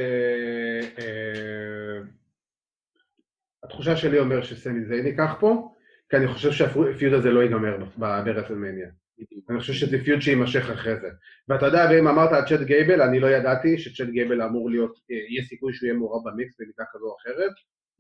התחושה 3.64 3.98
שלי 3.98 4.20
אומר 4.20 4.44
שסמי 4.44 4.86
זיין 4.86 5.06
ייקח 5.06 5.32
פה, 5.40 5.74
כי 6.12 6.17
אני 6.17 6.28
חושב 6.28 6.52
שה 6.52 6.78
feud 6.78 7.13
הזה 7.13 7.32
לא 7.32 7.39
ייגמר 7.39 7.78
ברסלמניה. 7.97 8.88
אני 9.50 9.60
חושב 9.60 9.74
שזה 9.74 9.97
feud 10.04 10.22
שיימשך 10.21 10.69
אחרי 10.69 10.95
זה. 10.95 11.10
ואתה 11.47 11.65
יודע, 11.65 11.88
ואם 11.91 12.08
אמרת 12.08 12.32
על 12.32 12.45
צ'אד 12.46 12.60
גייבל, 12.60 13.02
אני 13.02 13.19
לא 13.19 13.28
ידעתי 13.28 13.78
שצ'אד 13.78 14.08
גייבל 14.08 14.41
אמור 14.41 14.69
להיות, 14.69 15.00
יהיה 15.10 15.43
סיכוי 15.43 15.74
שהוא 15.74 15.88
יהיה 15.88 15.97
מעורב 15.97 16.30
במיקס 16.30 16.56
במידה 16.60 16.84
כזו 16.93 17.06
או 17.06 17.15
אחרת. 17.21 17.52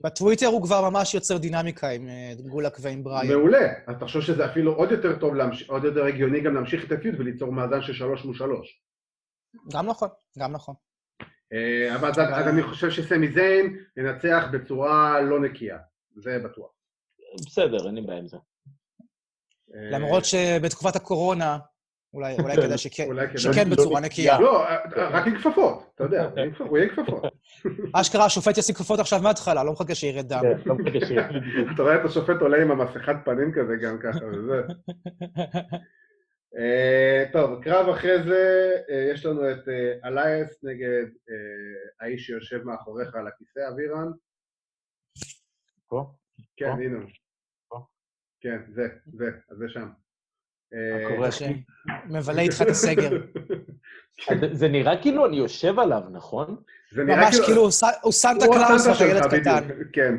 בטוויטר 0.03 0.45
הוא 0.45 0.63
כבר 0.63 0.89
ממש 0.89 1.13
יוצר 1.13 1.37
דינמיקה 1.37 1.89
עם 1.89 2.09
גולק 2.49 2.77
ועם 2.81 3.03
בריין. 3.03 3.31
מעולה. 3.31 3.73
אז 3.87 3.95
תחשוב 3.99 4.21
שזה 4.21 4.45
אפילו 4.45 4.73
עוד 4.73 4.91
יותר 4.91 5.19
טוב, 5.19 5.33
עוד 5.67 5.83
יותר 5.83 6.03
הגיוני 6.03 6.41
גם 6.41 6.55
להמשיך 6.55 6.85
את 6.85 6.91
הפיוד 6.91 7.19
וליצור 7.19 7.53
מאזן 7.53 7.81
של 7.81 7.93
שלוש 7.93 8.25
מול 8.25 8.35
שלוש. 8.35 8.81
גם 9.73 9.85
נכון, 9.85 10.09
גם 10.39 10.51
נכון. 10.51 10.75
אבל 11.95 12.09
אז 12.09 12.47
אני 12.47 12.63
חושב 12.63 12.89
שסמי 12.89 13.31
זיין 13.31 13.77
ינצח 13.97 14.43
בצורה 14.51 15.21
לא 15.21 15.39
נקייה, 15.39 15.77
זה 16.15 16.39
בטוח. 16.39 16.80
בסדר, 17.35 17.87
אין 17.87 17.95
לי 17.95 18.01
בעיה 18.01 18.19
עם 18.19 18.27
זה. 18.27 18.37
למרות 19.91 20.25
שבתקופת 20.25 20.95
הקורונה, 20.95 21.57
אולי 22.13 22.35
כדאי 22.63 22.77
שכן 22.77 23.69
בצורה 23.71 23.99
נקייה. 23.99 24.39
לא, 24.39 24.63
רק 24.95 25.27
עם 25.27 25.37
כפפות, 25.37 25.91
אתה 25.95 26.03
יודע, 26.03 26.29
הוא 26.69 26.77
יהיה 26.77 26.89
עם 26.89 26.95
כפפות. 26.95 27.23
אשכרה, 28.01 28.25
השופט 28.25 28.57
ישים 28.57 28.75
כפפות 28.75 28.99
עכשיו 28.99 29.19
מההתחלה, 29.23 29.63
לא 29.63 29.71
מחכה 29.71 29.95
שירד 29.95 30.27
דם. 30.27 30.41
כן, 30.41 30.69
לא. 30.69 30.75
אתה 31.73 31.81
רואה 31.81 31.95
את 31.95 32.05
השופט 32.05 32.41
עולה 32.41 32.61
עם 32.61 32.71
המסכת 32.71 33.15
פנים 33.25 33.51
כזה 33.55 33.75
גם 33.81 33.97
ככה, 34.03 34.25
וזה. 34.25 34.61
טוב, 37.33 37.63
קרב 37.63 37.89
אחרי 37.89 38.23
זה, 38.23 38.71
יש 39.13 39.25
לנו 39.25 39.51
את 39.51 39.67
אלייס 40.05 40.63
נגד 40.63 41.05
האיש 42.01 42.25
שיושב 42.25 42.63
מאחוריך 42.63 43.15
על 43.15 43.27
הכיסא, 43.27 43.59
אבירן. 43.73 44.11
פה? 45.87 46.11
כן, 46.57 46.69
הנה. 46.69 46.99
כן, 48.41 48.57
זה, 48.67 48.87
זה, 49.13 49.25
אז 49.49 49.57
זה 49.57 49.65
שם. 49.69 49.89
מבלה 52.05 52.41
איתך 52.41 52.61
את 52.61 52.67
הסגר. 52.67 53.11
זה 54.59 54.67
נראה 54.67 55.01
כאילו 55.01 55.25
אני 55.25 55.37
יושב 55.37 55.79
עליו, 55.79 56.01
נכון? 56.11 56.55
ממש 56.95 57.39
כאילו 57.45 57.61
הוא 58.01 58.11
סנטה 58.11 58.45
קלאוס 58.45 58.87
ואתה 58.87 59.05
ילד 59.05 59.25
קטן. 59.25 59.67
כן. 59.93 60.15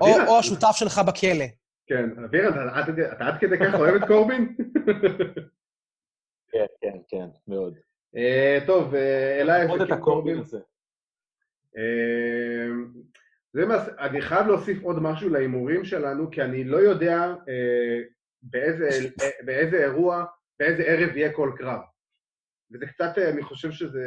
או 0.00 0.38
השותף 0.38 0.72
שלך 0.72 0.98
בכלא. 0.98 1.44
כן, 1.86 2.24
אבירן, 2.24 2.68
אתה 3.12 3.26
עד 3.26 3.34
כדי 3.40 3.58
כך 3.58 3.74
אוהב 3.74 3.94
את 3.94 4.08
קורבין? 4.08 4.56
כן, 6.52 6.66
כן, 6.80 6.98
כן, 7.08 7.26
מאוד. 7.48 7.74
טוב, 8.66 8.94
אליי... 9.40 9.68
עוד 9.68 9.80
את 9.80 9.90
הקורבין 9.92 10.38
הזה. 10.38 10.58
זה 13.52 13.66
מה, 13.66 13.74
אני 13.98 14.22
חייב 14.22 14.46
להוסיף 14.46 14.82
עוד 14.82 14.96
משהו 15.02 15.28
להימורים 15.28 15.84
שלנו, 15.84 16.30
כי 16.30 16.42
אני 16.42 16.64
לא 16.64 16.76
יודע 16.76 17.18
אה, 17.48 18.00
באיזה, 18.42 18.88
אה, 19.22 19.30
באיזה 19.44 19.76
אירוע, 19.76 20.24
באיזה 20.58 20.82
ערב 20.82 21.16
יהיה 21.16 21.32
כל 21.32 21.52
קרב. 21.56 21.80
וזה 22.72 22.86
קצת, 22.86 23.18
אני 23.18 23.42
חושב 23.42 23.70
שזה 23.72 24.04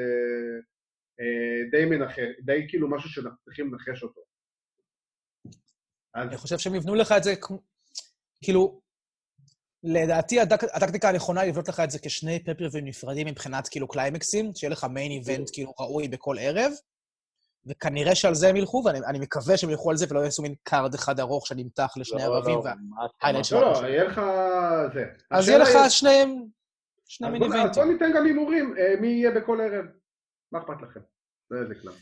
אה, 1.19 1.69
די 1.71 1.86
מנחש, 1.86 2.19
די 2.45 2.65
כאילו 2.69 2.89
משהו 2.89 3.10
שאנחנו 3.10 3.38
צריכים 3.45 3.73
לנחש 3.73 4.03
אותו. 4.03 4.21
אז... 6.13 6.27
אני 6.27 6.38
חושב 6.38 6.58
שהם 6.58 6.75
יבנו 6.75 6.95
לך 6.95 7.12
את 7.17 7.23
זה, 7.23 7.34
כאילו, 8.43 8.81
לדעתי 9.84 10.39
הטקטיקה 10.73 11.10
הנכונה 11.10 11.41
היא 11.41 11.49
לבנות 11.49 11.67
לך 11.67 11.79
את 11.79 11.91
זה 11.91 11.99
כשני 11.99 12.43
pay-per-view 12.43 12.80
ים 12.80 12.86
נפרדים 12.86 13.27
מבחינת 13.27 13.67
כאילו 13.67 13.88
קליימקסים, 13.88 14.51
שיהיה 14.55 14.71
לך 14.71 14.84
main 14.84 15.12
event 15.12 15.50
כאילו 15.53 15.73
ראוי 15.79 16.08
בכל 16.08 16.36
ערב. 16.39 16.71
וכנראה 17.67 18.15
שעל 18.15 18.34
זה 18.34 18.49
הם 18.49 18.56
ילכו, 18.56 18.84
ואני 18.86 19.19
מקווה 19.19 19.58
שהם 19.58 19.69
ילכו 19.69 19.91
על 19.91 19.97
זה 19.97 20.06
ולא 20.10 20.19
יעשו 20.19 20.41
מין 20.41 20.56
card 20.63 20.93
אחד 20.93 21.19
ארוך 21.19 21.47
שנמתח 21.47 21.93
לשני 21.97 22.23
ערבים, 22.23 22.60
ו 22.60 22.68
highlight 22.68 23.45
שלו. 23.45 23.60
לא, 23.60 23.88
יהיה 23.88 24.04
לך 24.04 24.21
זה. 24.93 25.06
אז 25.32 25.49
יהיה 25.49 25.60
לך 25.60 25.69
שניהם, 25.89 26.45
שני 27.08 27.30
מיני 27.30 27.45
איבנטים. 27.45 27.69
אז 27.69 27.78
בוא 27.78 27.86
ניתן 27.86 28.12
גם 28.15 28.25
הימורים, 28.25 28.75
מי 29.01 29.08
יהיה 29.08 29.32
בכל 29.32 29.62
ערב. 29.62 29.86
מה 30.51 30.60
אכפת 30.60 30.82
לכם? 30.82 30.99
זה 31.49 31.58
איזה 31.60 31.75
כלל. 31.82 31.93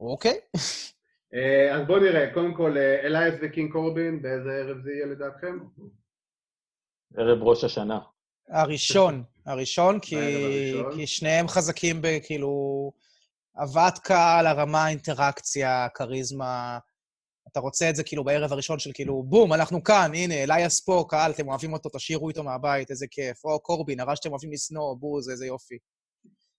אוקיי. 0.00 0.40
אז 1.72 1.86
בואו 1.86 2.00
נראה, 2.00 2.34
קודם 2.34 2.54
כל, 2.54 2.76
אלייס 2.78 3.34
וקינג 3.42 3.72
קורבין, 3.72 4.22
באיזה 4.22 4.50
ערב 4.50 4.82
זה 4.84 4.90
יהיה 4.92 5.06
לדעתכם? 5.06 5.58
ערב 7.16 7.42
ראש 7.42 7.64
השנה. 7.64 7.98
הראשון, 8.48 9.24
הראשון, 9.46 10.00
כי 10.00 11.06
שניהם 11.06 11.48
חזקים 11.48 11.96
בכאילו... 12.02 12.92
הבאת 13.56 13.98
קהל, 13.98 14.46
הרמה, 14.46 14.88
אינטראקציה, 14.88 15.88
כריזמה. 15.94 16.78
אתה 17.52 17.60
רוצה 17.60 17.90
את 17.90 17.96
זה 17.96 18.04
כאילו 18.04 18.24
בערב 18.24 18.52
הראשון 18.52 18.78
של 18.78 18.90
כאילו, 18.94 19.22
בום, 19.22 19.52
אנחנו 19.52 19.82
כאן, 19.82 20.10
הנה, 20.14 20.34
אלייס 20.34 20.80
פה, 20.80 21.04
קהל, 21.08 21.30
אתם 21.30 21.48
אוהבים 21.48 21.72
אותו, 21.72 21.88
תשאירו 21.88 22.28
איתו 22.28 22.42
מהבית, 22.42 22.90
איזה 22.90 23.06
כיף. 23.10 23.44
או 23.44 23.60
קורבין, 23.60 24.00
הרע 24.00 24.16
שאתם 24.16 24.30
אוהבים 24.30 24.52
לשנוא, 24.52 24.94
בוז, 24.94 25.30
איזה 25.30 25.46
יופי. 25.46 25.78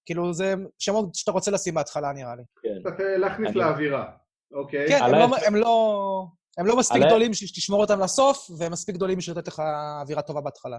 כאילו, 0.05 0.33
זה 0.33 0.53
שמות 0.79 1.15
שאתה 1.15 1.31
רוצה 1.31 1.51
לשים 1.51 1.73
בהתחלה, 1.73 2.13
נראה 2.13 2.35
לי. 2.35 2.43
כן. 2.61 2.83
צריך 2.83 2.99
להכניס 3.17 3.55
לאווירה, 3.55 4.05
אוקיי? 4.53 4.87
כן, 4.87 4.99
הם 5.03 5.11
לא, 5.11 5.27
הם 5.47 5.55
לא, 5.55 6.67
לא 6.67 6.77
מספיק 6.77 7.03
גדולים 7.03 7.33
שתשמור 7.33 7.81
אותם 7.81 7.99
לסוף, 7.99 8.49
והם 8.57 8.71
מספיק 8.71 8.95
גדולים 8.95 9.17
בשביל 9.17 9.37
לתת 9.37 9.47
לך 9.47 9.61
אווירה 10.01 10.21
טובה 10.21 10.41
בהתחלה. 10.41 10.77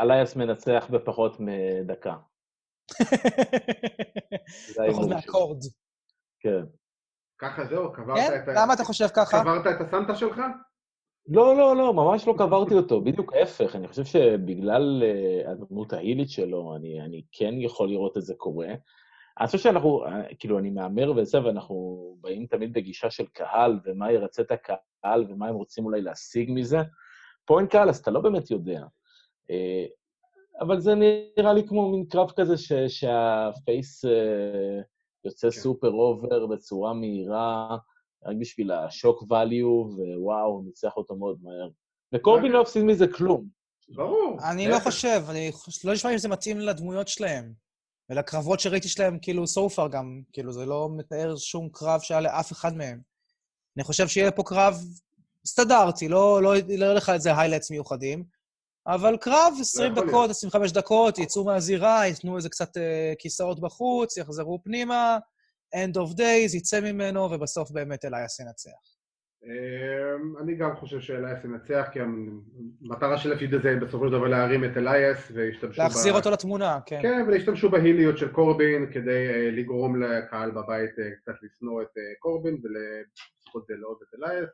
אלייס 0.00 0.36
מנצח 0.36 0.86
בפחות 0.90 1.36
מדקה. 1.40 2.14
פחות 4.88 5.08
מאקורד. 5.08 5.58
כן. 6.40 6.62
ככה 7.38 7.64
זהו? 7.64 7.92
קברת 7.92 8.16
כן? 8.16 8.40
את 8.42 8.48
ה... 8.48 8.62
למה 8.62 8.74
אתה 8.74 8.84
חושב 8.84 9.08
ככה? 9.08 9.40
קברת 9.40 9.66
את 9.66 9.80
הסנטה 9.80 10.14
שלך? 10.14 10.40
לא, 11.28 11.56
לא, 11.56 11.76
לא, 11.76 11.94
ממש 11.94 12.26
לא 12.26 12.34
קברתי 12.38 12.74
אותו, 12.74 13.00
בדיוק 13.00 13.32
ההפך. 13.32 13.76
אני 13.76 13.88
חושב 13.88 14.04
שבגלל 14.04 15.02
uh, 15.02 15.50
הדמות 15.50 15.92
ההילית 15.92 16.30
שלו, 16.30 16.76
אני, 16.76 17.00
אני 17.00 17.22
כן 17.32 17.54
יכול 17.58 17.88
לראות 17.88 18.16
את 18.16 18.22
זה 18.22 18.34
קורה. 18.36 18.68
אני 19.40 19.46
חושב 19.46 19.58
שאנחנו, 19.58 20.04
כאילו, 20.38 20.58
אני 20.58 20.70
מהמר 20.70 21.12
וזה, 21.16 21.44
ואנחנו 21.44 22.16
באים 22.20 22.46
תמיד 22.46 22.72
בגישה 22.72 23.10
של 23.10 23.26
קהל, 23.26 23.80
ומה 23.84 24.12
ירצה 24.12 24.42
את 24.42 24.50
הקהל, 24.50 25.26
ומה 25.28 25.48
הם 25.48 25.54
רוצים 25.54 25.84
אולי 25.84 26.00
להשיג 26.00 26.50
מזה. 26.54 26.78
פה 27.44 27.58
אין 27.58 27.66
קהל, 27.66 27.88
אז 27.88 27.98
אתה 27.98 28.10
לא 28.10 28.20
באמת 28.20 28.50
יודע. 28.50 28.84
אבל 30.60 30.80
זה 30.80 30.94
נראה 30.94 31.52
לי 31.52 31.68
כמו 31.68 31.90
מין 31.90 32.04
קרב 32.04 32.30
כזה 32.30 32.56
ש, 32.56 32.72
שה 32.88 33.38
face 33.38 34.04
uh, 34.04 34.08
יוצא 35.24 35.50
כן. 35.50 35.60
super 35.60 35.90
over 35.90 36.46
בצורה 36.46 36.92
מהירה, 36.92 37.76
רק 38.26 38.36
בשביל 38.40 38.72
השוק 38.72 39.22
value, 39.22 39.94
ווואו, 40.18 40.62
ניצח 40.64 40.96
אותו 40.96 41.16
מאוד 41.16 41.38
מהר. 41.42 41.68
וקורבין 42.14 42.52
לא 42.52 42.60
הפסיד 42.60 42.84
מזה 42.84 43.06
כלום. 43.06 43.48
ברור. 43.88 44.36
אני 44.50 44.68
לא 44.68 44.78
חושב, 44.78 45.22
אני 45.28 45.50
לא 45.84 45.92
נשמע 45.92 46.10
לי 46.10 46.18
שזה 46.18 46.28
מתאים 46.28 46.58
לדמויות 46.58 47.08
שלהם. 47.08 47.52
ולקרבות 48.10 48.60
שראיתי 48.60 48.88
שלהם, 48.88 49.18
כאילו, 49.22 49.44
so 49.44 49.76
far 49.76 49.88
גם, 49.88 50.22
כאילו, 50.32 50.52
זה 50.52 50.66
לא 50.66 50.88
מתאר 50.96 51.36
שום 51.36 51.68
קרב 51.72 52.00
שהיה 52.00 52.20
לאף 52.20 52.52
אחד 52.52 52.76
מהם. 52.76 53.00
אני 53.76 53.84
חושב 53.84 54.08
שיהיה 54.08 54.30
פה 54.30 54.42
קרב 54.42 54.74
סטנדרטי, 55.46 56.08
לא, 56.08 56.42
לא, 56.42 56.54
לא 56.54 56.84
יהיה 56.84 56.94
לך 56.94 57.10
איזה 57.10 57.38
highlights 57.38 57.70
מיוחדים, 57.70 58.24
אבל 58.86 59.16
קרב 59.20 59.52
20 59.60 59.92
יכול 59.92 60.06
דקות, 60.06 60.30
25 60.30 60.72
דקות, 60.72 61.18
יצאו 61.18 61.44
מהזירה, 61.44 62.06
ייתנו 62.06 62.36
איזה 62.36 62.48
קצת 62.48 62.76
אה, 62.76 63.12
כיסאות 63.18 63.60
בחוץ, 63.60 64.16
יחזרו 64.16 64.60
פנימה, 64.64 65.18
end 65.74 65.96
of 65.96 66.18
days, 66.18 66.56
יצא 66.56 66.80
ממנו, 66.80 67.20
ובסוף 67.20 67.70
באמת 67.70 68.04
אלייס 68.04 68.40
ינצח. 68.40 68.94
אמ, 69.44 70.38
אני 70.38 70.54
גם 70.54 70.76
חושב 70.76 71.00
שאלייס 71.00 71.44
ינצח, 71.44 71.86
כי 71.92 72.00
המטרה 72.00 73.18
של 73.18 73.32
הפיד 73.32 73.54
הזה 73.54 73.76
בסופו 73.82 74.06
של 74.06 74.12
דבר 74.12 74.28
להרים 74.28 74.64
את 74.64 74.76
אלייס 74.76 75.30
וישתמשו 75.34 75.82
להחזיר 75.82 76.12
ב- 76.12 76.16
אותו 76.16 76.30
לתמונה, 76.30 76.78
כן. 76.86 76.98
כן, 77.02 77.24
ולהשתמשו 77.28 77.70
בהיליות 77.70 78.18
של 78.18 78.32
קורבין 78.32 78.92
כדי 78.92 79.28
אה, 79.28 79.50
לגרום 79.50 80.02
לקהל 80.02 80.50
בבית 80.50 80.98
אה, 80.98 81.10
קצת 81.16 81.34
לשנוא 81.42 81.82
את 81.82 81.88
קורבין 82.18 82.54
ולזכות 82.54 83.66
זה 83.66 83.74
לעוד 83.78 83.98
את 84.02 84.14
אלייס. 84.18 84.50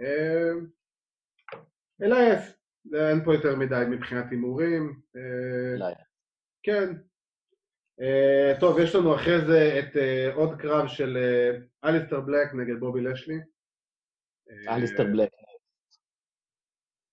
אמ, 0.00 0.66
אלייס, 2.02 2.61
אין 2.94 3.24
פה 3.24 3.34
יותר 3.34 3.56
מדי 3.56 3.84
מבחינת 3.90 4.24
הימורים. 4.30 5.00
אה, 5.16 5.74
אולי. 5.74 5.92
כן. 6.62 6.92
Uh, 8.00 8.60
טוב, 8.60 8.78
יש 8.78 8.94
לנו 8.94 9.14
אחרי 9.14 9.46
זה 9.46 9.78
את 9.78 9.96
עוד 10.34 10.60
קרב 10.60 10.88
של 10.88 11.18
אליסטר 11.84 12.20
בלק 12.20 12.54
נגד 12.54 12.80
בובי 12.80 13.00
לשלי. 13.00 13.34
אה, 14.50 14.76
אליסטר 14.76 15.04
בלק. 15.04 15.30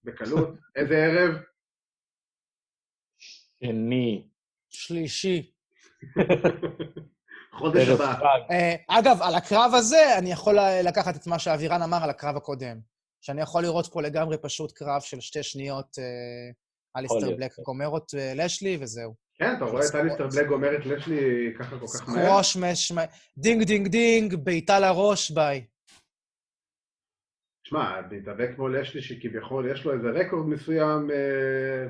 בקלות. 0.03 0.49
איזה 0.75 0.95
ערב? 0.95 1.35
שני. 3.17 4.29
שלישי. 4.69 5.51
חודש 7.59 7.87
הבא. 7.87 8.13
אה, 8.51 8.75
אגב, 8.87 9.21
על 9.21 9.35
הקרב 9.35 9.71
הזה, 9.73 10.17
אני 10.17 10.31
יכול 10.31 10.57
לקחת 10.83 11.15
את 11.15 11.27
מה 11.27 11.39
שאבירן 11.39 11.81
אמר 11.81 12.03
על 12.03 12.09
הקרב 12.09 12.37
הקודם. 12.37 12.79
שאני 13.21 13.41
יכול 13.41 13.63
לראות 13.63 13.87
פה 13.93 14.01
לגמרי 14.01 14.37
פשוט 14.37 14.71
קרב 14.71 15.01
של 15.01 15.19
שתי 15.19 15.43
שניות, 15.43 15.99
אה, 15.99 16.51
אליסטר 16.99 17.35
בלק 17.37 17.53
כן. 17.53 17.61
גומר 17.63 17.97
את 17.97 18.13
אה, 18.17 18.33
לשלי, 18.35 18.77
וזהו. 18.81 19.13
כן, 19.35 19.55
אתה 19.57 19.65
רואה 19.65 19.85
את 19.89 19.95
אליסטר 19.95 20.27
בלק 20.27 20.47
גומר 20.47 20.75
את 20.75 20.85
לשלי 20.85 21.53
ככה 21.59 21.79
כל 21.79 21.87
כך 21.87 22.09
מהר? 22.09 22.25
squash 22.25 22.57
match, 22.57 22.91
מ- 22.91 23.09
ding 23.37 23.63
ding 23.63 23.87
ding, 23.87 24.35
בעיטה 24.35 24.79
לראש, 24.79 25.31
ביי. 25.31 25.65
שמע, 27.63 28.01
מתאבק 28.11 28.49
כמו 28.55 28.67
לשלי 28.67 29.01
שכביכול 29.01 29.71
יש 29.71 29.85
לו 29.85 29.93
איזה 29.93 30.07
רקורד 30.07 30.45
מסוים, 30.47 31.11
אה, 31.11 31.87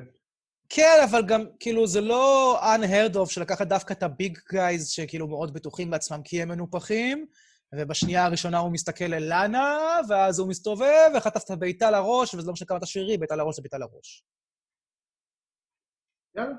כן, 0.68 1.00
אבל 1.10 1.22
גם, 1.26 1.44
כאילו, 1.60 1.86
זה 1.86 2.00
לא 2.00 2.56
unheard 2.62 3.14
of 3.14 3.30
של 3.32 3.40
לקחת 3.40 3.66
דווקא 3.66 3.92
את 3.92 4.02
ה 4.02 4.11
big 4.11 4.38
guys 4.52 4.88
שכאילו 4.88 5.28
מאוד 5.28 5.54
בטוחים 5.54 5.90
בעצמם 5.90 6.20
כי 6.24 6.42
הם 6.42 6.48
מנופחים, 6.48 7.26
ובשנייה 7.74 8.24
הראשונה 8.24 8.58
הוא 8.58 8.72
מסתכל 8.72 9.14
אל 9.14 9.22
לאנה, 9.28 9.78
ואז 10.08 10.38
הוא 10.38 10.48
מסתובב, 10.48 11.10
וחטף 11.16 11.44
את 11.44 11.50
הבעיטה 11.50 11.90
לראש, 11.90 12.34
וזה 12.34 12.46
לא 12.46 12.52
משנה 12.52 12.66
כמה 12.66 12.78
אתה 12.78 12.86
שרירי, 12.86 13.18
בעיטה 13.18 13.36
לראש 13.36 13.56
זה 13.56 13.62
בעיטה 13.62 13.78
לראש. 13.78 14.24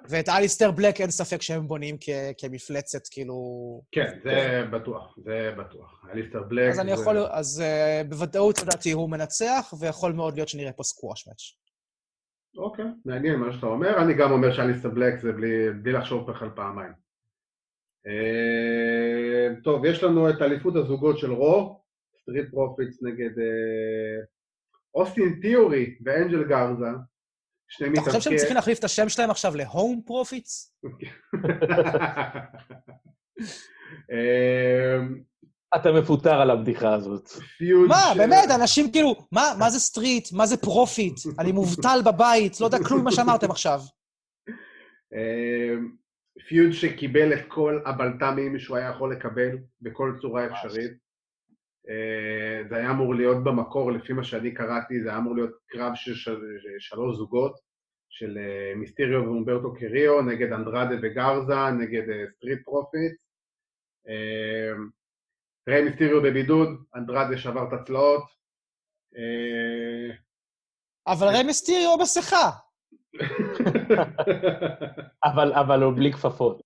ואת 0.10 0.30
אליסטר 0.30 0.72
בלק 0.72 1.02
אין 1.02 1.12
ספק 1.12 1.42
שהם 1.42 1.68
בונים 1.68 1.98
כ- 2.02 2.34
כמפלצת, 2.38 3.08
כאילו... 3.12 3.36
כן, 3.92 4.20
זה 4.24 4.64
בטוח, 4.72 5.16
זה 5.24 5.52
בטוח. 5.58 6.06
אליסטר 6.14 6.44
בלק 6.44 6.72
אז 6.72 6.80
אני 6.80 6.92
יכול... 6.92 7.18
אז 7.18 7.64
uh, 7.64 8.08
בוודאות, 8.08 8.62
לדעתי, 8.62 8.92
הוא 8.92 9.10
מנצח, 9.10 9.74
ויכול 9.80 10.14
מאוד 10.14 10.36
להיות 10.36 10.50
שנראה 10.50 10.74
פה 10.74 10.84
סקווש 10.84 11.28
מאץ'. 11.28 11.42
אוקיי, 12.58 12.86
מעניין 13.06 13.36
מה 13.36 13.54
שאתה 13.54 13.66
אומר. 13.66 14.02
אני 14.04 14.14
גם 14.14 14.32
אומר 14.32 14.54
שאליסטר 14.54 14.90
בלק 14.90 15.20
זה 15.22 15.32
בלי, 15.32 15.74
בלי 15.84 15.92
לחשוב 15.92 16.32
בכלל 16.32 16.50
פעמיים. 16.56 16.94
אה, 18.08 19.56
טוב, 19.64 19.86
יש 19.86 20.04
לנו 20.04 20.30
את 20.30 20.42
אליפות 20.42 20.76
הזוגות 20.76 21.20
של 21.20 21.32
רו, 21.32 21.82
סטריט 22.22 22.52
פרופיטס 22.52 23.04
נגד 23.04 23.40
אה, 23.40 24.24
אוסטין 24.96 25.40
תיאורי 25.42 25.96
ואנג'ל 26.06 26.44
גרזה. 26.48 26.86
שני 27.68 27.90
אתה 27.94 28.02
חושב 28.02 28.22
שהם 28.22 28.38
צריכים 28.38 28.56
להחליף 28.56 28.80
את 28.80 28.84
השם 28.84 29.10
שלהם 29.10 29.30
עכשיו 29.30 29.56
ל 29.56 29.65
Home 29.65 30.02
Profits? 30.06 30.76
אה, 34.12 34.98
אתה 35.76 35.92
מפוטר 35.92 36.42
על 36.42 36.50
הבדיחה 36.50 36.94
הזאת. 36.94 37.30
מה, 37.88 38.14
באמת, 38.18 38.50
אנשים 38.56 38.92
כאילו, 38.92 39.16
מה, 39.32 39.54
מה 39.60 39.70
זה 39.70 39.80
street? 39.80 40.34
מה 40.34 40.46
זה 40.46 40.58
profit? 40.58 41.20
אני 41.40 41.52
מובטל 41.52 42.00
בבית, 42.06 42.62
לא 42.62 42.66
יודע 42.66 42.78
כלום 42.88 43.02
ממה 43.02 43.12
שאמרתם 43.12 43.52
עכשיו. 43.52 43.82
feud 46.48 46.72
שקיבל 46.72 47.34
את 47.34 47.46
כל 47.48 47.80
הבלת"מים 47.86 48.60
שהוא 48.60 48.78
היה 48.78 48.90
יכול 48.90 49.14
לקבל 49.16 49.58
בכל 49.82 50.18
צורה 50.22 50.46
אפשרית. 50.46 50.92
אה, 51.90 52.64
זה 52.70 52.76
היה 52.76 52.92
אמור 52.92 53.16
להיות 53.16 53.44
במקור, 53.44 53.92
לפי 53.92 54.14
מה 54.14 54.24
שאני 54.24 54.54
קראתי, 54.54 55.04
זה 55.04 55.10
היה 55.10 55.18
אמור 55.18 55.36
להיות 55.36 55.52
קרב 55.68 55.92
של 55.96 56.16
של- 56.16 56.58
שלוש 56.80 57.18
זוגות, 57.18 57.60
של 58.10 58.38
אה, 58.38 58.74
מיסטיריו 58.76 59.24
ואומברטו 59.24 59.74
קריו, 59.76 60.22
נגד 60.22 60.52
אנדרדה 60.54 60.96
וגרזה, 61.02 61.72
נגד 61.80 62.10
אה, 62.10 62.24
סטריט 62.36 62.60
פרופיט. 62.66 63.12
ריי 65.70 65.84
מיסטיריו 65.84 66.22
בבידוד, 66.22 66.70
אנדרדה 66.96 67.38
שבר 67.38 67.68
את 67.68 67.74
הצלעות. 67.74 68.24
אבל 71.08 71.28
ריי 71.28 71.44
מיסטיריו 71.44 71.98
מסכה. 72.02 72.50
אבל, 75.30 75.54
אבל 75.54 75.84
הוא 75.84 75.94
בלי 75.96 76.14
כפפות. 76.14 76.62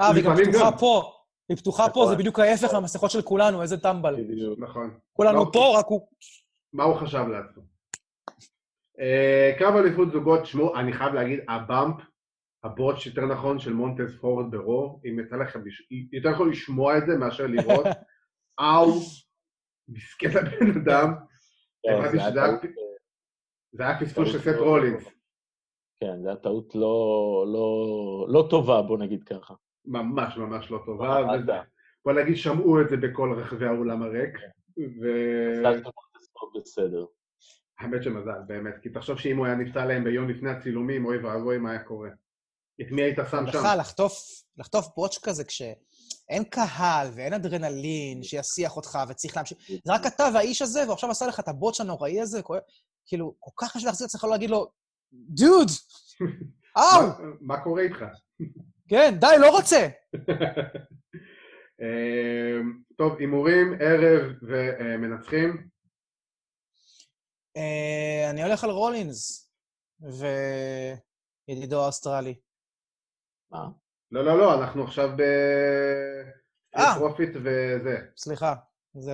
אה, 0.00 0.10
והיא 0.12 0.24
גם 0.24 0.36
פתוחה 0.36 0.70
גם. 0.70 0.78
פה. 0.78 1.12
היא 1.48 1.56
פתוחה 1.56 1.88
פה, 1.88 2.00
נכון. 2.00 2.08
זה 2.08 2.16
בדיוק 2.16 2.38
ההפך 2.38 2.74
מהמסכות 2.74 3.10
של 3.10 3.22
כולנו, 3.22 3.62
איזה 3.62 3.80
טמבל. 3.80 4.24
בדיוק. 4.24 4.58
נכון. 4.58 4.98
כולנו 5.12 5.38
לא. 5.38 5.50
פה, 5.52 5.78
רק 5.78 5.86
הוא... 5.86 6.08
מה 6.72 6.84
הוא 6.84 6.96
חשב 6.96 7.24
לעצמו. 7.28 7.62
Uh, 8.98 9.58
קרב 9.58 9.76
אליפות 9.76 10.12
זוגות, 10.12 10.46
שמעו, 10.46 10.76
אני 10.76 10.92
חייב 10.92 11.14
להגיד, 11.14 11.40
הבאמפ, 11.48 11.96
הבוטש 12.64 13.06
יותר 13.06 13.26
נכון 13.26 13.58
של 13.58 13.72
מונטס 13.72 14.14
פורד 14.20 14.50
ברו, 14.50 15.00
אם 15.04 15.20
יצא 15.20 15.36
לכם, 15.36 15.60
יותר 16.12 16.28
יכול 16.28 16.50
לשמוע 16.50 16.98
את 16.98 17.06
זה 17.06 17.16
מאשר 17.16 17.46
לראות, 17.46 17.86
אאו, 18.60 19.00
מסכן 19.88 20.38
הבן 20.38 20.80
אדם, 20.80 21.14
כן, 21.82 22.18
הבנתי 22.18 22.68
זה 23.72 23.82
היה 23.82 24.00
פספוס 24.00 24.32
של 24.32 24.40
סט 24.40 24.58
רולינס, 24.58 25.19
כן, 26.00 26.22
זו 26.22 26.28
הייתה 26.28 26.42
טעות 26.42 26.74
לא, 26.74 27.44
לא, 27.52 28.26
לא 28.28 28.46
טובה, 28.50 28.82
בוא 28.82 28.98
נגיד 28.98 29.24
ככה. 29.24 29.54
ממש 29.84 30.36
ממש 30.36 30.70
לא 30.70 30.78
טובה, 30.86 31.20
ממש 31.24 31.40
וזה-. 31.42 31.52
בוא 32.04 32.12
נגיד 32.12 32.36
שמעו 32.36 32.80
את 32.80 32.88
זה 32.88 32.96
בכל 32.96 33.34
רחבי 33.38 33.66
האולם 33.66 34.02
הריק, 34.02 34.34
מזל 34.76 35.62
שמונטספורד 35.62 36.62
בסדר. 36.62 37.04
והאמת 37.80 38.02
שמזל, 38.02 38.40
באמת, 38.46 38.74
כי 38.82 38.88
תחשוב 38.88 39.18
שאם 39.18 39.36
הוא 39.36 39.46
היה 39.46 39.54
נפצע 39.54 39.84
להם 39.84 40.04
ביום 40.04 40.28
לפני 40.28 40.50
הצילומים, 40.50 41.04
אוי 41.04 41.18
ואבוי 41.18 41.58
מה 41.58 41.70
היה 41.70 41.82
קורה. 41.82 42.08
את 42.80 42.86
מי 42.90 43.02
היית 43.02 43.16
שם 43.16 43.24
שם? 43.30 43.44
בכלל, 43.46 43.78
לחטוף, 43.78 44.12
לחטוף 44.58 44.88
בוטש 44.96 45.18
כזה 45.18 45.44
כשאין 45.44 46.44
קהל 46.50 47.08
ואין 47.14 47.32
אדרנלין 47.32 48.22
שיסיח 48.22 48.76
אותך 48.76 48.98
וצריך 49.08 49.36
להמשיך. 49.36 49.58
זה 49.84 49.92
רק 49.92 50.06
אתה 50.06 50.28
והאיש 50.34 50.62
הזה, 50.62 50.82
והוא 50.82 50.92
עכשיו 50.92 51.10
עשה 51.10 51.26
לך 51.26 51.40
את 51.40 51.48
ה 51.48 51.53
botch 51.53 51.80
הנוראי 51.80 52.20
הזה, 52.20 52.40
כאילו, 53.06 53.34
כל 53.38 53.50
כך 53.66 53.76
קשה 53.76 53.86
להחזיק 53.86 54.06
את 54.06 54.10
עצמך 54.10 54.24
לא 54.24 54.30
להגיד 54.30 54.50
לו, 54.50 54.70
דוד! 55.12 55.68
אאו! 56.76 57.00
מה- 57.40 57.64
קורה 57.64 57.82
איתך? 57.82 58.04
כן, 58.88 59.14
די, 59.20 59.26
לא 59.40 59.50
רוצה! 59.56 59.88
אמ, 61.80 62.78
טוב, 62.96 63.16
הימורים, 63.18 63.74
ערב 63.80 64.32
ומנצחים. 64.42 65.68
אה, 67.56 68.30
אני 68.30 68.42
הולך 68.42 68.64
על 68.64 68.70
רולינס 68.70 69.50
וידידו 71.48 71.82
האוסטרלי. 71.82 72.40
מה? 73.50 73.68
לא, 74.10 74.24
לא, 74.24 74.38
לא, 74.38 74.54
אנחנו 74.62 74.84
עכשיו 74.84 75.08
ב... 75.16 75.20
אה. 76.76 76.94
פרופיט 76.98 77.30
וזה. 77.36 77.96
סליחה, 78.16 78.54
זה 78.94 79.12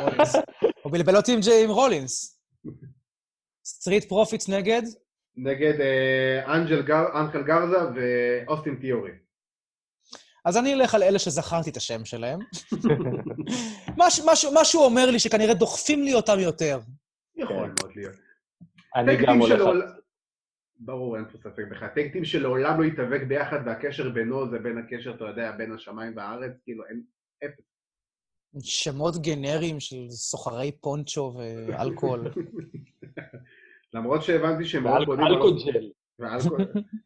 רולינס. 0.00 0.34
הוא 0.82 0.92
בלבל 0.92 1.16
אותי 1.16 1.32
עם 1.64 1.70
רולינס. 1.70 2.40
סטריט 3.66 4.08
פרופיטס 4.08 4.48
נגד? 4.48 4.82
נגד 5.36 5.80
אה, 5.80 6.54
אנג'ל 6.56 6.82
גר- 6.82 7.20
אנחל 7.20 7.42
גרזה 7.42 7.76
ואוסטין 7.94 8.74
תיאורי. 8.80 9.10
אז 10.44 10.56
אני 10.56 10.74
אלך 10.74 10.94
על 10.94 11.02
אלה 11.02 11.18
שזכרתי 11.18 11.70
את 11.70 11.76
השם 11.76 12.04
שלהם. 12.04 12.38
מש, 13.98 14.20
משהו, 14.26 14.50
משהו 14.54 14.82
אומר 14.82 15.10
לי 15.10 15.18
שכנראה 15.18 15.54
דוחפים 15.54 16.02
לי 16.02 16.14
אותם 16.14 16.38
יותר. 16.38 16.80
יכול 17.36 17.66
כן. 17.66 17.74
מאוד 17.82 17.92
להיות. 17.96 18.14
אני 18.96 19.16
גם 19.26 19.38
הולך. 19.38 19.62
ברור, 20.80 21.16
אין 21.16 21.24
פה 21.32 21.38
ספק 21.38 21.62
בכלל. 21.70 21.88
tag 21.88 22.03
team 22.03 22.24
שלעולם 22.24 22.80
לא 22.80 22.84
יתאבק 22.86 23.22
ביחד, 23.28 23.58
והקשר 23.66 24.10
בינו 24.10 24.50
זה 24.50 24.58
בין 24.58 24.78
הקשר, 24.78 25.14
אתה 25.14 25.24
יודע, 25.24 25.52
בין 25.52 25.72
השמיים 25.72 26.16
והארץ, 26.16 26.52
כאילו 26.64 26.84
אין... 26.86 27.02
שמות 28.62 29.14
גנריים 29.22 29.80
של 29.80 30.10
סוחרי 30.10 30.72
פונצ'ו 30.80 31.34
ואלכוהול. 31.68 32.30
למרות 33.96 34.22
שהבנתי 34.22 34.64
שהם 34.64 34.82
מאוד 34.82 35.06
בונים 35.06 35.26
על 35.26 35.32
אוסטין... 35.32 35.74
אלכוג'ל. 35.74 35.90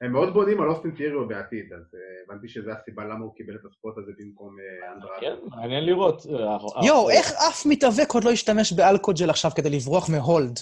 הם 0.00 0.12
מאוד 0.12 0.34
בונים 0.34 0.60
על 0.60 0.68
אוסטין 0.68 0.90
טיריו 0.90 1.28
בעתיד, 1.28 1.72
אז 1.72 1.94
אה, 1.94 2.00
הבנתי 2.26 2.48
שזו 2.48 2.70
הסיבה 2.70 3.04
למה 3.04 3.24
הוא 3.24 3.34
קיבל 3.34 3.54
את 3.54 3.60
ה 3.70 3.76
spot 3.76 3.98
הזה 3.98 4.12
במקום 4.18 4.56
אה, 4.60 4.92
אנדרדה. 4.92 5.14
כן, 5.20 5.56
מעניין 5.56 5.84
לראות. 5.84 6.26
יואו, 6.86 7.10
איך 7.10 7.32
אף 7.48 7.66
מתאבק 7.66 8.12
עוד 8.12 8.24
לא 8.24 8.30
השתמש 8.30 8.72
באלכוג'ל 8.72 9.30
עכשיו 9.30 9.50
כדי 9.54 9.70
לברוח 9.70 10.10
מ 10.10 10.18
hold? 10.18 10.58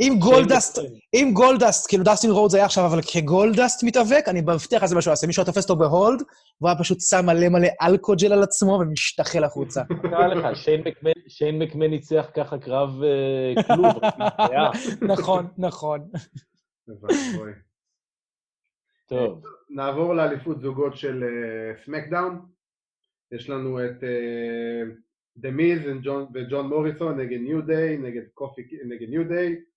אם 0.00 0.16
גולדסט, 0.24 0.78
אם 1.14 1.30
גולדסט, 1.34 1.88
כאילו 1.88 2.04
דסטין 2.04 2.30
רודס 2.30 2.54
היה 2.54 2.64
עכשיו, 2.64 2.86
אבל 2.86 3.00
כגולדסט 3.02 3.84
מתאבק, 3.84 4.24
אני 4.28 4.40
מבטיח 4.40 4.82
לזה 4.82 4.96
משהו, 4.96 5.10
יעשה 5.10 5.26
מישהו 5.26 5.40
היה 5.40 5.46
תופס 5.46 5.70
אותו 5.70 5.76
ב 5.76 5.84
hold, 5.84 6.22
והוא 6.60 6.70
היה 6.70 6.78
פשוט 6.78 6.98
שם 7.00 7.26
מלא 7.26 7.48
מלא 7.48 7.68
אלכוג'ל 7.82 8.32
על 8.32 8.42
עצמו 8.42 8.72
ומשתחל 8.82 9.44
החוצה. 9.44 9.82
נראה 10.04 10.26
לך, 10.28 10.56
שיין 11.28 11.62
מקמן- 11.62 11.90
ניצח 11.90 12.30
ככה 12.36 12.58
קרב 12.58 12.90
אה, 13.02 13.62
כלוב, 13.62 13.86
נפגעה. 14.20 14.70
נכון, 15.02 15.46
נכון. 15.58 16.08
טוב, 19.08 19.42
נעבור 19.70 20.14
לאליפות 20.14 20.60
זוגות 20.60 20.96
של 20.96 21.24
סמקדאון. 21.84 22.46
יש 23.32 23.50
לנו 23.50 23.84
את 23.84 24.04
דה 25.36 25.50
מיז 25.50 25.80
וג'ון 26.34 26.66
מוריסון 26.66 27.20
נגד 27.20 27.38
ניו 27.40 27.62
דיי, 27.66 27.98
נגד 27.98 28.22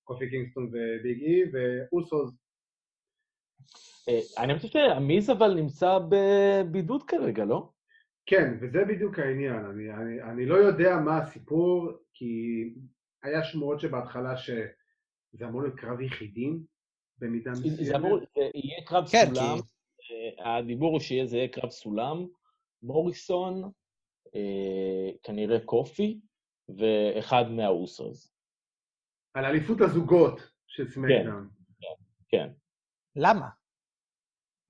קופי 0.03 0.29
קינגסטון 0.29 0.65
וביג 0.65 1.21
אי, 1.21 1.43
ואוסוס. 1.53 2.42
אה, 4.09 4.43
אני 4.43 4.55
חושב 4.55 4.67
שהמיז 4.67 5.29
אבל 5.29 5.53
נמצא 5.53 5.99
בבידוד 6.09 7.03
כרגע, 7.03 7.45
לא? 7.45 7.69
כן, 8.25 8.57
וזה 8.61 8.85
בדיוק 8.85 9.19
העניין. 9.19 9.65
אני, 9.65 9.93
אני, 9.93 10.21
אני 10.21 10.45
לא 10.45 10.55
יודע 10.55 10.97
מה 11.05 11.17
הסיפור, 11.17 11.91
כי 12.13 12.33
היה 13.23 13.43
שמועות 13.43 13.79
שבהתחלה 13.79 14.37
שזה 14.37 15.45
אמור 15.45 15.61
להיות 15.61 15.75
קרב 15.75 16.01
יחידים, 16.01 16.63
במידה 17.17 17.53
זה 17.53 17.67
מסוימת. 17.67 17.95
אמור, 17.95 18.19
זה 18.19 18.41
יהיה 18.53 18.85
קרב 18.85 19.07
כן, 19.11 19.25
סולם. 19.35 19.57
אה, 20.39 20.57
הדיבור 20.57 20.91
הוא 20.91 20.99
שיהיה 20.99 21.25
זה 21.25 21.37
יהיה 21.37 21.47
קרב 21.47 21.69
סולם. 21.69 22.25
מוריסון, 22.83 23.71
אה, 24.35 25.09
כנראה 25.23 25.59
קופי, 25.65 26.19
ואחד 26.69 27.43
מהאוסוס. 27.51 28.33
על 29.33 29.45
אליפות 29.45 29.81
הזוגות 29.81 30.51
של 30.67 30.89
סמקדאון. 30.89 31.49
כן. 32.27 32.49
למה? 33.15 33.47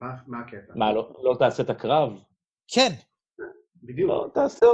מה, 0.01 0.09
מה 0.27 0.39
הקטע? 0.39 0.73
מה, 0.75 0.93
לא 0.93 1.13
לא 1.23 1.35
תעשה 1.39 1.63
את 1.63 1.69
הקרב? 1.69 2.09
כן, 2.67 2.89
בדיוק. 3.83 4.09
לא, 4.09 4.29
תעשה. 4.33 4.65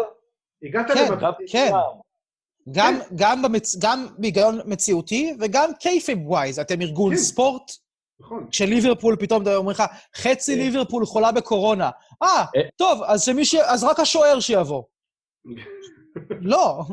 הגעת 0.64 0.88
כן. 0.88 1.08
קרב 1.20 1.34
כן. 1.52 1.72
גם, 2.72 2.94
גם, 3.16 3.42
במצ... 3.42 3.76
גם 3.84 4.08
בהיגיון 4.18 4.60
מציאותי 4.66 5.34
וגם 5.40 5.70
kayfabe 5.80 6.28
wise, 6.28 6.60
אתם 6.60 6.82
ארגון 6.82 7.12
כן. 7.12 7.18
ספורט, 7.18 7.72
נכון. 8.20 8.48
כשליברפול 8.52 9.16
פתאום 9.20 9.48
אומרים 9.48 9.70
לך, 9.70 9.84
חצי 10.16 10.56
כן. 10.56 10.60
ליברפול 10.60 11.06
חולה 11.06 11.32
בקורונה. 11.32 11.90
אה, 12.24 12.46
אה. 12.56 12.62
טוב, 12.76 13.04
אז 13.04 13.24
שמי 13.24 13.46
ש... 13.46 13.56
אז 13.56 13.84
רק 13.84 14.00
השוער 14.00 14.40
שיבוא. 14.40 14.84
לא. 16.52 16.84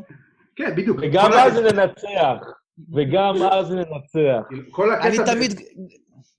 כן, 0.57 0.77
בדיוק. 0.77 0.99
וגם 1.03 1.33
אז 1.33 1.53
ננצח. 1.59 2.47
וגם 2.95 3.35
אז 3.59 3.71
ננצח. 3.71 4.49
כל 4.71 4.95
הקטע... 4.95 5.09
אני 5.09 5.17
תמיד, 5.27 5.61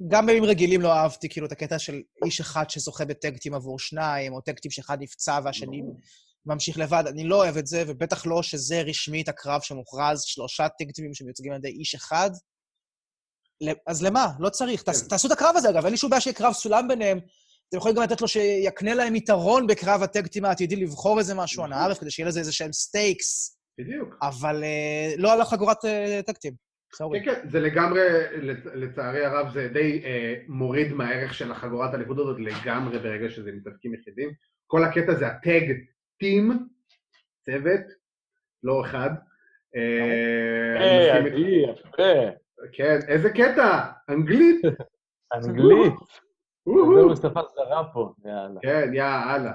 גם 0.07 0.25
בימים 0.25 0.43
רגילים 0.43 0.81
לא 0.81 0.93
אהבתי 0.93 1.29
כאילו 1.29 1.47
את 1.47 1.51
הקטע 1.51 1.79
של 1.79 2.01
איש 2.25 2.39
אחד 2.39 2.69
שזוכה 2.69 3.05
בטקטים 3.05 3.53
עבור 3.53 3.79
שניים, 3.79 4.33
או 4.33 4.41
טקטים 4.41 4.71
שאחד 4.71 4.97
נפצע 5.01 5.39
והשני 5.43 5.81
ממשיך 6.45 6.77
לבד. 6.79 7.03
אני 7.07 7.23
לא 7.23 7.35
אוהב 7.35 7.57
את 7.57 7.67
זה, 7.67 7.83
ובטח 7.87 8.25
לא 8.25 8.43
שזה 8.43 8.81
רשמית 8.81 9.29
הקרב 9.29 9.61
שמוכרז, 9.61 10.21
שלושה 10.21 10.67
טקטים 10.69 11.13
שמיוצגים 11.13 11.51
על 11.51 11.57
ידי 11.57 11.67
איש 11.79 11.95
אחד. 11.95 12.29
אז 13.87 14.03
למה? 14.03 14.27
לא 14.39 14.49
צריך. 14.49 14.83
תעש- 14.83 15.01
כן. 15.01 15.07
תעשו 15.07 15.27
את 15.27 15.31
הקרב 15.31 15.53
הזה, 15.57 15.69
אגב, 15.69 15.83
אין 15.83 15.91
לי 15.93 15.97
שום 15.97 16.09
בעיה 16.09 16.21
שיהיה 16.21 16.33
קרב 16.35 16.53
סולם 16.53 16.87
ביניהם. 16.87 17.19
אתם 17.69 17.77
יכולים 17.77 17.95
גם 17.97 18.03
לתת 18.03 18.21
לו 18.21 18.27
שיקנה 18.27 18.93
להם 18.93 19.15
יתרון 19.15 19.67
בקרב 19.67 20.03
ה 20.03 20.08
tag 20.09 20.24
team 20.24 20.45
העתידי, 20.45 20.75
לבחור 20.75 21.19
איזה 21.19 21.35
משהו. 21.35 21.63
על 21.63 21.73
הארץ, 21.73 21.97
כדי 21.99 22.11
שיהיה 22.11 22.27
לזה 22.29 22.39
איזה 22.39 22.51
שהם 22.53 22.73
stakes, 22.73 23.57
בדיוק. 23.79 24.15
אבל 24.21 24.63
אה, 24.63 25.13
לא 25.17 25.33
על 25.33 25.41
החגורת 25.41 25.85
אה, 25.85 26.19
tag 26.25 26.41
team. 26.41 26.66
sorry. 26.93 27.23
כן, 27.25 27.35
כן, 27.35 27.49
זה 27.49 27.59
לגמרי, 27.59 28.01
לצ- 28.41 28.69
לצערי 28.75 29.25
הרב, 29.25 29.49
זה 29.53 29.67
די 29.73 30.01
אה, 30.05 30.35
מוריד 30.47 30.93
מהערך 30.93 31.33
של 31.33 31.51
החגורת 31.51 31.93
האליפות 31.93 32.17
הזאת 32.17 32.37
לגמרי 32.39 32.99
ברגע 32.99 33.29
שזה 33.29 33.51
מתאבקים 33.51 33.93
יחידים. 33.93 34.29
כל 34.67 34.83
הקטע 34.83 35.13
זה 35.13 35.27
ה 35.27 35.39
tag 35.39 35.73
team, 36.19 36.67
צוות, 37.45 37.81
לא 38.63 38.81
אחד. 38.81 39.09
אה, 39.75 40.77
יפה. 41.69 42.29
כן, 42.73 42.99
איזה 43.07 43.29
קטע, 43.29 43.81
אנגלית. 44.09 44.61
אנגלית. 45.33 45.93
וואו. 46.67 46.95
זהו 46.95 47.15
שפה 47.29 47.41
זרה 47.55 47.83
פה, 47.93 48.13
יאללה. 48.25 48.59
כן, 48.61 48.89
יאללה. 48.93 49.51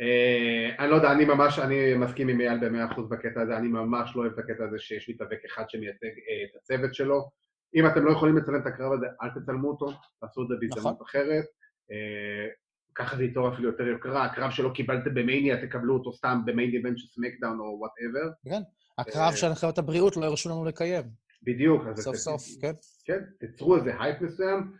אה, 0.00 0.74
אני 0.78 0.90
לא 0.90 0.96
יודע, 0.96 1.12
אני 1.12 1.24
ממש, 1.24 1.58
אני 1.58 1.94
מסכים 1.94 2.28
עם 2.28 2.40
אייל 2.40 2.58
במאה 2.58 2.92
אחוז 2.92 3.08
בקטע 3.08 3.40
הזה, 3.40 3.56
אני 3.56 3.68
ממש 3.68 4.12
לא 4.16 4.20
אוהב 4.20 4.32
את 4.32 4.38
הקטע 4.38 4.64
הזה 4.64 4.78
שיש 4.78 5.10
מתאבק 5.10 5.38
אחד 5.46 5.70
שמייצג 5.70 6.06
אה, 6.06 6.44
את 6.44 6.56
הצוות 6.56 6.94
שלו. 6.94 7.30
אם 7.74 7.86
אתם 7.86 8.04
לא 8.04 8.12
יכולים 8.12 8.36
לצלם 8.36 8.60
את 8.60 8.66
הקרב 8.66 8.92
הזה, 8.92 9.06
אל 9.22 9.28
תצלמו 9.40 9.68
אותו, 9.68 9.86
תעשו 10.20 10.42
את 10.42 10.48
זה 10.48 10.54
בהזדמנות 10.60 10.94
נכון. 10.94 11.06
אחרת. 11.06 11.44
אה, 11.90 12.48
ככה 12.94 13.16
זה 13.16 13.24
ייצור 13.24 13.54
אפילו 13.54 13.68
יותר 13.68 13.86
יוקרה, 13.86 14.24
הקרב 14.24 14.50
שלא 14.50 14.70
קיבלתם 14.74 15.14
במאניה, 15.14 15.66
תקבלו 15.66 15.94
אותו 15.94 16.12
סתם 16.12 16.40
ב 16.44 16.49
main 16.49 16.70
event 16.70 16.98
של 16.98 17.06
סמקדאון 17.06 17.58
או 17.58 17.64
whatever. 17.64 18.30
הקרב 18.98 19.30
אה, 19.32 19.36
של 19.36 19.46
הנחיות 19.46 19.78
הבריאות 19.78 20.16
לא 20.16 20.24
הרשו 20.24 20.48
לנו 20.48 20.64
לקיים. 20.64 21.04
בדיוק. 21.42 21.82
סוף 21.96 22.16
סוף, 22.16 22.42
כן. 22.60 22.72
כן, 23.04 23.20
תצרו 23.40 23.76
איזה 23.76 23.92
הייפ 24.00 24.20
מסוים, 24.20 24.72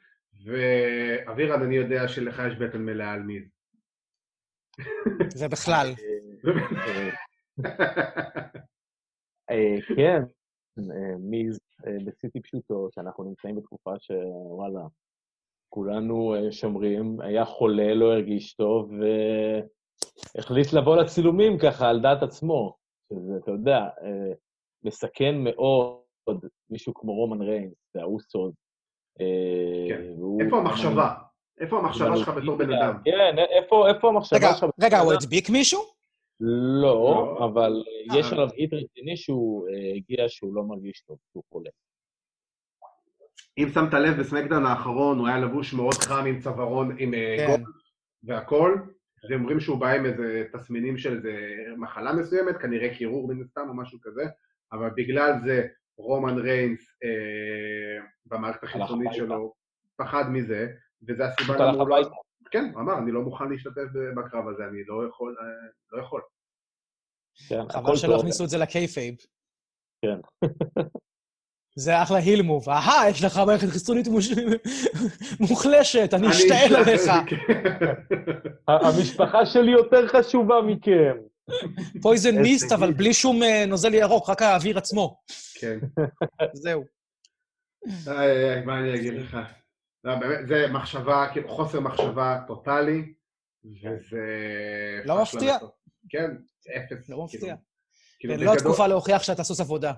ואבירן, 0.44 1.62
אני 1.62 1.76
יודע 1.76 2.08
שלך 2.08 2.42
יש 2.48 2.58
בטן 2.58 2.82
מלאה 2.82 3.12
על 3.12 3.22
מיז. 3.22 3.57
זה 5.28 5.48
בכלל. 5.48 5.86
אה, 9.50 9.76
כן, 9.96 10.22
אה, 10.78 11.16
מיז 11.18 11.60
אה, 11.86 11.96
בסיטי 12.04 12.40
פשוטו, 12.40 12.88
שאנחנו 12.94 13.24
נמצאים 13.24 13.56
בתקופה 13.56 13.90
שוואלה, 13.98 14.86
כולנו 15.68 16.34
שומרים, 16.50 17.20
היה 17.20 17.44
חולה, 17.44 17.94
לא 17.94 18.12
הרגיש 18.12 18.54
טוב, 18.54 18.90
והחליט 20.36 20.72
לבוא 20.72 20.96
לצילומים 20.96 21.58
ככה 21.58 21.88
על 21.88 22.00
דעת 22.00 22.22
עצמו, 22.22 22.76
שזה, 23.12 23.32
אתה 23.42 23.50
יודע, 23.50 23.88
מסכן 24.84 25.34
מאוד 25.44 26.00
מישהו 26.70 26.94
כמו 26.94 27.12
רומן 27.12 27.42
ריינס 27.42 27.74
והאוסוס. 27.94 28.54
אה, 29.20 29.86
כן. 29.88 30.02
איפה 30.40 30.58
המחשבה? 30.58 31.14
איפה 31.60 31.78
המחשבה 31.78 32.16
שלך 32.16 32.28
בתור 32.28 32.56
בן 32.56 32.72
אדם? 32.72 32.94
כן, 33.04 33.36
איפה 33.58 33.88
איפה 33.88 34.08
המחשבה 34.08 34.54
שלך? 34.54 34.64
בתור 34.64 34.70
רגע, 34.80 34.98
הוא? 34.98 35.12
הדביק 35.12 35.50
מישהו? 35.50 35.80
לא, 36.40 36.82
לא. 36.82 37.44
אבל 37.44 37.82
אה. 38.12 38.18
יש 38.18 38.32
עליו 38.32 38.48
היט 38.56 38.72
רציני 38.72 39.16
שהוא 39.16 39.68
אה, 39.68 39.92
הגיע 39.96 40.24
שהוא 40.28 40.54
לא 40.54 40.62
מרגיש 40.62 41.00
טוב, 41.00 41.18
שהוא 41.32 41.42
חולה. 41.52 41.70
אם 43.58 43.68
שמת 43.74 43.94
לב 43.94 44.20
בסמקדאון 44.20 44.66
האחרון, 44.66 45.18
הוא 45.18 45.28
היה 45.28 45.38
לבוש 45.38 45.74
מאוד 45.74 45.94
חם 45.94 46.24
עם 46.26 46.40
צווארון, 46.40 46.96
עם 46.98 47.14
אה, 47.14 47.36
כן. 47.38 47.46
גול 47.46 47.72
והכל, 48.22 48.76
אז 49.24 49.30
הם 49.30 49.40
אומרים 49.40 49.60
שהוא 49.60 49.78
בא 49.78 49.88
עם 49.88 50.06
איזה 50.06 50.44
תסמינים 50.52 50.98
של 50.98 51.16
איזה 51.16 51.54
מחלה 51.76 52.12
מסוימת, 52.12 52.56
כנראה 52.56 52.94
קירור 52.94 53.28
מן 53.28 53.42
הסתם 53.42 53.68
או 53.68 53.74
משהו 53.74 53.98
כזה, 54.02 54.22
אבל 54.72 54.90
בגלל 54.96 55.32
זה 55.44 55.66
רומן 55.98 56.38
ריינס 56.38 56.80
במערכת 58.26 58.64
החיצונית. 58.64 59.12
שלו 59.12 59.54
פחד 59.96 60.24
מזה, 60.30 60.68
וזה 61.02 61.24
הסיבה 61.26 61.54
למה 61.56 61.78
הוא 61.82 61.88
לא... 61.88 61.96
כן, 62.50 62.70
הוא 62.74 62.80
אמר, 62.82 62.98
אני 62.98 63.12
לא 63.12 63.20
מוכן 63.20 63.44
להשתתף 63.50 63.82
בקרב 64.16 64.48
הזה, 64.48 64.62
אני 64.70 64.84
לא 64.86 65.08
יכול, 65.08 65.36
אה, 65.40 65.44
לא 65.92 66.02
יכול. 66.02 66.20
כן, 67.48 67.60
חבל 67.72 67.96
שלא. 67.96 68.16
הכניסו 68.16 68.44
את 68.44 68.48
זה 68.48 68.58
ל 68.58 68.65
kayfabe. 68.65 69.14
כן. 70.04 70.48
זה 71.76 72.02
אחלה 72.02 72.18
heel 72.18 72.42
move. 72.42 72.68
אהה, 72.70 73.10
יש 73.10 73.24
לך 73.24 73.40
מערכת 73.46 73.68
חיסונית 73.68 74.08
מוש- 74.08 74.32
מוחלשת, 75.50 76.14
אני 76.14 76.30
אשתעל 76.30 76.76
עליך. 76.76 77.02
המשפחה 78.68 79.46
שלי 79.46 79.70
יותר 79.70 80.08
חשובה 80.08 80.54
מכם. 80.66 81.16
פויזן 82.02 82.38
מיסט, 82.42 82.72
אבל. 82.72 82.92
בלי 82.92 83.14
שום 83.14 83.42
אה, 83.42 83.64
נוזל 83.66 83.94
ירוק, 83.94 84.30
רק 84.30 84.42
האוויר 84.42 84.78
עצמו. 84.78 85.16
כן. 85.60 85.78
זהו. 86.52 86.84
איי, 88.06 88.54
איי, 88.54 88.64
מה 88.64 88.78
אני 88.78 88.94
אגיד 88.94 89.12
לך? 89.14 89.36
לא, 90.08 90.14
באמת, 90.14 90.48
זה 90.48 90.66
מחשבה, 90.72 91.26
כאילו 91.32 91.48
חוסר 91.48 91.80
מחשבה 91.80 92.38
טוטאלי, 92.46 93.14
וזה... 93.64 94.26
לא 95.04 95.22
מפתיע. 95.22 95.56
כן, 96.08 96.30
אפס. 96.76 97.08
לא 97.08 97.14
כאילו, 97.14 97.24
מפתיע. 97.24 97.56
כאילו, 98.18 98.34
זה 98.34 98.44
לא 98.44 98.46
גדול- 98.46 98.56
התקופה 98.58 98.86
להוכיח 98.86 99.22
שאתה 99.22 99.42
סוס 99.42 99.60
עבודה. 99.60 99.92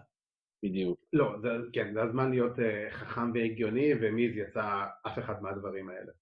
בדיוק. 0.64 1.00
לא, 1.12 1.36
זה, 1.42 1.48
כן, 1.72 1.94
זה 1.94 2.02
הזמן 2.02 2.30
להיות 2.30 2.58
uh, 2.58 2.62
חכם 2.90 3.32
והגיוני, 3.34 3.92
ומיז 4.00 4.36
יצא 4.36 4.84
אף 5.06 5.18
אחד 5.18 5.42
מהדברים 5.42 5.88
האלה. 5.88 6.12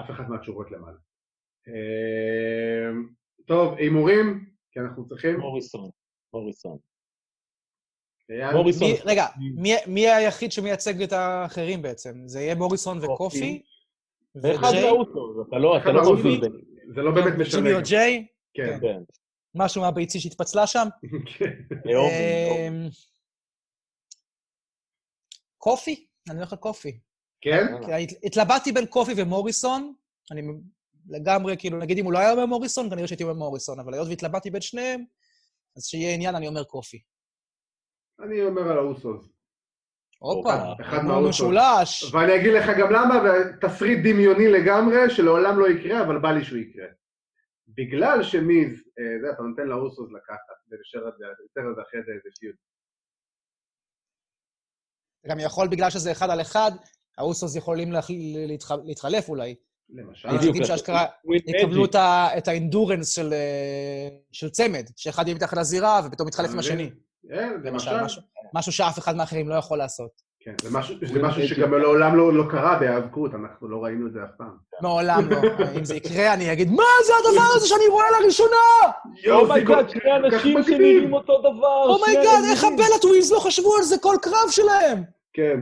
אף 0.00 0.10
אחד 0.10 0.30
מהתשובות 0.30 0.70
למעלה. 0.70 0.96
Uh, 1.68 3.12
טוב, 3.46 3.74
הימורים, 3.74 4.50
כי 4.72 4.80
אנחנו 4.80 5.06
צריכים. 5.06 5.40
מוריסון. 5.40 5.90
מוריסון. 6.32 6.78
מוריסון. 8.52 8.90
מי- 8.90 8.96
רגע, 9.04 9.26
מי- 9.56 9.74
מי 9.86 10.08
היחיד 10.08 10.52
שמייצג 10.52 11.02
את 11.02 11.12
האחרים 11.12 11.82
בעצם? 11.82 12.14
זה 12.26 12.40
יהיה 12.40 12.54
מוריסון 12.54 13.04
וקופי? 13.04 13.62
ואחד 14.34 14.68
וג'יי? 14.68 14.84
מהאוסוס, 14.84 15.46
אתה 15.48 15.58
לא 15.58 15.76
אתה 15.76 15.92
לא 15.92 16.14
בין... 16.22 16.40
זה 16.94 17.00
לא 17.02 17.10
באמת 17.10 17.32
משנה. 17.38 17.60
ג'ימי 17.60 17.74
או 17.74 17.80
ג'יי? 17.84 18.26
כן. 18.54 18.78
כן. 18.80 19.02
משהו 19.54 19.82
מהביצי 19.82 20.20
שהתפצלה 20.20 20.66
שם? 20.66 20.88
כן. 21.38 21.52
אמ, 21.88 22.88
קופי? 25.58 26.06
אני 26.30 26.36
הולך 26.38 26.52
לקופי. 26.52 26.98
כן? 27.40 27.66
הת- 27.92 28.24
התלבטתי 28.24 28.72
בין 28.72 28.86
קופי 28.86 29.12
ומוריסון, 29.16 29.94
אני 30.30 30.42
לגמרי, 31.08 31.56
כאילו, 31.58 31.78
נגיד 31.78 31.98
אם 31.98 32.04
הוא 32.04 32.12
לא 32.12 32.18
היה 32.18 32.32
אומר 32.32 32.46
מוריסון, 32.46 32.90
כנראה 32.90 33.06
שהייתי 33.06 33.22
אומר 33.24 33.34
מוריסון, 33.34 33.80
אבל 33.80 33.94
היות 33.94 34.08
והתלבטתי 34.08 34.50
בין 34.50 34.60
שניהם, 34.60 35.04
אז 35.76 35.84
שיהיה 35.86 36.14
עניין, 36.14 36.34
אני 36.34 36.48
אומר 36.48 36.64
קופי. 36.64 37.00
אני 38.22 38.42
אומר 38.42 38.62
על 38.72 38.78
האוסוס. 38.78 39.28
הופה, 40.18 40.54
אחד. 40.80 40.98
משולש. 41.28 42.14
ואני 42.14 42.36
אגיד 42.36 42.52
לך 42.52 42.66
גם 42.78 42.92
למה, 42.92 43.14
ותסריט 43.24 43.98
דמיוני 43.98 44.48
לגמרי, 44.48 45.10
שלעולם 45.10 45.58
לא 45.58 45.68
יקרה, 45.68 46.02
אבל 46.02 46.18
בא 46.18 46.30
לי 46.32 46.44
שהוא 46.44 46.58
יקרה. 46.58 46.86
בגלל 47.68 48.22
שמיז, 48.22 48.72
אה, 48.72 49.20
זה, 49.20 49.30
אתה 49.34 49.42
נותן 49.42 49.66
לאוסוס 49.66 50.10
לקחת, 50.12 50.56
ולשאר 50.70 51.08
את 51.08 51.14
זה, 51.18 51.24
יותר 51.24 51.70
את 51.70 51.76
זה 51.76 51.82
אחרי 51.82 52.00
זה 52.06 52.12
איזה 52.12 52.28
פיוט. 52.40 52.56
גם 55.26 55.40
יכול, 55.40 55.68
בגלל 55.68 55.90
שזה 55.90 56.12
אחד 56.12 56.30
על 56.30 56.40
אחד, 56.40 56.70
האוסוס 57.18 57.56
יכולים 57.56 57.92
להתחלף 58.84 59.28
אולי. 59.28 59.54
למשל. 59.88 60.28
היחידים 60.28 60.64
שאשכרה 60.64 61.06
יקבלו. 61.46 61.84
את 62.38 62.48
האינדורנס 62.48 63.08
של, 63.08 63.32
אה, 63.32 64.08
של 64.32 64.50
צמד, 64.50 64.84
שאחד 64.96 65.26
יהיה 65.26 65.34
מתחת 65.36 65.56
לזירה 65.56 66.00
ופתאום 66.06 66.28
מתחלף 66.28 66.50
עם 66.50 66.58
השני. 66.58 66.90
כן, 67.30 67.52
למשל. 67.64 68.02
משהו- 68.04 68.22
משהו 68.54 68.72
שאף 68.72 68.98
אחד 68.98 69.16
מהאחרים 69.16 69.48
לא 69.48 69.54
יכול 69.54 69.78
לעשות. 69.78 70.10
כן, 70.42 70.54
זה 70.62 70.68
משהו, 70.78 70.94
זה 71.02 71.22
משהו 71.22 71.48
שגם 71.48 71.74
לעולם 71.74 72.16
לא, 72.16 72.32
לא 72.32 72.44
קרה 72.50 72.78
בהיאבקות, 72.78 73.34
אנחנו 73.34 73.68
לא 73.68 73.84
ראינו 73.84 74.06
את 74.06 74.12
זה 74.12 74.18
אף 74.24 74.30
פעם. 74.38 74.56
מעולם 74.82 75.30
לא. 75.30 75.36
אם 75.78 75.84
זה 75.84 75.96
יקרה, 75.96 76.34
אני 76.34 76.52
אגיד, 76.52 76.70
מה 76.70 76.82
זה 77.06 77.12
הדבר 77.20 77.44
הזה 77.56 77.66
שאני 77.66 77.86
רואה 77.90 78.04
לראשונה? 78.20 78.56
אומייגאד, 79.30 79.86
זה 79.88 79.90
שני 79.92 80.00
כל 80.00 80.30
כך 80.30 80.34
אנשים. 80.34 80.62
שנראים 80.62 81.12
אותו 81.12 81.38
דבר. 81.40 81.84
אומייגאד, 81.86 82.24
שני 82.42 82.50
איך 82.52 82.64
אלימים. 82.64 82.80
הבלטוויז 82.84 83.32
לא 83.32 83.38
חשבו 83.38 83.76
על 83.76 83.82
זה 83.82 83.96
כל 84.02 84.16
קרב 84.22 84.50
שלהם? 84.50 85.02
כן. 85.32 85.60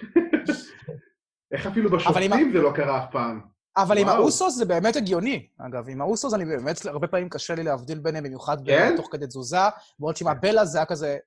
איך 1.52 1.66
אפילו 1.66 1.90
בשופטים 1.90 2.52
זה 2.52 2.58
לא 2.62 2.70
קרה 2.74 2.98
אף 3.04 3.10
פעם. 3.12 3.53
אבל 3.76 3.98
עם 3.98 4.06
וואו. 4.06 4.16
האוסוס 4.16 4.54
זה 4.54 4.64
באמת 4.64 4.96
הגיוני. 4.96 5.48
אגב, 5.58 5.88
עם 5.88 6.00
האוסוס 6.00 6.34
אני 6.34 6.44
באמת, 6.44 6.86
הרבה 6.86 7.06
פעמים 7.06 7.28
קשה 7.28 7.54
לי 7.54 7.62
להבדיל 7.62 7.98
ביניהם, 7.98 8.24
במיוחד 8.24 8.56
כן? 8.66 8.94
תוך 8.96 9.08
כדי 9.12 9.26
תזוזה, 9.26 9.56
בעוד 9.98 10.16
שעם 10.16 10.28
הבלה 10.28 10.64
זה 10.64 10.78
היה 10.78 10.86
כזה... 10.86 11.18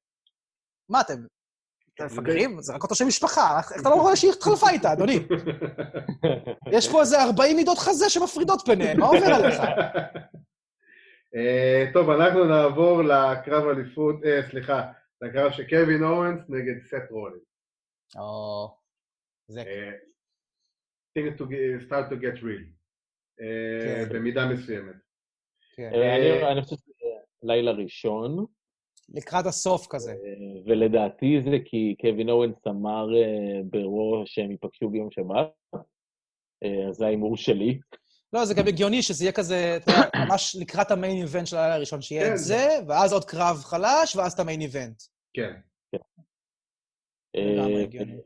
מה 0.90 1.02
אתם? 1.02 1.26
אתם 1.96 2.06
מפגרים? 2.06 2.62
זה 2.62 2.74
רק 2.74 2.84
אותו 2.84 2.96
שם 2.96 3.08
משפחה, 3.08 3.58
איך 3.60 3.82
אתה 3.82 3.90
לא 3.90 3.96
רואה 3.96 4.16
שהיא 4.16 4.32
התחלפה 4.32 4.70
איתה, 4.70 4.94
אדוני? 4.94 5.28
יש 6.76 6.92
פה 6.92 7.02
איזה 7.02 7.24
40 7.24 7.56
מידות 7.56 7.78
חזה 7.78 8.10
שמפרידות 8.10 8.68
ביניהן, 8.68 9.00
מה 9.00 9.06
עובר 9.06 9.26
עליך? 9.26 9.60
אה, 11.36 11.86
טוב, 11.94 12.10
אנחנו 12.10 12.46
נעבור 12.46 13.02
לקרב 13.04 13.68
אליפות, 13.68 14.16
אה, 14.26 14.40
סליחה, 14.50 14.92
לקרב 15.22 15.52
של 15.52 15.64
קווין 15.70 16.04
אורנס 16.04 16.40
נגד 16.50 16.84
סט 16.86 17.12
רולינס. 17.12 17.44
או... 18.18 18.78
זה... 19.48 19.64
אה, 21.18 21.24
things 21.24 21.38
to 21.38 21.44
get- 21.44 21.88
start 21.88 22.12
to 22.12 22.16
get 22.22 22.42
real. 22.44 22.66
אה, 23.42 24.06
כן. 24.06 24.14
במידה 24.16 24.46
מסוימת. 24.46 24.96
כן. 25.76 25.90
אה, 25.94 26.16
אני- 26.16 26.52
אני 26.52 26.62
חושב 26.62 26.76
שזה 26.76 27.10
לילה 27.44 27.72
ראשון, 27.72 28.46
לקראת 29.10 29.46
הסוף 29.46 29.88
כזה. 29.90 30.12
אה, 30.12 30.62
ולדעתי 30.66 31.42
זה 31.46 31.58
כי 31.66 31.96
קווין 32.02 32.30
אורנס 32.30 32.68
אמר 32.68 33.08
אה, 33.16 33.62
ברו 33.70 34.24
שהם 34.26 34.52
ייפגשו 34.52 34.90
ביום 34.90 35.12
שבת. 35.12 35.52
אה, 36.64 36.88
אז 36.90 36.96
זה 36.96 37.06
ההימור 37.06 37.38
שלי. 37.38 37.80
לא, 38.34 38.46
זה 38.46 38.54
גם 38.54 38.68
הגיוני 38.68 39.02
שזה 39.02 39.24
יהיה 39.24 39.32
כזה, 39.32 39.78
ממש 40.16 40.56
לקראת 40.62 40.92
המיין 40.92 41.18
איבנט 41.22 41.48
של 41.48 41.58
הלילה 41.58 41.76
הראשון, 41.76 42.02
שיהיה 42.02 42.26
כן. 42.28 42.34
את 42.34 42.38
זה, 42.38 42.68
ואז 42.88 43.14
עוד 43.14 43.26
קרב 43.26 43.56
חלש, 43.64 44.16
ואז 44.16 44.34
את 44.34 44.40
המיין 44.40 44.62
איבנט. 44.62 45.04
כן. 45.34 45.54
לגמרי 47.36 47.76
אה, 47.76 47.82
הגיוני. 47.84 48.18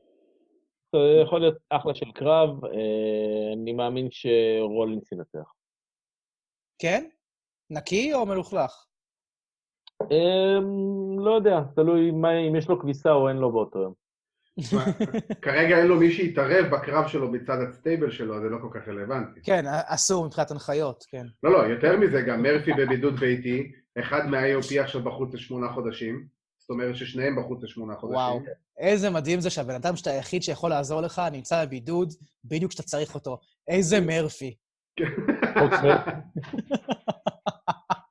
זה 0.95 1.21
יכול 1.23 1.39
להיות 1.39 1.57
אחלה 1.69 1.95
של 1.95 2.11
קרב, 2.11 2.65
אה, 2.65 3.53
אני 3.53 3.73
מאמין 3.73 4.07
שרולינס 4.11 5.11
ינצח. 5.11 5.51
כן? 6.79 7.09
נקי 7.69 8.13
או 8.13 8.25
מלוכלך? 8.25 8.85
אמ, 10.01 11.19
לא 11.19 11.35
יודע, 11.35 11.59
תלוי 11.75 12.09
אם 12.47 12.55
יש 12.55 12.69
לו 12.69 12.79
כביסה 12.79 13.11
או 13.11 13.29
אין 13.29 13.37
לו 13.37 13.51
באותו 13.51 13.79
יום. 13.79 13.93
כרגע 15.41 15.77
אין 15.77 15.87
לו 15.87 15.99
מי 15.99 16.11
שיתערב 16.11 16.65
בקרב 16.71 17.07
שלו 17.07 17.31
מצד 17.31 17.57
הסטייבל 17.69 18.11
שלו, 18.11 18.41
זה 18.41 18.49
לא 18.49 18.57
כל 18.61 18.79
כך 18.79 18.87
רלוונטי. 18.87 19.41
כן, 19.43 19.63
אסור 19.67 20.25
מבחינת 20.25 20.51
הנחיות, 20.51 21.05
כן. 21.09 21.25
לא, 21.43 21.51
לא, 21.51 21.57
יותר 21.57 21.97
מזה, 21.97 22.21
גם 22.21 22.41
מרפי 22.41 22.73
בבידוד 22.73 23.15
ביתי, 23.15 23.71
אחד 23.99 24.27
מה-AOP 24.27 24.81
עכשיו 24.81 25.03
בחוץ 25.03 25.33
לשמונה 25.33 25.73
חודשים, 25.73 26.27
אומרת 26.71 26.95
ששניהם 26.95 27.35
בחוץ 27.39 27.63
לשמונה 27.63 27.95
חודשים. 27.95 28.17
וואו. 28.17 28.39
איזה 28.77 29.09
מדהים 29.09 29.39
זה 29.39 29.49
שהבן 29.49 29.75
אדם 29.75 29.95
שאתה 29.95 30.09
היחיד 30.09 30.43
שיכול 30.43 30.69
לעזור 30.69 31.01
לך 31.01 31.21
נמצא 31.31 31.65
בבידוד 31.65 32.13
בדיוק 32.45 32.71
כשאתה 32.71 32.83
צריך 32.83 33.15
אותו. 33.15 33.39
איזה 33.67 33.99
מרפי. 34.01 34.55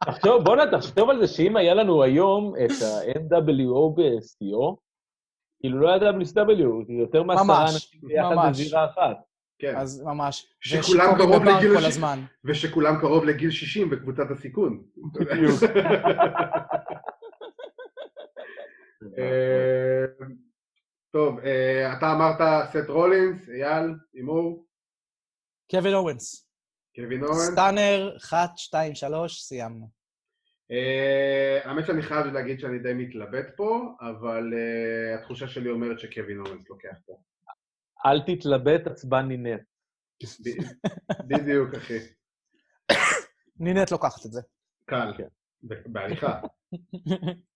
תחשוב, 0.05 0.45
בואנה, 0.45 0.63
תחשוב 0.79 1.11
על 1.11 1.21
זה 1.21 1.27
שאם 1.29 1.57
היה 1.57 1.75
לנו 1.75 2.03
היום 2.03 2.55
את 2.65 2.71
ה-NWO 2.83 3.97
ב-STO, 3.97 4.77
כאילו 5.61 5.81
לא 5.81 5.89
היה 5.89 6.11
WCW, 6.11 6.87
זה 6.87 6.93
יותר 6.93 7.23
מעשרה 7.23 7.63
אנשים 7.63 8.01
ביחד. 8.03 8.49
בזירה 8.51 8.85
אחת. 8.85 9.17
כן, 9.59 9.77
אז 9.77 10.03
ממש. 10.05 10.47
שכולם 10.61 11.15
קרוב 11.19 11.45
לגיל 11.45 11.79
כל 11.79 11.85
הזמן. 11.85 12.21
ושכולם 12.45 13.01
קרוב 13.01 13.25
לגיל 13.25 13.51
60 13.51 13.91
בקבוצת 13.91 14.31
הסיכון. 14.31 14.83
בדיוק. 15.15 15.61
אה, 19.03 20.27
טוב, 21.11 21.39
אה, 21.39 21.99
אתה 21.99 22.13
אמרת 22.13 22.69
סט 22.71 22.89
רולינס, 22.89 23.49
אייל, 23.49 23.95
הימור, 24.15 24.67
קווין 25.71 25.95
אוונס. 25.95 26.51
קווין 26.97 27.25
אוונס. 27.25 27.35
Stunner, 27.53 28.17
1, 28.17 28.51
2, 28.57 28.95
3, 28.95 29.43
סיימנו. 29.43 29.89
אה, 30.71 31.61
האמת 31.65 31.87
שאני 31.87 32.03
חייב 32.03 32.27
להגיד 32.27 32.61
שאני 32.61 32.79
די 32.79 32.93
מתלבט 32.95 33.47
פה, 33.57 33.95
אבל 34.01 34.53
אה, 34.55 35.15
התחושה 35.15 35.49
שלי 35.49 35.71
אומרת 35.71 36.01
שקווין 36.01 36.39
אוונס 36.39 36.69
לוקח 36.69 36.97
פה. 37.07 37.21
אל 38.07 38.21
תתלבט, 38.27 38.87
עצבן 38.87 39.29
נינט. 39.29 39.61
בדיוק, 41.29 41.75
אחי. 41.75 41.99
נינט 43.65 43.91
לוקחת 43.91 44.27
את 44.27 44.33
זה. 44.33 44.41
קל. 44.85 45.13
כן. 45.17 45.29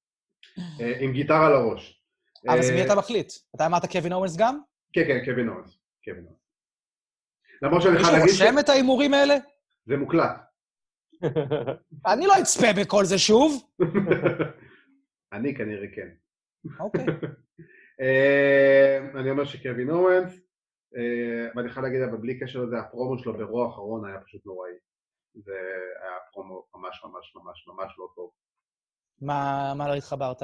בעריכה. 0.56 0.84
אה, 0.84 1.04
עם 1.04 1.12
גיטרה. 1.12 1.46
אבל 1.46 2.58
אז 2.58 2.70
אה, 2.70 2.74
מי 2.74 2.84
אתה 2.84 2.94
מחליט? 2.94 3.32
אתה 3.56 3.66
אמרת 3.66 3.92
קווין 3.92 4.12
אורנס 4.12 4.36
גם? 4.36 4.60
כן, 4.92 5.04
כן, 5.06 5.24
קווין 5.24 5.48
אורנס. 5.48 5.78
קווין 6.04 6.24
אורנס. 6.24 6.38
למרות 7.62 7.82
שאני 7.82 7.94
מישהו 7.94 8.10
חייב 8.10 8.18
להגיד 8.18 8.40
רושם 8.40 8.58
את 8.58 8.68
ההימורים 8.68 9.14
האלה? 9.14 9.34
שזה 9.84 9.96
מוקלט. 9.96 10.30
אני 12.12 12.26
לא 12.26 12.32
אצפה 12.40 12.66
בכל 12.80 13.04
זה 13.04 13.18
שוב. 13.18 13.62
אני 15.34 15.54
כנראה 15.54 15.86
כן. 15.94 16.08
אוקיי. 16.80 17.06
אה, 18.00 18.98
אני 19.20 19.30
אומר 19.30 19.44
שקווין 19.44 19.90
אורנס, 19.90 20.32
אה, 20.96 21.50
ואני 21.56 21.70
חייב 21.70 21.86
להגיד, 21.86 22.00
אבל 22.02 22.16
בלי 22.16 22.40
קשר 22.40 22.58
לזה, 22.58 22.78
הפרומו 22.78 23.18
שלו 23.18 23.38
ברוע 23.38 23.66
האחרון 23.66 24.08
היה 24.08 24.20
פשוט 24.20 24.46
נוראי. 24.46 24.72
זה 25.34 25.52
היה 26.02 26.16
פרומו 26.32 26.66
ממש 26.74 27.04
ממש 27.04 27.36
ממש 27.36 27.68
ממש 27.68 27.94
לא 27.98 28.08
טוב. 28.16 28.30
מה 29.20 29.72
מה 29.76 29.88
לא 29.88 29.94
התחברת? 29.94 30.42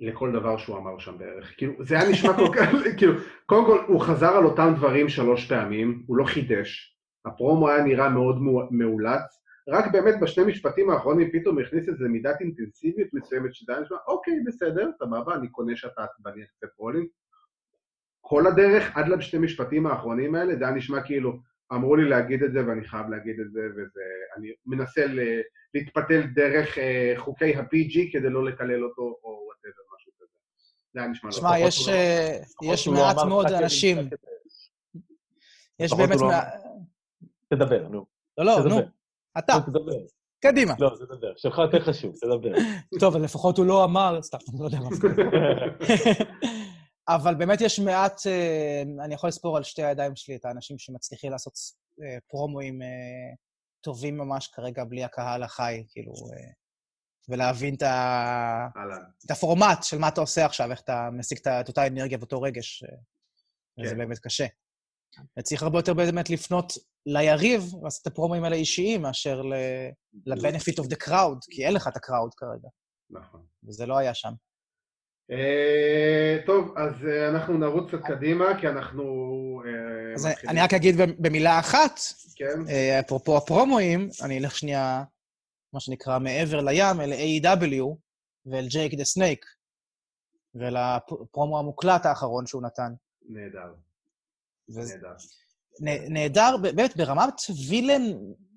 לכל 0.00 0.32
דבר 0.32 0.56
שהוא 0.56 0.78
אמר 0.78 0.98
שם 0.98 1.18
בערך. 1.18 1.54
כאילו, 1.56 1.84
זה 1.84 2.00
היה 2.00 2.10
נשמע 2.10 2.32
כל 2.36 2.48
כך, 2.56 2.68
כאילו, 2.98 3.12
קודם 3.46 3.66
כל, 3.66 3.84
הוא 3.88 4.00
חזר 4.00 4.36
על 4.36 4.44
אותם 4.44 4.72
דברים 4.76 5.08
שלוש 5.08 5.48
פעמים, 5.48 6.02
הוא 6.06 6.16
לא 6.16 6.24
חידש. 6.24 6.98
הפרומו 7.24 7.68
היה 7.68 7.82
נראה 7.82 8.08
מאוד 8.08 8.38
מאולץ. 8.70 9.42
רק 9.68 9.92
באמת 9.92 10.14
בשני 10.20 10.44
משפטים 10.44 10.90
האחרונים 10.90 11.30
פתאום 11.32 11.58
הכניס 11.58 11.88
איזה 11.88 12.08
מידת 12.08 12.40
אינטנסיביות 12.40 13.08
מסוימת 13.12 13.54
שזה 13.54 13.72
היה 13.72 13.80
נשמע, 13.80 13.96
אוקיי, 14.06 14.40
בסדר, 14.46 14.90
סבבה, 14.98 15.34
אני 15.34 15.48
קונה 15.48 15.76
שאתה 15.76 16.04
עצבני 16.04 16.46
קצת 16.46 16.68
רולינס. 16.78 17.06
כל 18.20 18.46
הדרך 18.46 18.96
עד 18.96 19.08
לשני 19.08 19.40
משפטים 19.40 19.86
האחרונים 19.86 20.34
האלה, 20.34 20.56
זה 20.56 20.64
היה 20.64 20.74
נשמע 20.74 21.02
כאילו, 21.02 21.40
אמרו 21.72 21.96
לי 21.96 22.08
להגיד 22.08 22.42
את 22.42 22.52
זה 22.52 22.66
ואני 22.66 22.84
חייב 22.84 23.08
להגיד 23.08 23.40
את 23.40 23.52
זה, 23.52 23.60
וזה, 23.76 24.00
אני 24.36 24.48
מנסה 24.66 25.06
ל- 25.06 25.40
להתפתל 25.74 26.22
דרך 26.34 26.78
אה, 26.78 27.12
חוקי 27.16 27.56
ה-PG 27.56 28.12
כדי 28.12 28.30
לא 28.30 28.44
לקלל 28.44 28.84
אותו, 28.84 29.02
או 29.02 29.28
וואטאבר, 29.46 29.82
משהו 29.96 30.12
כזה. 30.20 30.26
זה 30.94 31.00
היה 31.00 31.08
נשמע 31.08 31.30
לא 31.30 31.34
תשמע, 31.34 31.48
טוב. 31.58 31.66
יש, 31.68 31.88
אה, 31.88 32.38
יש 32.62 32.88
מעט 32.88 33.16
מאוד 33.28 33.46
לך 33.50 33.62
אנשים, 33.62 33.96
זה. 33.96 34.16
יש 35.80 35.92
באמת... 35.92 36.16
לא. 36.20 36.28
תדבר, 37.48 37.88
נו. 37.88 38.06
לא, 38.38 38.44
לא. 38.44 38.68
נו, 38.68 38.78
אתה. 39.38 39.52
תדבר. 39.66 39.92
קדימה. 40.40 40.74
לא, 40.78 40.90
תדבר. 40.98 41.32
שלך 41.36 41.58
יותר 41.58 41.80
חשוב, 41.80 42.14
תדבר. 42.20 42.52
טוב, 43.00 43.14
אבל 43.14 43.24
לפחות 43.24 43.58
הוא 43.58 43.66
לא 43.66 43.84
אמר, 43.84 44.22
סתם, 44.22 44.38
אני 44.52 44.60
לא 44.60 44.64
יודע 44.64 44.78
מה 44.80 44.88
זה. 44.90 45.08
אבל 47.08 47.34
באמת 47.34 47.60
יש 47.60 47.80
מעט, 47.80 48.20
אה, 48.26 48.82
אני 49.04 49.14
יכול 49.14 49.28
לספור 49.28 49.56
על 49.56 49.64
שתי 49.64 49.82
הידיים 49.82 50.16
שלי 50.16 50.36
את 50.36 50.44
האנשים 50.44 50.78
שמצליחים 50.78 51.32
לעשות 51.32 51.52
אה, 52.02 52.18
פרומואים 52.28 52.82
אה, 52.82 53.34
טובים 53.80 54.16
ממש 54.16 54.48
כרגע 54.48 54.84
בלי 54.84 55.04
הקהל 55.04 55.42
החי, 55.42 55.84
כאילו, 55.88 56.12
ולהבין 57.28 57.74
את, 57.74 57.82
ה... 57.82 58.68
את 59.26 59.30
הפורמט 59.30 59.82
של 59.82 59.98
מה 59.98 60.08
אתה 60.08 60.20
עושה 60.20 60.44
עכשיו, 60.44 60.70
איך 60.70 60.80
אתה 60.80 61.08
משיג 61.12 61.38
את 61.48 61.68
אותה 61.68 61.86
אנרגיה 61.86 62.18
ואותו 62.18 62.42
רגש, 62.42 62.82
אה, 62.82 62.96
וזה 63.80 63.94
כן. 63.94 63.98
באמת 63.98 64.18
קשה. 64.18 64.46
וצריך 65.38 65.62
הרבה 65.62 65.78
יותר 65.78 65.94
באמת 65.94 66.30
לפנות 66.30 66.72
ליריב, 67.06 67.62
לעשות 67.82 68.02
את 68.02 68.06
הפרומואים 68.06 68.44
האלה 68.44 68.56
אישיים, 68.56 69.02
מאשר 69.02 69.42
ל- 69.42 69.54
ל-benefit 70.26 70.82
of 70.82 70.86
the 70.86 71.06
crowd, 71.06 71.38
כי 71.50 71.66
אין 71.66 71.74
לך 71.74 71.88
את 71.88 71.96
הקראוד 71.96 72.34
כרגע, 72.34 72.68
נכון. 73.10 73.46
וזה 73.68 73.86
לא 73.86 73.98
היה 73.98 74.14
שם. 74.14 74.32
אה, 75.30 76.38
טוב, 76.46 76.74
אז 76.76 77.06
אה, 77.06 77.28
אנחנו 77.28 77.58
נרוץ 77.58 77.88
קצת 77.88 77.98
קדימה, 78.06 78.60
כי 78.60 78.68
אנחנו... 78.68 79.04
אה, 79.66 80.14
אז. 80.14 80.26
אני 80.48 80.60
רק 80.60 80.74
אגיד 80.74 80.94
במילה 81.18 81.58
אחת, 81.58 82.00
כן, 82.36 82.74
אפרופו 83.00 83.36
הפרומואים, 83.36 84.08
אני 84.24 84.38
אלך 84.38 84.56
שנייה, 84.56 85.04
מה 85.72 85.80
שנקרא, 85.80 86.18
מעבר 86.18 86.60
לים, 86.60 87.00
אל 87.00 87.12
AEW 87.12 87.82
ואל 88.46 88.66
ג'ייק 88.68 88.94
דה 88.94 89.04
סנייק, 89.04 89.46
ולפרומו 90.54 91.58
המוקלט 91.58 92.06
האחרון 92.06 92.46
שהוא 92.46 92.62
נתן. 92.62 92.92
נהדר, 93.28 93.74
נהדר. 94.68 95.14
נהדר, 96.10 96.56
באמת, 96.62 96.96
ברמת 96.96 97.34
villain 97.68 98.02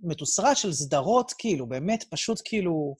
מתוסרט 0.03 0.57
של 0.57 0.74
סדרות, 0.74 1.34
כאילו, 1.38 1.67
באמת, 1.67 2.03
פשוט 2.09 2.41
כאילו... 2.45 2.95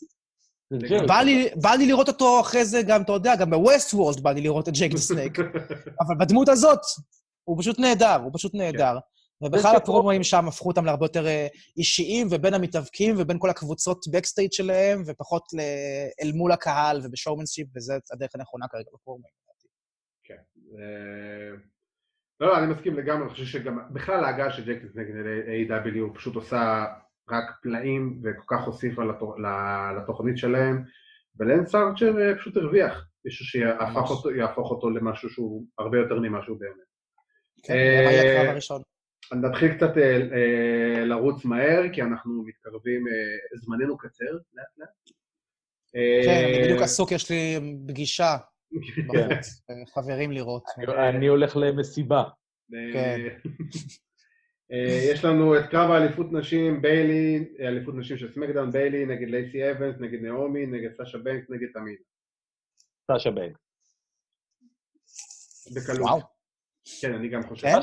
בא 1.08 1.22
לי, 1.22 1.50
בא 1.56 1.70
לי 1.70 1.86
לראות 1.86 2.08
אותו 2.08 2.42
אחרי 2.42 2.66
זה 2.66 2.82
גם, 2.88 3.02
אתה 3.02 3.12
יודע, 3.12 3.36
גם 3.36 3.50
ב 3.50 3.94
Westworld 3.94 4.20
בא 4.20 4.32
לי 4.32 4.42
לראות 4.42 4.70
את 4.70 4.74
ג'ייק 4.74 4.92
דה 4.92 4.98
סנייק. 5.10 5.40
אבל 6.00 6.16
בדמות 6.20 6.50
הזאת, 6.50 6.80
הוא 7.44 7.60
פשוט 7.60 7.80
נהדר, 7.80 8.16
הוא 8.24 8.32
פשוט 8.34 8.54
נהדר. 8.54 8.98
ובכלל 9.44 9.76
הפרומואים 9.76 10.24
שם 10.24 10.48
הפכו 10.48 10.70
אותם 10.70 10.86
להרבה 10.86 11.06
יותר 11.06 11.28
אה, 11.28 11.48
אישיים, 11.78 12.28
ובין 12.32 12.54
המתאבקים 12.54 13.16
ובין 13.18 13.38
כל 13.40 13.50
הקבוצות 13.50 14.06
ב 14.12 14.16
backstage 14.16 14.52
שלהם, 14.52 15.04
ופחות. 15.06 15.44
אל 16.22 16.32
מול 16.32 16.52
הקהל 16.52 17.02
וב 17.04 17.13
showmanship, 17.13 17.68
וזה 17.76 17.94
הדרך 18.14 18.30
הנכונה 18.36 18.68
כרגע 18.68 18.90
בפרומואים. 18.94 19.34
כן. 20.24 20.36
אה, 20.78 21.58
לא, 22.40 22.48
לא, 22.48 22.58
אני 22.58 22.74
מסכים 22.74 22.98
לגמרי, 22.98 23.24
אני 23.24 23.30
חושב 23.30 23.46
שגם 23.46 23.80
בכלל 23.94 24.24
ההגעה 24.24 24.52
של 24.52 24.66
ג'קס 24.66 24.96
נגד 24.96 25.14
A.W. 25.70 26.18
פשוט 26.18 26.36
עושה 26.36 26.86
רק 27.30 27.46
פלאים 27.64 28.22
וכל 28.24 28.56
כך 28.56 28.66
הוסיפה 28.66 29.04
ל- 29.04 29.98
לתוכנית 29.98 30.38
שלהם, 30.38 30.84
ולנס 31.40 31.76
ארצ'ר 31.76 32.22
אה, 32.22 32.38
פשוט 32.38 32.58
הרוויח, 32.58 33.08
מישהו 33.26 33.46
שיהפוך. 33.46 34.12
אותו, 34.12 34.32
יהפוך 34.32 34.72
אותו 34.72 34.90
למשהו 34.90 35.30
שהוא 35.30 35.66
הרבה 35.80 35.98
יותר 35.98 36.20
ממה 36.20 36.44
שהוא 36.44 36.60
באמת. 36.60 36.92
כן, 37.64 37.74
אה, 37.74 38.10
היה 38.10 38.22
הקרב 38.40 38.52
הראשון. 38.52 38.82
אז 39.32 39.38
נתחיל 39.38 39.74
קצת 39.74 39.98
אה, 39.98 40.18
אה, 40.32 41.06
לרוץ 41.06 41.46
מהר, 41.46 41.84
כי 41.94 42.02
אנחנו 42.02 42.44
מתקרבים, 42.44 43.08
אה, 43.08 43.58
זמננו 43.62 43.98
קצר, 43.98 44.26
לאט 44.54 44.66
לאט. 44.78 44.90
אה, 45.96 46.22
כן, 46.26 46.46
אני 46.54 46.64
בדיוק 46.64 46.82
עסוק, 46.82 47.12
יש 47.12 47.32
לי 47.32 47.60
פגישה 47.88 48.38
כן. 48.96 49.02
בחוץ, 49.08 49.62
אה, 49.70 49.76
חברים 49.94 50.32
לראות. 50.32 50.64
אני 51.16 51.28
הולך 51.28 51.58
למסיבה. 51.58 52.24
כן. 52.94 53.22
אה, 54.72 55.12
יש 55.14 55.26
לנו 55.26 55.60
את 55.60 55.66
קרב 55.72 55.92
האליפות 55.92 56.32
נשים, 56.32 56.82
ביילי, 56.82 57.46
אליפות 57.60 57.96
נשים 57.96 58.18
של 58.18 58.34
סמקדאון, 58.34 58.72
ביילי 58.72 59.06
נגד 59.06 59.28
לייסי 59.28 59.72
אבנס, 59.72 59.96
נגד 60.00 60.22
נעמי, 60.22 60.66
נגד 60.66 60.94
סאשה 60.98 61.18
בנקס, 61.18 61.50
נגד 61.50 61.68
תמינה. 61.74 61.98
סשה 63.12 63.32
בנקס. 63.32 63.58
בקלות. 65.76 66.00
וואו. 66.00 66.20
כן, 67.02 67.14
אני 67.14 67.30
גם 67.30 67.44
חושב. 67.44 67.68
כן? 67.68 67.74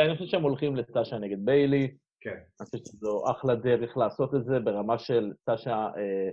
אני 0.00 0.16
חושב 0.16 0.30
שהם 0.30 0.42
הולכים 0.42 0.76
לסשה 0.76 1.18
נגד 1.18 1.44
ביילי. 1.44 1.96
כן. 2.20 2.38
אני 2.60 2.66
חושב 2.66 2.78
שזו 2.84 3.24
אחלה 3.30 3.54
דרך 3.54 3.96
לעשות 3.96 4.34
את 4.34 4.44
זה 4.44 4.58
ברמה 4.58 4.98
של 4.98 5.32
סשה 5.50 5.88
אה, 5.96 6.30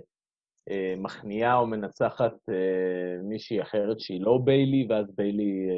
אה, 0.70 0.94
מכניעה 0.98 1.58
או 1.58 1.66
מנצחת 1.66 2.34
אה, 2.48 3.22
מישהי 3.22 3.62
אחרת 3.62 4.00
שהיא 4.00 4.20
לא 4.20 4.38
ביילי, 4.44 4.86
ואז 4.88 5.06
ביילי... 5.16 5.68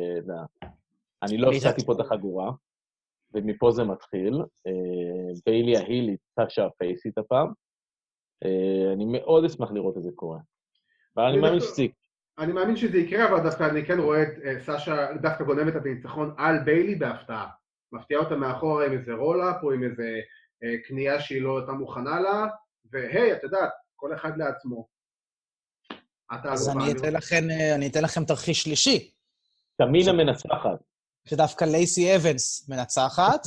אני 1.23 1.39
לא? 1.39 1.51
הפסדתי 1.51 1.85
פה 1.85 1.93
את 1.93 2.01
החגורה, 2.01 2.51
ומפה 3.35 3.71
זה 3.71 3.85
מתחיל. 3.85 4.35
אה, 4.67 5.33
ביילי 5.47 5.77
ההילית, 5.77 6.21
סשה 6.41 6.67
הפייסית 6.67 7.19
הפעם. 7.19 7.49
אה, 8.45 8.93
אני 8.93 9.05
מאוד 9.05 9.45
אשמח 9.45 9.73
לראות 9.73 9.97
את 9.97 10.03
זה 10.03 10.11
קורה. 10.15 10.39
אבל 11.17 11.25
אני 11.25 11.39
מאמין 11.39 11.61
שזה 11.61 11.83
יקרה. 11.83 12.05
אני 12.39 12.53
מאמין 12.53 12.77
שזה 12.77 12.99
יקרה, 12.99 13.29
אבל 13.29 13.43
דווקא 13.43 13.65
אני 13.71 13.87
כן 13.87 14.01
רואה 14.01 14.23
את 14.23 14.29
אה, 14.45 14.61
סאשה 14.61 15.13
דווקא 15.23 15.45
גונבת 15.45 15.77
את 15.77 15.83
הניצחון 15.87 16.35
על 16.39 16.59
ביילי 16.65 16.95
בהפתעה. 16.95 17.49
מפתיעה 17.93 18.21
אותה 18.21 18.37
מאחורה 18.37 18.87
עם 18.87 18.93
איזה 18.93 19.13
roll-up 19.13 19.57
או 19.63 19.73
עם 19.73 19.83
איזה 19.83 20.21
קנייה 20.85 21.21
שהיא 21.21 21.43
לא 21.43 21.59
הייתה 21.59 21.73
מוכנה 21.73 22.21
לה, 22.21 22.47
והי, 22.93 23.33
את 23.33 23.43
יודעת, 23.43 23.71
כל 23.97 24.15
אחד 24.15 24.37
לעצמו. 24.37 24.87
אז 26.31 26.69
אה, 26.69 27.75
אני 27.75 27.87
אתן 27.87 28.03
לכם 28.03 28.25
תרחיש 28.25 28.63
שלישי, 28.63 29.13
תמינה 29.77 30.13
מנצחת. 30.13 30.79
שדווקא 31.29 31.65
לייסי 31.65 32.17
אבנס 32.17 32.69
מנצחת, 32.69 33.41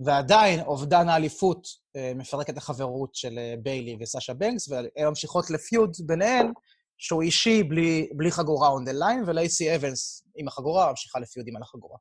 ועדיין 0.00 0.60
אובדן 0.60 1.08
האליפות 1.08 1.66
אה, 1.96 2.12
מפרק 2.16 2.50
את 2.50 2.56
החברות 2.56 3.14
של 3.14 3.38
אה, 3.38 3.54
ביילי 3.62 3.96
וסאשה 4.00 4.34
בנקס, 4.34 4.68
והן 4.68 5.08
ממשיכות 5.08 5.50
לפיוד 5.50 5.96
ביניהן, 6.06 6.52
שהוא 6.98 7.22
אישי 7.22 7.62
בלי, 7.62 8.08
בלי 8.16 8.30
חגורה 8.30 8.68
on 8.68 8.88
the 8.88 8.92
line, 8.92 9.26
ולייסי 9.26 9.76
אבנס 9.76 10.28
עם 10.36 10.48
החגורה 10.48 10.90
ממשיכה 10.90 11.20
לפיודים 11.20 11.56
על 11.56 11.62
החגורה. 11.62 11.96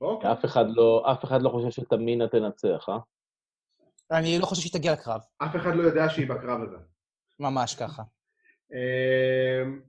אוקיי. 0.00 0.32
אף 0.32 0.44
אחד 0.44 0.64
לא, 0.68 1.04
אף 1.12 1.24
אחד 1.24 1.42
לא 1.42 1.48
חושב 1.48 1.70
שתמינה 1.70 2.28
תנצח, 2.28 2.88
אה? 2.88 2.98
אני 4.18 4.38
לא 4.38 4.46
חושב 4.46 4.62
שהיא 4.62 4.72
תגיע 4.72 4.92
לקרב, 4.92 5.20
אף 5.38 5.56
אחד 5.56 5.74
לא 5.74 5.82
יודע 5.82 6.08
שהיא 6.08 6.28
בקרב 6.28 6.60
הזה. 6.62 6.76
ממש 7.40 7.74
ככה. 7.74 8.02
אמ, 8.72 9.80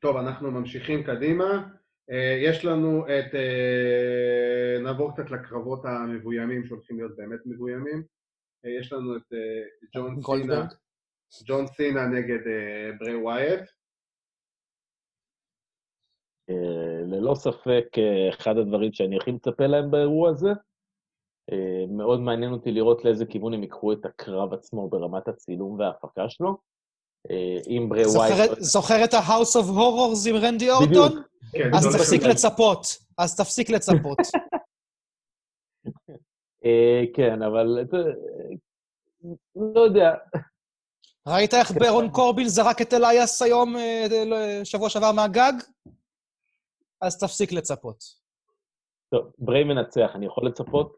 טוב, 0.00 0.16
אנחנו 0.16 0.50
ממשיכים 0.50 1.02
קדימה. 1.04 1.44
אה, 2.12 2.38
יש 2.42 2.64
לנו 2.64 3.04
את... 3.06 3.34
אה, 3.34 4.82
נעבור 4.82 5.12
קצת 5.12 5.30
לקרבות 5.30 5.84
המבוימים 5.84 6.64
שהולכים 6.64 6.96
להיות 6.96 7.16
באמת 7.16 7.40
מבוימים. 7.46 8.02
אה, 8.64 8.70
יש 8.70 8.92
לנו 8.92 9.16
את 9.16 9.32
ג'ון 9.94 10.22
סינה. 10.22 10.66
ג'ון 11.46 11.66
סינה 11.66 12.06
נגד 12.06 12.38
ברי 13.00 13.14
ווייט. 13.14 13.60
ללא 17.06 17.34
ספק, 17.34 17.84
אחד 18.28 18.56
הדברים 18.56 18.92
שאני 18.92 19.16
הכי 19.16 19.32
מצפה 19.32 19.66
להם 19.66 19.90
באירוע 19.90 20.30
הזה. 20.30 20.50
מאוד 21.88 22.20
מעניין 22.20 22.52
אותי 22.52 22.72
לראות 22.72 23.04
לאיזה 23.04 23.26
כיוון 23.26 23.54
הם 23.54 23.62
ייקחו 23.62 23.92
את 23.92 24.04
הקרב 24.04 24.54
עצמו 24.54 24.88
ברמת 24.88 25.28
הצילום 25.28 25.78
וההפקה 25.78 26.28
שלו. 26.28 26.56
אה, 27.30 27.58
אם 27.66 27.86
ברי 27.88 28.06
ווייט... 28.06 28.50
זוכר- 28.58 29.04
את 29.04 29.14
ה-House 29.14 29.54
of 29.60 29.66
Horrors 29.68 30.28
עם 30.28 30.36
רנדי 30.36 30.70
אורטון? 30.70 31.22
כן, 31.52 31.70
אז 31.74 31.82
זה 31.82 31.88
הולך 31.88 32.00
תפסיק 32.00 32.22
לצפות. 32.22 32.86
אז 33.18 33.36
תפסיק 33.36 33.70
לצפות. 33.70 34.18
אה, 36.64 37.02
כן, 37.14 37.42
אבל 37.42 37.78
אתה- 37.82 37.96
לא 39.56 39.80
יודע, 39.80 40.14
ראית 41.28 41.54
איך 41.54 41.70
ברון 41.72 42.10
קורבין 42.10 42.48
זרק 42.48 42.82
את 42.82 42.94
אלייס 42.94 43.42
היום, 43.42 43.76
אה, 43.76 44.06
ל- 44.26 44.64
שבוע 44.64 44.88
שעבר 44.90 45.12
מהגג? 45.12 45.52
אז 47.00 47.18
תפסיק 47.18 47.52
לצפות. 47.52 48.04
טוב, 49.10 49.32
ברי 49.38 49.64
מנצח, 49.64 50.10
אני 50.14 50.26
יכול 50.26 50.46
לצפות? 50.48 50.96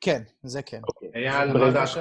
כן, 0.00 0.22
זה 0.42 0.62
כן. 0.62 0.80
אייל, 1.14 1.52
מה 1.52 1.70
דעתך? 1.70 2.00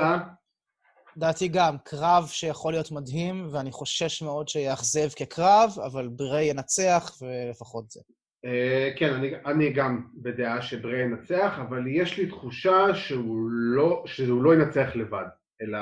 דעתי 1.18 1.48
גם, 1.48 1.76
קרב 1.84 2.28
שיכול 2.28 2.74
להיות 2.74 2.92
מדהים, 2.92 3.48
ואני 3.52 3.72
חושש 3.72 4.22
מאוד 4.22 4.48
שיאכזב 4.48 5.10
כקרב, 5.16 5.70
אבל 5.86 6.08
ברי 6.08 6.44
ינצח, 6.44 7.12
ולפחות 7.22 7.92
זה. 7.92 8.02
אה, 8.46 8.90
כן, 8.98 9.14
אני, 9.14 9.32
אני 9.46 9.74
גם 9.74 10.08
בדעה 10.14 10.62
שברי 10.62 11.02
ינצח, 11.02 11.60
אבל 11.62 11.88
יש 11.88 12.18
לי 12.18 12.28
תחושה 12.28 12.96
שהוא 12.96 13.50
לא, 13.52 14.04
שהוא 14.06 14.44
לא 14.44 14.54
ינצח 14.54 14.96
לבד, 14.96 15.26
אלא 15.62 15.80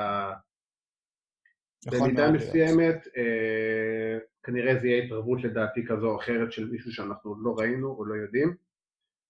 במידה. 1.92 2.32
מסוימת, 2.32 3.08
אה, 3.18 4.18
כנראה 4.44 4.80
זה 4.80 4.88
יהיה 4.88 5.04
התערבות 5.04 5.44
לדעתי 5.44 5.86
כזו 5.88 6.08
או 6.08 6.20
אחרת 6.20 6.52
של 6.52 6.70
מישהו 6.70 6.92
שאנחנו 6.92 7.32
עוד 7.32 7.40
לא 7.42 7.56
ראינו 7.58 7.88
או 7.88 8.06
לא 8.06 8.16
יודעים, 8.16 8.56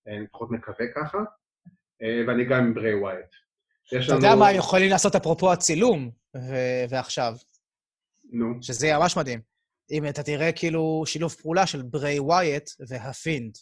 אה, 0.08 0.16
אני 0.16 0.24
לפחות 0.24 0.52
מקווה 0.52 0.86
ככה, 0.96 1.24
אה, 2.02 2.24
ואני 2.28 2.46
גם 2.46 2.64
עם 2.64 2.74
ברי 2.74 2.94
ווייט. 2.94 3.36
יש 3.92 4.06
אתה 4.08 4.16
יודע 4.16 4.36
מה 4.36 4.48
הם 4.48 4.56
יכולים 4.56 4.90
לעשות 4.90 5.16
אפרופו 5.16 5.52
הצילום, 5.52 6.10
ו- 6.36 6.86
ועכשיו, 6.90 7.34
נו, 8.32 8.46
שזה 8.62 8.88
יהיה 8.88 9.00
ממש 9.00 9.18
מדהים. 9.18 9.42
אם 9.92 10.08
אתה 10.08 10.24
תראה 10.24 10.52
כאילו 10.52 11.04
שילוב 11.06 11.32
פעולה 11.32 11.68
של 11.68 11.82
ברי 11.82 12.20
ווייט 12.20 12.70
והפינד. 12.90 13.58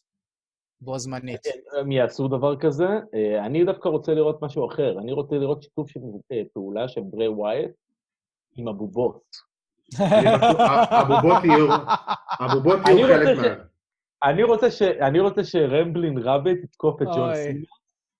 בו 0.84 1.00
זמנית. 1.00 1.40
הם 1.80 1.92
יעשו 1.92 2.28
דבר 2.28 2.60
כזה. 2.60 2.88
אה, 3.14 3.46
אני 3.46 3.66
דווקא 3.66 3.90
רוצה 3.90 4.14
לראות 4.14 4.42
משהו 4.42 4.68
אחר. 4.68 5.00
אני 5.00 5.12
רוצה 5.12 5.36
לראות 5.36 5.64
שיתוף 5.64 5.90
של 5.90 6.00
אה, 6.32 6.42
פעולה 6.54 6.88
של 6.88 7.02
ברי 7.02 7.28
ווייט 7.28 7.72
עם 8.56 8.68
הבובות. 8.68 9.22
הבובות 12.40 12.80
יהיו 12.88 13.08
חלק 13.08 13.38
מה... 13.38 13.64
אני 14.24 14.44
רוצה 14.44 14.72
ש- 14.72 14.82
אני 14.82 15.20
רוצה 15.20 15.44
שרמבלין 15.44 16.18
רביט 16.18 16.64
יתקוף 16.64 17.02
את 17.02 17.08
ג'ון 17.08 17.36
סינה, 17.36 17.60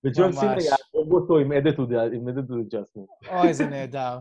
וג'ון. 0.06 0.32
סינה 0.32 0.56
יהרוג 0.62 1.12
אותו 1.14 1.38
עם 1.38 1.52
עם 1.52 2.28
edited 2.28 2.52
adjustment. 2.74 3.30
אוי, 3.30 3.54
זה 3.54 3.66
נהדר. 3.66 4.20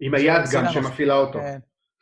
עם 0.00 0.14
היד 0.14 0.42
גם 0.54 0.64
מפ- 0.64 0.70
שמפעילה 0.70 1.14
אותו. 1.16 1.38
כן. 1.38 1.58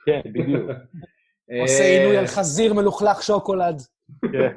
כן, 0.07 0.21
בדיוק. 0.33 0.71
עושה 1.63 1.83
אה, 1.83 1.99
עינוי 2.01 2.17
על 2.17 2.27
חזיר 2.27 2.75
מלוכלך 2.75 3.23
שוקולד. 3.23 3.83
כן. 4.33 4.53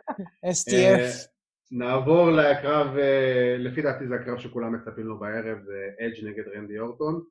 STF. 0.52 1.28
נעבור 1.72 2.30
לקרב, 2.30 2.96
אה, 2.96 3.56
לפי 3.58 3.82
דעתי 3.82 4.06
זה 4.08 4.14
הקרב 4.14 4.38
שכולם 4.38 4.72
מצפים 4.74 5.06
לו 5.06 5.18
בערב, 5.18 5.58
זה 5.64 5.74
אדג' 6.00 6.24
נגד 6.28 6.44
רנדי 6.56 6.78
אורטון. 6.78 7.22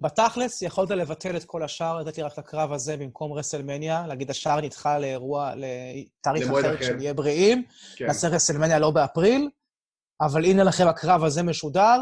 בתכלס, 0.00 0.62
יכולת 0.62 0.90
לבטל 0.90 1.36
את 1.36 1.44
כל 1.44 1.62
השאר, 1.62 1.98
לתת 2.00 2.16
לי 2.18 2.22
רק 2.22 2.32
את 2.32 2.38
הקרב 2.38 2.72
הזה 2.72 2.96
במקום 2.96 3.32
רסלמניה, 3.32 4.06
להגיד 4.06 4.30
השאר 4.30 4.60
נדחה 4.60 4.98
לאירוע, 4.98 5.52
לתאריך 5.56 6.48
אחר, 6.50 6.60
אחר. 6.60 6.76
כשנהיה 6.76 7.14
בריאים, 7.14 7.64
כן. 7.96 8.06
נעשה 8.06 8.28
רסלמניה 8.28 8.78
לא 8.78 8.90
באפריל, 8.90 9.50
אבל 10.20 10.44
הנה 10.44 10.64
לכם 10.64 10.84
הקרב 10.88 11.24
הזה 11.24 11.42
משודר, 11.42 11.98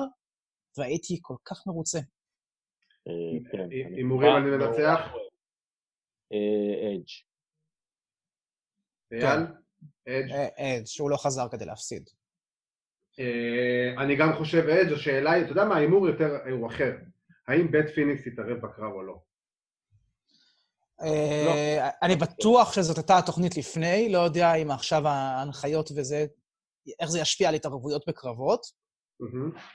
והייתי 0.79 1.19
כל 1.23 1.35
כך 1.45 1.67
מרוצה. 1.67 1.99
אה, 3.09 3.51
כן, 3.53 3.59
אני- 3.61 3.85
הימורים 3.97 4.37
אני 4.37 4.51
מנצח? 4.51 5.01
אה, 6.33 6.95
אדג'. 6.95 7.09
אייל? 9.13 9.41
אדג'? 10.09 10.31
אה, 10.33 10.49
אה, 10.59 10.79
שהוא 10.87 11.11
לא 11.11 11.17
חזר 11.17 11.49
כדי 11.51 11.65
להפסיד. 11.67 12.09
אה, 13.19 14.03
אני 14.03 14.17
גם 14.17 14.29
חושב 14.39 14.65
אדג', 14.69 14.93
השאלה 14.93 15.31
היא, 15.33 15.43
אתה 15.45 15.53
יודע 15.53 15.65
מה, 15.65 15.75
ההימור 15.77 16.09
יותר, 16.09 16.37
הוא 16.51 16.67
אחר. 16.71 16.93
האם 17.49 17.71
בית 17.71 17.89
פיניקס 17.95 18.27
יתערב 18.27 18.59
בקרב 18.59 18.93
או 18.93 19.03
לא? 19.03 19.15
אה, 21.03 21.91
אני 22.03 22.17
בטוח 22.17 22.73
שזאת 22.73 22.97
הייתה 22.97 23.19
התוכנית 23.19 23.57
לפני, 23.57 24.09
לא 24.09 24.19
יודע 24.19 24.55
אם 24.55 24.71
עכשיו 24.71 25.09
ההנחיות 25.09 25.91
וזה, 25.97 26.27
איך 27.01 27.11
זה 27.11 27.21
ישפיע 27.21 27.49
על 27.49 27.55
התערבויות 27.55 28.09
בקרבות. 28.09 28.61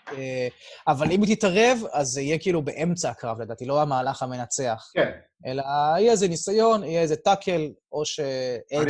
אה, 0.08 0.48
אבל 0.88 1.12
אם 1.12 1.24
היא 1.24 1.36
תתערב, 1.36 1.78
אז 1.92 2.08
זה 2.08 2.22
יהיה 2.22 2.40
כאילו 2.40 2.62
באמצע 2.62 3.10
הקרב, 3.10 3.42
לדעתי, 3.42 3.66
לא 3.66 3.82
המהלך 3.82 4.24
המנצח. 4.24 4.92
כן, 4.94 5.12
אלא 5.46 5.64
יהיה 5.98 6.12
איזה 6.12 6.28
ניסיון, 6.28 6.84
יהיה 6.84 7.02
איזה 7.02 7.16
טאקל, 7.16 7.72
או 7.92 8.04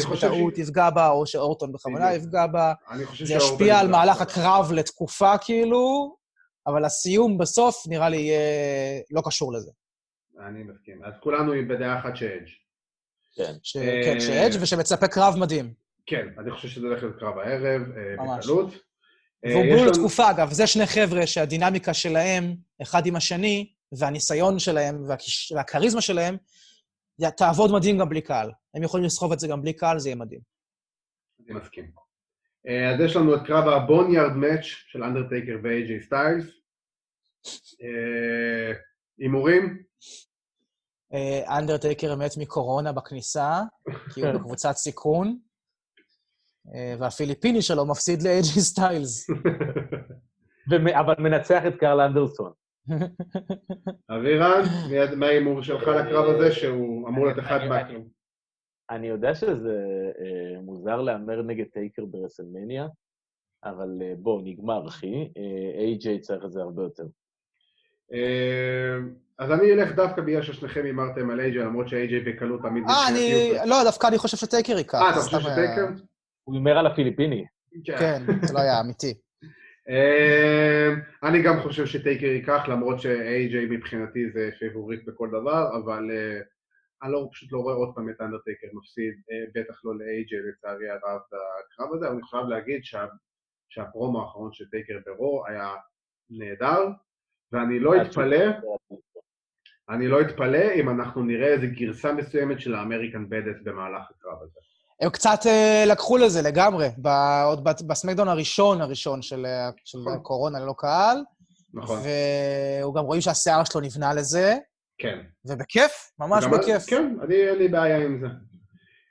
חושב 0.05 0.27
בטעות 0.27 0.57
יפגע 0.57 0.89
בה, 0.89 1.09
או 1.09 1.25
שאורטון 1.25 1.71
בכוונה. 1.71 2.13
יפגע 2.13 2.47
בה. 2.47 2.73
אני 2.91 3.05
חושב 3.05 3.25
זה 3.25 3.33
ישפיע 3.33 3.79
על 3.79 3.85
יפגע. 3.85 3.97
מהלך 3.97 4.21
הקרב 4.21 4.71
לתקופה, 4.73 5.37
כאילו, 5.37 6.15
אבל 6.67 6.85
הסיום 6.85 7.37
בסוף 7.37 7.83
נראה 7.87 8.09
לי 8.09 8.17
יהיה 8.17 8.39
לא 9.11 9.21
קשור 9.25 9.53
לזה. 9.53 9.71
אני 10.47 10.63
מסכים. 10.63 11.03
אז 11.05 11.13
כולנו 11.23 11.51
בדעה 11.69 11.99
אחת 11.99 12.15
שאדג'. 12.15 12.47
כן. 13.35 13.53
ש... 13.63 13.77
אה, 13.77 14.01
כן, 14.03 14.19
שאדג' 14.19 14.61
ושמצפה 14.63 15.07
קרב 15.07 15.35
מדהים. 15.39 15.73
כן, 16.05 16.27
אני 16.39 16.51
חושב 16.51 16.67
שזה 16.67 16.87
הולך 16.87 17.03
להיות 17.03 17.19
קרב 17.19 17.37
הערב, 17.37 17.81
אה. 17.97 18.37
בקלות. 18.37 18.73
אה, 19.45 19.51
והוא 19.51 19.63
לנו- 19.65 19.85
לתקופה, 19.85 20.31
אגב, 20.31 20.51
זה 20.51 20.67
שני 20.67 20.85
חבר'ה 20.87 21.27
שהדינמיקה 21.27 21.93
שלהם, 21.93 22.55
אחד 22.81 23.05
עם 23.05 23.15
השני, 23.15 23.73
והניסיון 23.91 24.59
שלהם 24.59 25.03
והכיש- 25.09 25.51
והכריזמה 25.55 26.01
שלהם, 26.01 26.37
תעבוד 27.37 27.71
מדהים 27.71 27.97
גם 27.97 28.09
בלי 28.09 28.21
קהל. 28.21 28.51
הם 28.73 28.83
יכולים 28.83 29.05
לסחוב 29.05 29.31
את 29.31 29.39
זה 29.39 29.47
גם 29.47 29.61
בלי 29.61 29.73
קהל, 29.73 29.99
זה 29.99 30.09
יהיה 30.09 30.15
מדהים. 30.15 30.41
אני 31.49 31.59
מסכים. 31.59 31.91
אה, 32.67 32.89
אז 32.93 32.99
יש 32.99 33.15
לנו 33.15 33.35
את 33.35 33.41
קרב 33.45 33.67
ה 33.67 33.74
Boneyard 33.74 34.31
Match 34.35 34.63
של 34.63 35.03
אנדרטייקר 35.03 35.55
ואיי-ג'יי 35.63 36.01
סטיילס. 36.01 36.45
אה, 37.83 38.73
הימורים? 39.17 39.83
אה, 41.13 41.57
אנדרטייקר 41.59 42.15
מת 42.15 42.31
מקורונה 42.37 42.91
בכניסה, 42.91 43.61
כי 44.13 44.21
הוא 44.25 44.31
בקבוצת 44.31 44.71
סיכון, 44.71 45.37
והפיליפיני 46.99 47.61
שלו 47.61 47.85
מפסיד 47.85 48.21
לאיי-ג'יי 48.21 48.61
סטיילס. 48.61 49.29
אבל 50.99 51.13
מנצח 51.19 51.61
את 51.67 51.73
קרל 51.79 52.01
אנדרסון. 52.01 52.51
אבירן, 54.15 54.61
מה 55.15 55.25
ההימור 55.25 55.61
שלך 55.61 55.87
לקרב 55.87 56.25
הזה, 56.35 56.51
שהוא 56.51 57.09
אמור 57.09 57.25
להיות 57.25 57.39
אחד 57.39 57.59
אני- 57.59 57.69
מה... 57.69 57.81
אני- 58.89 59.07
יודע 59.07 59.35
שזה 59.35 59.77
אה, 60.19 60.61
מוזר 60.61 61.01
להמר 61.01 61.41
נגד 61.41 61.65
טייקר 61.73 62.05
ברסלמניה, 62.05 62.87
אבל 63.63 64.01
אה, 64.01 64.13
בוא, 64.17 64.41
נגמר, 64.45 64.87
אחי. 64.87 65.29
איי-ג'יי 65.79 66.19
צריך 66.19 66.45
את 66.45 66.51
זה 66.51 66.61
הרבה 66.61 66.83
יותר. 66.83 67.03
אה, 68.13 68.97
אז 69.39 69.51
אני 69.51 69.73
אלך 69.73 69.95
דווקא 69.95 70.21
בגלל 70.21 70.41
ששניכם 70.41 70.81
הימרתם 70.85 71.29
על 71.29 71.39
איי-ג'יי, 71.39 71.61
למרות 71.61 71.89
שאיי-ג'יי 71.89 72.19
בקלות 72.19 72.61
תמיד... 72.61 72.83
אה, 72.89 73.07
אני... 73.09 73.53
לא, 73.69 73.75
דווקא 73.83 74.07
אני 74.07 74.17
חושב 74.17 74.37
שטייקר 74.37 74.77
ייקח. 74.77 74.95
אה, 75.01 75.09
אתה 75.09 75.19
חושב 75.19 75.37
אה, 75.37 75.41
שטייקר? 75.41 75.87
הוא 76.43 76.55
הימר 76.55 76.77
על 76.77 76.87
הפיליפיני. 76.87 77.45
כן, 77.85 78.21
זה 78.41 78.53
לא 78.53 78.59
היה 78.59 78.79
אמיתי. 78.81 79.13
אה, 79.89 80.93
אני 81.23 81.41
גם 81.41 81.59
חושב 81.61 81.85
שטייקר 81.85 82.25
ייקח, 82.25 82.63
למרות 82.67 82.99
ש-AJ 83.01 83.55
מבחינתי 83.69 84.29
זה 84.31 84.49
favorite 84.59 85.05
בכל 85.05 85.29
דבר, 85.29 85.67
אבל 85.83 86.11
אה, 86.11 86.39
אני 87.03 87.11
לא, 87.11 87.27
פשוט 87.31 87.51
לא 87.51 87.59
רואה 87.59 87.75
עוד 87.75 87.95
פעם 87.95 88.09
את 88.09 88.21
אנדרטייקר 88.21 88.67
מפסיד, 88.73 89.13
אה, 89.31 89.45
בטח 89.55 89.81
לא 89.83 89.95
ל-AJ 89.95 90.35
לצערי 90.49 90.89
הרב 90.89 91.21
בקרב 91.31 91.93
הזה, 91.93 92.07
אבל 92.07 92.15
אני 92.15 92.23
חייב 92.23 92.45
להגיד 92.47 92.83
שה, 92.83 93.05
שהפרומו 93.69 94.21
האחרון 94.21 94.53
של 94.53 94.65
טייקר 94.69 94.93
ב 95.05 95.15
Raw 95.15 95.43
היה 95.47 95.75
נהדר, 96.29 96.87
ואני 97.51 97.79
לא 97.79 98.01
אתפלא, 98.01 98.45
אני 99.89 100.07
לא 100.07 100.21
אתפלא 100.21 100.73
אם 100.75 100.89
אנחנו 100.89 101.23
נראה 101.23 101.47
איזו 101.47 101.67
גרסה 101.79 102.13
מסוימת 102.13 102.59
של 102.59 102.75
ה 102.75 102.81
American 102.81 103.29
Badass 103.29 103.61
במהלך 103.63 104.03
הקרב 104.09 104.43
הזה. 104.43 104.59
הם 105.01 105.09
קצת 105.09 105.39
אה, 105.45 105.83
לקחו 105.87 106.17
לזה 106.17 106.41
לגמרי, 106.41 106.87
ב- 107.01 107.43
עוד 107.45 107.63
ב- 107.63 107.87
בסמקדאון 107.87 108.27
הראשון 108.27 108.81
הראשון 108.81 109.21
של, 109.21 109.45
אה, 109.45 109.69
של 109.85 109.97
נכון. 109.97 110.19
קורונה 110.19 110.59
ללא 110.59 110.73
קהל, 110.77 111.17
נכון, 111.73 111.99
והוא 112.81 112.95
גם 112.95 113.03
רואים 113.03 113.21
שהשיער 113.21 113.63
שלו 113.63 113.81
נבנה 113.81 114.13
לזה, 114.13 114.57
כן. 114.97 115.19
ובכיף, 115.45 116.11
ממש 116.19 116.45
בכיף. 116.45 116.85
כן, 116.89 117.15
אני, 117.23 117.35
אין 117.35 117.57
לי 117.57 117.67
בעיה 117.67 117.97
עם 117.97 118.19
זה. 118.21 118.27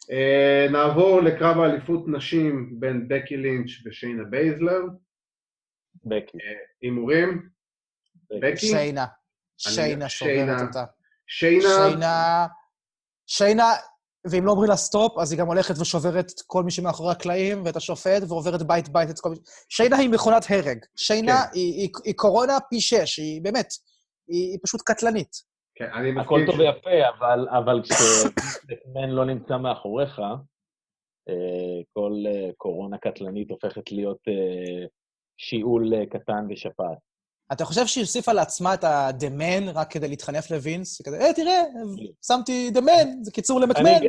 אה, 0.03 0.73
נעבור 0.73 1.21
לקרב 1.21 1.59
האליפות 1.59 2.05
נשים 2.09 2.81
בין 2.81 3.09
בקי 3.09 3.37
לינץ' 3.37 3.71
ושיינה 3.87 4.25
בייזלר. 4.25 4.81
בקי. 6.05 6.39
הימורים? 6.83 7.49
בקי? 8.43 8.67
שיינה. 8.67 9.07
שיינה. 9.59 10.09
שיינה 10.09 10.09
שוברת 10.09 10.69
אותה. 10.69 10.85
שיינה, 11.27 11.69
שיינה... 11.69 12.47
שיינה, 13.27 13.73
ואם 14.31 14.47
לא 14.47 14.51
אומרים 14.51 14.71
לה 14.71 14.77
סטופ, 14.77 15.19
אז 15.19 15.33
היא 15.33 15.39
גם 15.39 15.47
הולכת 15.47 15.79
ושוברת 15.79 16.27
את 16.27 16.41
כל 16.47 16.63
מי 16.63 16.71
שמאחורי 16.71 17.13
הקלעים, 17.13 17.65
ואת 17.65 17.77
השופט, 17.77 18.23
ועוברת 18.29 18.63
בית 18.63 18.89
בית 18.89 19.11
את 19.11 19.21
כל 19.21 19.31
מי... 19.31 19.37
שיינה 19.69 19.97
היא 19.97 20.11
מכונת 20.11 20.45
הרג. 20.49 20.79
שיינה 20.97 21.43
כן. 21.43 21.51
היא, 21.53 21.75
היא, 21.75 21.91
היא 22.05 22.15
קורונה 22.15 22.59
פי 22.71 22.81
שש, 22.81 23.19
היא 23.19 23.43
באמת, 23.43 23.69
היא, 24.29 24.51
היא 24.51 24.59
פשוט 24.63 24.83
קטלנית. 24.85 25.52
כן, 25.83 25.91
אני 25.93 26.11
הכל 26.11 26.21
מסכים 26.21 26.47
טוב 26.47 26.55
ש- 26.55 26.59
ויפה, 26.59 27.09
אבל, 27.19 27.49
אבל 27.51 27.83
כשמן 27.83 29.11
לא 29.11 29.25
נמצא 29.25 29.59
מאחוריך, 29.59 30.19
אה, 31.29 31.35
כל 31.93 32.13
אה, 32.27 32.51
קורונה 32.57 32.99
קטלנית 32.99 33.51
הופכת 33.51 33.93
להיות 33.93 34.19
אה, 34.29 34.87
שיעול 35.37 36.05
קטן 36.11 36.47
ושפעת. 36.51 36.99
אתה 37.53 37.65
חושב 37.65 37.87
שהיא 37.87 38.03
הוסיפה 38.03 38.33
לעצמה 38.33 38.75
את 38.75 38.85
ה-The 38.85 39.41
Man 39.41 39.71
רק 39.75 39.91
כדי 39.91 40.09
להתחנף 40.09 40.51
לווינס? 40.51 41.03
כזה, 41.07 41.21
אה, 41.21 41.35
תראה, 41.35 41.63
שמתי 42.27 42.71
The 42.75 42.81
Man, 42.81 43.09
זה 43.23 43.31
קיצור 43.31 43.61
למקמן. 43.61 44.01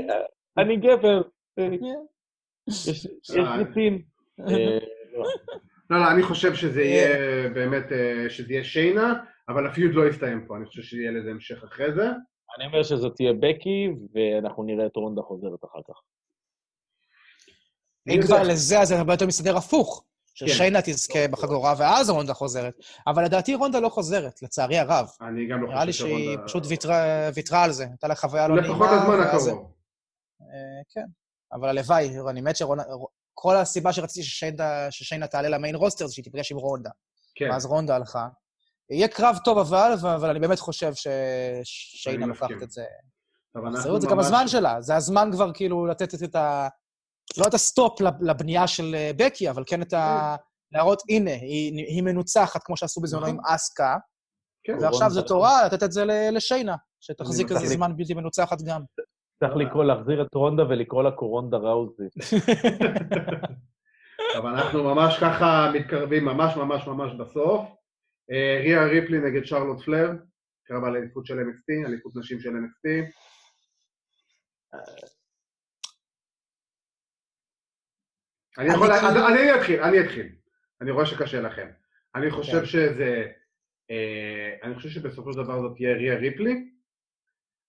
אני 0.57 0.78
גבר, 0.78 1.21
כן. 1.55 1.71
יש. 2.69 3.07
ניסים. 3.57 4.01
אה, 4.39 4.78
לא. 5.13 5.24
לא, 5.89 6.11
אני 6.11 6.24
חושב 6.24 6.55
שזה 6.55 6.82
יהיה 6.82 7.49
באמת, 7.49 7.84
שזה 8.30 8.53
יהיה 8.53 8.63
שיינה, 8.63 9.13
אבל 9.50 9.68
הפיוד 9.68 9.91
לא 9.94 10.10
יסתיים 10.10 10.46
פה, 10.48 10.58
אני 10.58 10.66
חושב 10.66 10.82
שיהיה 10.82 11.12
לזה 11.12 11.30
המשך 11.32 11.64
אחרי 11.64 11.94
זה. 11.96 12.06
אני 12.58 12.66
אומר 12.66 12.84
שזאת 12.84 13.16
תהיה 13.16 13.34
בקי, 13.34 13.88
ואנחנו 14.14 14.64
נראה 14.64 14.86
את 14.86 14.96
רונדה 14.96 15.22
חוזרת 15.22 15.60
אחר 15.66 15.80
כך. 15.88 16.02
אם 18.10 18.22
כבר 18.26 18.44
לזה, 18.44 18.80
אז 18.80 18.88
זה 18.88 18.98
הרבה 19.00 19.14
יותר 19.14 19.28
מסתדר 19.28 19.58
הפוך. 19.58 20.04
כן. 20.36 20.48
ששיינה 20.48 20.80
תזכה 20.82 21.28
בחגורה 21.28 21.74
ואז 21.78 22.10
רונדה 22.10 22.34
חוזרת. 22.34 22.74
אבל 23.08 23.26
לדעתי 23.26 23.56
רונדה 23.56 23.80
לא 23.80 23.89
חוזרת, 23.89 24.41
לצערי 24.41 24.78
הרב. 24.78 25.08
אני 25.22 25.48
גם 25.48 25.62
לא 25.62 25.68
נראה 25.68 25.86
לי 25.86 25.91
חושב 25.91 26.04
שהיא 26.06 26.26
שרונדה- 26.26 26.44
פשוט 26.48 26.64
ויתרה, 26.70 27.30
ויתרה 27.36 27.64
על 27.64 27.72
זה. 27.72 27.84
הייתה 27.84 28.08
לה 28.08 28.16
חוויה 28.16 28.48
לא 28.48 28.56
נעימה. 28.56 28.74
לפחות 28.74 28.88
הזמן 28.91 29.20
הקרוב. 29.20 29.72
אה, 30.41 30.48
כן. 30.94 31.06
אבל 31.54 31.70
הלוואי, 31.70 32.10
אני 32.30 32.41
מת 32.41 32.56
שרונדה... 32.56 32.84
כל 33.34 33.56
הסיבה 33.56 33.94
שרציתי 33.94 34.28
ששיינה, 34.91 35.28
תעלה 35.28 35.50
למיין 35.50 35.76
רוסטר 35.76 36.08
זה 36.08 36.14
שהיא 36.14 36.24
תיפגש 36.24 36.52
עם 36.52 36.58
רונדה. 36.58 36.89
כן, 37.36 37.50
ואז 37.52 37.66
רונדה 37.66 37.96
הלכה. 37.96 38.28
יהיה 38.91 39.07
קרב 39.07 39.38
טוב 39.43 39.57
אבל, 39.57 39.91
אבל 40.15 40.29
אני 40.29 40.39
באמת 40.39 40.59
חושב 40.59 40.91
ששיינה 40.93 42.25
לוקחת. 42.25 42.49
את 42.63 42.71
זה. 42.71 42.84
אחריות 43.79 44.01
זה 44.01 44.07
גם 44.07 44.19
הזמן 44.19 44.47
שלה, 44.47 44.81
זה 44.81 44.95
הזמן 44.95 45.29
כבר 45.31 45.53
כאילו 45.53 45.86
לתת 45.86 46.23
את 46.23 46.36
ה... 46.36 46.67
לא 47.38 47.47
את 47.47 47.53
הסטופ 47.53 48.01
לבנייה 48.21 48.67
של 48.67 48.95
אה, 48.95 49.11
בקי, 49.17 49.49
אבל 49.49 49.63
כן 49.67 49.81
את 49.81 49.93
ה... 49.93 50.36
להראות, 50.71 51.01
הנה, 51.09 51.31
היא, 51.31 51.86
היא 51.88 52.03
מנוצחת, 52.03 52.63
כמו 52.63 52.77
שעשו 52.77 53.01
בזמנו 53.01 53.25
עם 53.25 53.36
נכון. 53.36 53.55
אסקה, 53.55 53.97
כן, 54.63 54.77
ועכשיו 54.81 55.09
זה 55.09 55.21
תורה 55.21 55.65
לתת 55.65 55.84
את 55.84 55.91
זה 55.91 56.05
לשיינה, 56.31 56.75
שתחזיק 56.99 57.51
איזה. 57.51 57.67
זמן 57.67 57.97
בלתי 57.97 58.13
מנוצחת 58.13 58.61
גם. 58.61 58.81
צריך 59.39 59.55
לקרוא, 59.55 59.84
להחזיר 59.84 60.21
את 60.21 60.36
רונדה 60.36 60.63
ולקרוא 60.63 61.03
לה 61.03 61.11
קורונדה 61.11 61.57
ראוזי. 61.57 62.07
אבל 64.38 64.49
אנחנו 64.49 64.84
ממש 64.84 65.17
ככה 65.21 65.71
מתקרבים, 65.73 66.25
ממש 66.25 66.55
ממש 66.55 66.88
ממש 66.88 67.13
בסוף. 67.13 67.65
אה, 68.34 68.59
ריה 68.63 68.86
ריפלי 68.86 69.19
נגד 69.19 69.45
שרלוט 69.45 69.81
פלייר, 69.86 70.11
קרב 70.65 70.84
על 70.84 70.95
אליפות 70.95 71.25
של 71.25 71.39
NXT, 71.39 71.88
אליפות 71.88 72.15
נשים 72.15 72.39
של 72.39 72.49
NXT. 72.49 72.89
אני 78.57 78.67
יכול, 78.73 78.91
אני 78.91 79.55
אתחיל, 79.55 79.84
אני 79.84 80.01
אתחיל. 80.01 80.36
אני 80.81 80.91
רואה 80.91 81.05
שקשה 81.05 81.41
לכם. 81.41 81.67
אני 82.15 82.31
חושב 82.31 82.59
כן. 82.59 82.65
שזה, 82.65 83.31
אה, 83.91 84.57
אני 84.63 84.75
חושב 84.75 84.89
שבסופו 84.89 85.34
של 85.34 85.43
דבר 85.43 85.61
זאת 85.61 85.75
תהיה 85.75 85.93
ריה 85.93 86.15
ריפלי, 86.15 86.69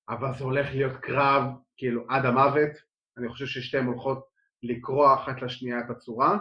אבל 0.09 0.29
זה 0.39 0.45
הולך 0.45 0.67
להיות 0.71 0.97
קרב, 1.03 1.43
כאילו, 1.77 2.07
עד 2.09 2.25
המוות. 2.25 2.71
אני 3.19 3.29
חושב 3.29 3.47
ששתיהן 3.47 3.87
הולכות 3.87 4.29
לקרוע 4.63 5.15
אחת 5.15 5.43
לשנייה 5.43 5.81
את 5.81 5.91
הצורה, 5.91 6.39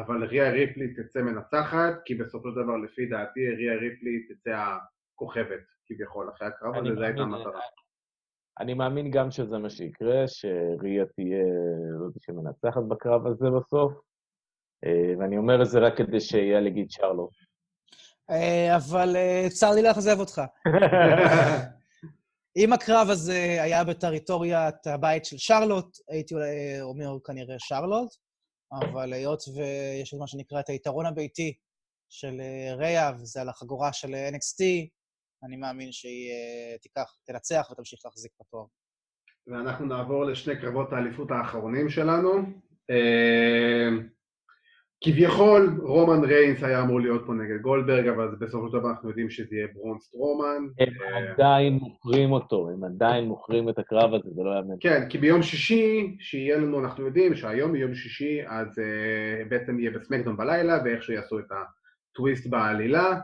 אבל 0.00 0.24
ריה 0.24 0.50
ריפלי 0.50 0.94
תצא 0.94 1.22
מנצחת, 1.22 1.94
כי 2.04 2.14
בסופו 2.14 2.50
של 2.50 2.62
דבר, 2.62 2.76
לפי 2.76 3.06
דעתי, 3.06 3.48
ריה 3.48 3.74
ריפלי 3.74 4.26
תצא 4.28 4.76
הכוכבת, 5.14 5.64
כביכול, 5.86 6.30
אחרי 6.36 6.48
הקרב 6.48 6.74
הזה, 6.76 6.94
זו 6.94 7.02
הייתה 7.02 7.22
המטרה. 7.22 7.60
אני 8.60 8.74
מאמין 8.74 9.10
גם 9.10 9.30
שזה 9.30 9.58
מה 9.58 9.70
שיקרה, 9.70 10.28
שריה 10.28 11.04
תהיה 11.06 11.44
זאת 11.98 12.22
שמנצחת 12.22 12.82
בקרב 12.88 13.26
הזה 13.26 13.46
בסוף, 13.50 13.92
אה, 14.84 15.14
ואני 15.18 15.38
אומר 15.38 15.62
את 15.62 15.66
זה 15.66 15.78
רק 15.78 15.96
כדי 15.96 16.20
שיהיה 16.20 16.60
להגיד 16.60 16.90
שרלוט. 16.90 17.30
אה, 18.30 18.76
אבל 18.76 19.16
אה, 19.16 19.46
צר 19.48 19.70
לי 19.70 19.82
לאכזב 19.82 20.20
אותך. 20.20 20.42
אם 22.56 22.72
הקרב 22.72 23.10
הזה 23.10 23.58
היה 23.60 23.84
בטריטוריית 23.84 24.86
הבית 24.86 25.24
של 25.24 25.38
שרלוט, 25.38 25.96
הייתי 26.08 26.34
אומר 26.82 27.16
כנראה 27.24 27.54
שרלוט, 27.58 28.08
אבל 28.72 29.12
היות 29.12 29.42
ויש 29.48 30.14
את 30.14 30.18
מה 30.18 30.26
שנקרא 30.26 30.60
את 30.60 30.68
היתרון 30.68 31.06
הביתי 31.06 31.54
של 32.08 32.40
אה, 32.40 32.74
ריאה, 32.74 33.12
וזה 33.20 33.40
על 33.40 33.48
החגורה 33.48 33.92
של 33.92 34.14
אה, 34.14 34.28
NXT, 34.28 34.64
אני 35.44 35.56
מאמין 35.56 35.92
שהיא 35.92 36.30
אה, 36.30 36.78
תיקח, 36.78 37.16
תנצח 37.24 37.68
ותמשיך 37.72 38.00
להחזיק 38.04 38.32
בתואר. 38.40 38.64
ואנחנו 39.46 39.86
נעבור 39.86 40.24
לשני 40.24 40.60
קרבות 40.60 40.92
האליפות 40.92 41.30
האחרונים 41.30 41.88
שלנו. 41.88 42.32
כביכול 45.00 45.80
רומן 45.82 46.24
ריינס 46.24 46.62
היה 46.62 46.82
אמור 46.82 47.00
להיות 47.00 47.22
פה 47.26 47.32
נגד 47.32 47.60
גולדברג, 47.62 48.08
אבל 48.08 48.36
בסופו 48.40 48.68
של 48.68 48.78
דבר 48.78 48.90
אנחנו 48.90 49.08
יודעים 49.08 49.30
שזה 49.30 49.56
יהיה 49.56 49.66
ברון 49.74 49.98
סטרומן. 49.98 50.66
הם 50.78 50.92
עדיין 51.32 51.72
מוכרים 51.72 52.32
אותו, 52.32 52.70
הם 52.70 52.84
עדיין 52.84 53.24
מוכרים 53.24 53.68
את 53.68 53.78
הקרב 53.78 54.14
הזה, 54.14 54.28
זה 54.34 54.42
לא 54.42 54.56
יאמן. 54.56 54.74
כן, 54.80 55.08
כי 55.08 55.18
ביום 55.18 55.42
שישי, 55.42 56.16
שיהיה 56.20 56.56
לנו, 56.56 56.80
אנחנו 56.80 57.06
יודעים 57.06 57.34
שהיום 57.34 57.76
יום 57.76 57.94
שישי, 57.94 58.40
אז 58.46 58.68
אה, 58.68 59.48
בעצם 59.48 59.80
יהיה 59.80 59.90
בסמאקדאון 59.90 60.36
בלילה, 60.36 60.78
ואיכשהו 60.84 61.14
יעשו 61.14 61.38
את 61.38 61.44
הטוויסט 62.12 62.46
בעלילה, 62.46 63.20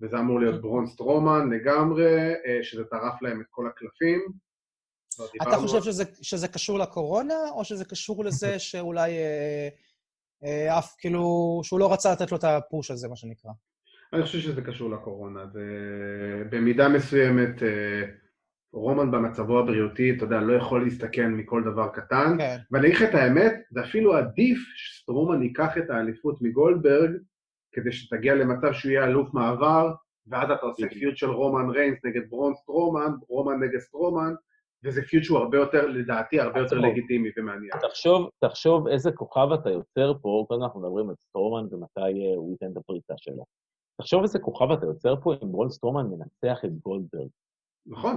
וזה 0.00 0.18
אמור 0.18 0.40
להיות 0.40 0.62
ברון 0.62 0.86
סטרומן 0.86 1.50
לגמרי, 1.50 2.32
אה, 2.34 2.62
שזה 2.62 2.84
טרף 2.84 3.22
להם 3.22 3.40
את 3.40 3.46
כל 3.50 3.66
הקלפים. 3.66 4.20
אתה 5.42 5.56
חושב 5.56 5.82
שזה, 5.82 6.04
שזה 6.22 6.48
קשור 6.48 6.78
לקורונה, 6.78 7.50
או 7.50 7.64
שזה 7.64 7.84
קשור 7.84 8.24
לזה 8.24 8.58
שאולי 8.58 9.10
אה, 9.10 9.68
אף, 10.78 10.94
כאילו, 10.98 11.60
שהוא 11.64 11.80
לא 11.80 11.92
רצה 11.92 12.12
לתת 12.12 12.32
לו 12.32 12.38
את 12.38 12.44
ה 12.44 12.53
push 12.53 12.90
הזה, 12.90 13.08
מה 13.08 13.16
שנקרא? 13.16 13.50
אני 14.12 14.22
חושב 14.22 14.38
שזה 14.38 14.62
קשור 14.62 14.90
לקורונה, 14.90 15.46
זה 15.46 15.62
במידה 16.50 16.88
מסוימת 16.88 17.62
אה, 17.62 18.02
רומן 18.72 19.10
במצבו 19.10 19.58
הבריאותי, 19.58 20.10
אתה 20.16 20.24
יודע, 20.24 20.40
לא 20.40 20.52
יכול 20.52 20.84
להסתכן 20.84 21.32
מכל 21.32 21.62
דבר 21.64 21.88
קטן, 21.88 22.36
כן. 22.38 22.56
ואני 22.70 22.86
אגיד 22.86 22.96
לך 22.96 23.02
את 23.02 23.14
האמת, 23.14 23.52
זה 23.70 23.80
אפילו 23.80 24.16
עדיף 24.16 24.58
שסטרומן 24.76 25.42
ייקח 25.42 25.78
את 25.78 25.90
האליפות 25.90 26.42
מגולדברג, 26.42 27.10
כדי 27.72 27.92
שתגיע 27.92 28.34
למצב 28.34 28.72
שהוא 28.72 28.92
יהיה 28.92 29.04
אלוף 29.04 29.34
מעבר, 29.34 29.92
ואז 30.26 30.50
אתה 30.50 30.66
עושה 30.66 30.88
feud 30.88 31.16
של 31.16 31.30
רומן 31.30 31.70
ריינס 31.70 31.98
נגד 32.04 32.30
ברון 32.30 32.54
סטרומן, 32.54 33.12
רומן 33.28 33.62
נגד 33.62 33.78
סטרומן, 33.78 34.34
וזה 34.84 35.02
פיוט 35.02 35.24
שהוא 35.24 35.38
הרבה 35.38 35.58
יותר, 35.58 35.86
לדעתי, 35.86 36.40
הרבה 36.40 36.60
יותר 36.60 36.76
עצמו. 36.76 36.88
לגיטימי 36.88 37.28
ומעניין. 37.36 37.72
תחשוב, 37.88 38.28
תחשוב 38.44 38.88
איזה 38.88 39.12
כוכב 39.12 39.48
אתה 39.52 39.70
יוצר 39.70 40.12
פה, 40.22 40.44
קודם 40.48 40.62
אנחנו 40.62 40.80
מדברים 40.80 41.08
על 41.08 41.14
סטרומן 41.28 41.74
ומתי 41.74 42.00
אה, 42.00 42.36
הוא 42.36 42.52
ייתן 42.52 42.72
את 42.72 42.76
הפריצה 42.76 43.14
שלו. 43.16 43.44
תחשוב 44.00 44.22
איזה 44.22 44.38
כוכב 44.38 44.70
אתה 44.72 44.86
יוצר 44.86 45.14
פה 45.22 45.34
אם 45.34 45.52
ברון 45.52 45.70
סטרומן 45.70 46.06
מנצח 46.06 46.64
את 46.64 46.70
גולדברג. 46.84 47.28
נכון, 47.86 48.16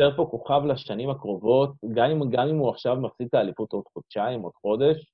יוצר 0.00 0.16
פה 0.16 0.28
כוכב 0.30 0.60
לשנים 0.66 1.10
הקרובות, 1.10 1.72
גם 1.94 2.10
אם, 2.10 2.30
גם 2.30 2.48
אם 2.48 2.56
הוא 2.56 2.70
עכשיו 2.70 2.96
מפסיד 2.96 3.26
את 3.26 3.34
האליפות 3.34 3.72
עוד 3.72 3.84
חודשיים, 3.92 4.42
עוד 4.42 4.52
חודש, 4.54 5.12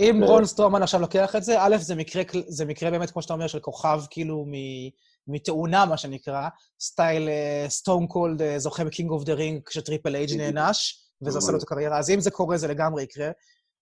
אם 0.00 0.20
ו- 0.22 0.26
רון 0.26 0.44
סטרומן 0.44 0.82
עכשיו 0.82 1.00
לוקח 1.00 1.36
את 1.36 1.42
זה, 1.42 1.62
א', 1.62 1.76
זה 1.76 1.94
מקרה, 1.94 2.22
זה 2.46 2.64
מקרה 2.64 2.90
באמת, 2.90 3.10
כמו 3.10 3.22
שאתה 3.22 3.34
אומר, 3.34 3.46
של 3.46 3.60
כוכב 3.60 3.98
כאילו 4.10 4.44
מ- 4.46 4.90
מתאונה, 5.28 5.86
מה 5.86 5.96
שנקרא, 5.96 6.48
style 6.80 7.28
סטון 7.68 8.06
קולד 8.06 8.42
זוכה 8.58 8.84
בקינג 8.84 9.10
אוף 9.10 9.24
דה 9.24 9.34
רינג 9.34 9.62
כשטריפל 9.66 10.14
אייץ'. 10.16 10.36
נענש, 10.36 11.04
וזה 11.26 11.38
עושה 11.38 11.52
לו. 11.52 11.58
את 11.58 11.62
הקריירה. 11.62 11.98
אז 11.98 12.10
אם 12.10 12.20
זה 12.20 12.30
קורה, 12.30 12.56
זה 12.56 12.68
לגמרי 12.68 13.02
יקרה. 13.02 13.30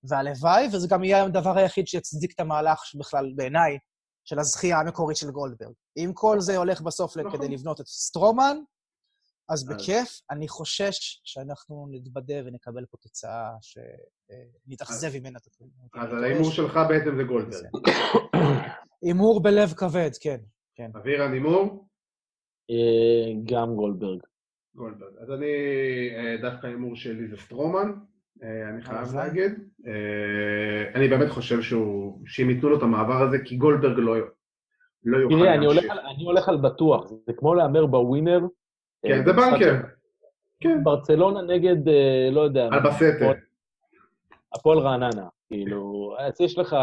והלוואי, 0.08 0.68
וזה 0.72 0.88
גם 0.88 1.04
יהיה 1.04 1.24
הדבר 1.24 1.58
היחיד 1.58 1.86
שיצדיק 1.86 2.32
את 2.34 2.40
המהלך 2.40 2.80
בכלל, 2.98 3.32
בעיניי, 3.36 3.78
של 4.24 4.38
הזכייה 4.38 4.78
המקורית 4.80 5.16
של 5.16 5.30
גולדברג. 5.30 5.72
אם 5.96 6.10
כל 6.14 6.40
זה 6.40 6.56
הולך 6.56 6.80
בסוף 6.80 7.16
נכון. 7.16 7.32
כדי 7.32 7.48
לבנות 7.48 7.80
את 7.80 7.86
סטרומן, 7.86 8.56
אז 9.48 9.58
אז- 9.62 9.68
בכיף, 9.68 10.20
אני 10.30 10.48
חושש 10.48 11.20
שאנחנו 11.24 11.86
נתבדה 11.90 12.34
ונקבל 12.46 12.84
פה 12.90 12.96
תוצאה 12.96 13.50
שנתאכזב 13.60 15.18
ממנה. 15.18 15.38
אז 16.02 16.22
ההימור 16.22 16.50
שלך 16.50 16.78
בעצם 16.88 17.16
זה 17.16 17.22
גולדברג. 17.22 17.66
הימור 19.02 19.42
בלב 19.42 19.72
כבד, 19.72 20.10
כן. 20.20 20.40
אבירן 20.96 21.32
הימור? 21.32 21.86
אה, 22.70 23.32
גם 23.44 23.74
גולדברג. 23.74 24.18
גולדברג. 24.74 25.12
אז 25.20 25.30
אני, 25.30 25.46
אה, 26.16 26.36
דווקא 26.42 26.66
ההימור 26.66 26.96
שלי 26.96 27.28
זה 27.28 27.36
סטרומן, 27.36 27.92
אה, 28.42 28.68
אני 28.68 28.82
חייב. 28.82 29.14
להגיד. 29.14 29.52
אה, 29.86 29.92
אני 30.94 31.08
באמת 31.08 31.28
חושב 31.30 31.62
שהוא, 31.62 32.20
שאם 32.26 32.50
ייתנו 32.50 32.68
לו 32.68 32.78
את 32.78 32.82
המעבר 32.82 33.22
הזה, 33.22 33.38
כי 33.44 33.56
גולדברג 33.56 33.98
לא, 33.98 34.16
לא 35.04 35.18
יוכל 35.18 35.34
תראה, 35.38 35.54
אני 35.54 35.66
הולך, 35.66 35.82
להמשיך. 35.84 35.90
על, 36.04 36.12
אני 36.14 36.24
הולך 36.24 36.48
על 36.48 36.56
בטוח, 36.56 37.06
זה 37.26 37.32
כמו 37.36 37.54
להמר 37.54 37.86
בווינר. 37.86 38.40
כן, 39.02 39.12
אה, 39.12 39.24
זה 39.26 39.32
בנקר. 39.32 39.74
של 39.74 39.82
כן, 40.60 40.84
ברצלונה 40.84 41.42
נגד, 41.42 41.76
לא 42.32 42.40
יודע, 42.40 42.68
על 42.72 42.80
בסטה. 42.80 43.06
הפועל- 43.16 43.36
הפועל 44.54 44.78
רעננה. 44.78 45.28
כאילו, 45.54 46.14
אז 46.18 46.40
יש 46.40 46.58
לך 46.58 46.76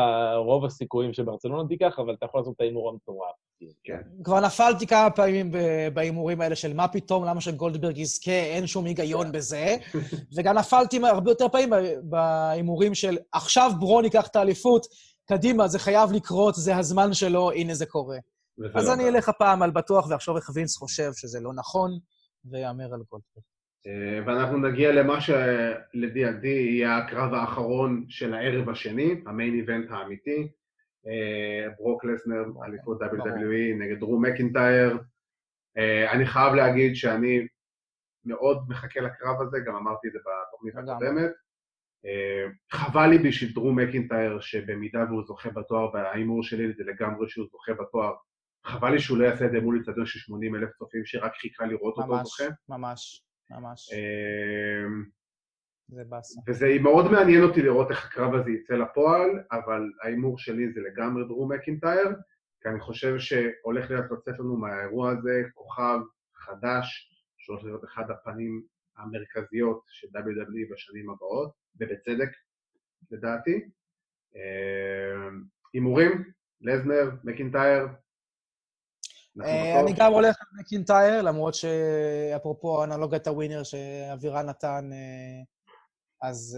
רוב 0.45 0.65
הסיכויים 0.65 1.13
שברצלונה 1.13 1.67
תיקח, 1.67 1.99
אבל 1.99 2.13
אתה 2.13 2.25
יכול 2.25 2.39
לעשות 2.39 2.55
את 2.55 2.61
ההימור 2.61 2.89
המטורף. 2.89 3.35
כן. 3.83 4.01
כבר 4.23 4.39
נפלתי 4.39 4.87
כמה 4.87 5.09
פעמים 5.09 5.51
בהימורים 5.93 6.41
האלה 6.41 6.55
של 6.55 6.73
מה 6.73 6.87
פתאום, 6.87 7.25
למה 7.25 7.41
שגולדברג 7.41 7.97
יזכה, 7.97 8.31
אין 8.31 8.67
שום 8.67 8.85
היגיון 8.85 9.31
בזה. 9.31 9.77
וגם 10.37 10.57
נפלתי 10.57 10.99
הרבה 11.07 11.31
יותר 11.31 11.49
פעמים 11.49 11.69
בהימורים 12.03 12.95
של 12.95 13.17
עכשיו 13.31 13.71
ברון 13.79 14.03
ייקח 14.03 14.27
את 14.27 14.35
האליפות, 14.35 14.85
קדימה, 15.25 15.67
זה 15.67 15.79
חייב 15.79 16.11
לקרות, 16.11 16.55
זה 16.55 16.75
הזמן 16.77 17.13
שלו, 17.13 17.51
הנה 17.51 17.73
זה 17.73 17.85
קורה. 17.85 18.17
אז 18.75 18.87
לא 18.87 18.93
אני. 18.93 19.09
אלך 19.09 19.29
הפעם 19.29 19.61
על 19.61 19.71
בטוח 19.71 20.07
ואחשוב 20.09 20.35
איך 20.35 20.49
וינס 20.53 20.77
חושב 20.77 21.11
שזה 21.15 21.39
לא 21.39 21.53
נכון, 21.53 21.91
ויאמר 22.45 22.93
על 22.93 23.01
גולדברג. 23.09 23.43
אה, 23.87 24.19
ואנחנו 24.25 24.57
נגיע 24.57 24.91
למה 24.91 25.17
שלדעתי 25.21 26.47
יהיה 26.47 26.97
הקרב 26.97 27.33
האחרון 27.33 28.05
של 28.09 28.33
הערב 28.33 28.69
השני, 28.69 29.21
המיין 29.25 29.53
איבנט 29.53 29.91
האמיתי. 29.91 30.51
אה, 31.07 31.69
ברוק 31.77 32.05
לסנר, 32.05 32.43
אליפות 32.65 33.01
WWE 33.01 33.79
נגד 33.79 33.99
דרו 33.99 34.19
מקינטייר. 34.19 34.97
אה, 35.77 36.11
אני 36.11 36.25
חייב 36.25 36.53
להגיד 36.53 36.95
שאני 36.95 37.47
מאוד 38.25 38.65
מחכה 38.69 39.01
לקרב 39.01 39.41
הזה, 39.41 39.59
גם 39.65 39.75
אמרתי 39.75 40.07
את 40.07 40.13
זה 40.13 40.19
בתוכנית. 40.19 40.75
הקודמת. 40.75 41.31
חבל 42.71 43.07
לי 43.07 43.17
בשביל 43.17 43.53
דרו 43.53 43.73
מקינטייר, 43.73 44.39
שבמידה 44.39 45.03
והוא 45.09 45.23
זוכה 45.23 45.49
בתואר, 45.49 45.93
וההימור 45.93 46.43
שלי 46.43 46.73
זה 46.73 46.83
לגמרי 46.83 47.29
שהוא 47.29 47.47
זוכה 47.51 47.73
בתואר, 47.73 48.13
חבל 48.65 48.91
לי 48.91 48.99
שהוא 48.99 49.17
לא 49.17 49.25
יעשה 49.25 49.45
את 49.45 49.51
זה 49.51 49.59
מול 49.59 49.79
אצטדיון 49.79 50.05
של 50.05 50.19
80 50.19 50.55
אלף 50.55 50.69
צופים 50.71 51.05
שרק 51.05 51.33
חיכה 51.35 51.65
לראות 51.65 51.97
אותו 51.97 52.23
זוכה. 52.23 52.43
ממש, 52.43 52.57
ממש. 52.69 53.30
אה, 53.93 54.87
זה 55.87 56.03
באסה. 56.09 56.41
וזה 56.47 56.67
מאוד 56.81 57.11
מעניין 57.11 57.43
אותי 57.43 57.61
לראות 57.61 57.91
איך 57.91 58.05
הקרב 58.05 58.33
הזה 58.35 58.51
יצא 58.51 58.73
לפועל, 58.73 59.29
אבל 59.51 59.81
ההימור 60.03 60.37
שלי 60.39 60.73
זה 60.73 60.81
לגמרי 60.81 61.23
דרו 61.23 61.47
מקינטייר, 61.47 62.09
כי 62.61 62.69
אני 62.69 62.79
חושב 62.79 63.19
שהולך 63.19 63.91
להיות 63.91 64.11
לצאת 64.11 64.39
לנו 64.39 64.57
מהאירוע 64.57 65.11
הזה 65.11 65.43
כוכב 65.53 65.99
חדש, 66.35 67.11
שהולך 67.37 67.63
להיות 67.63 67.83
אחד 67.85 68.11
הפנים 68.11 68.63
המרכזיות 68.97 69.81
של 69.87 70.07
WWE 70.07 70.73
בשנים 70.73 71.09
הבאות, 71.09 71.51
ובצדק. 71.79 72.29
לדעתי. 73.11 73.69
אה, 74.35 75.29
הימורים, 75.73 76.31
לזנר, 76.61 77.09
מקינטייר. 77.23 77.87
אה, 79.43 79.79
אני 79.79 79.93
גם 79.93 80.13
הולך 80.13 80.35
על 80.39 80.59
מקינטייר, 80.59 81.21
למרות 81.21 81.53
שאפרופו 81.53 82.83
אנלוגיית 82.83 83.27
הווינר 83.27 83.63
שאבירן 83.63 84.49
נתן, 84.49 84.89
אז 86.21 86.57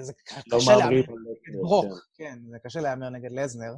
זה 0.00 0.12
לא 0.46 0.58
קשה 0.58 0.70
להמר 0.70 0.84
מעריך, 0.84 1.08
נגד 1.08 1.60
ברוק, 1.62 1.86
כן, 2.14 2.38
זה 2.50 2.58
קשה 2.64 2.80
להמר 2.80 3.08
נגד 3.10 3.32
לזנר. 3.32 3.74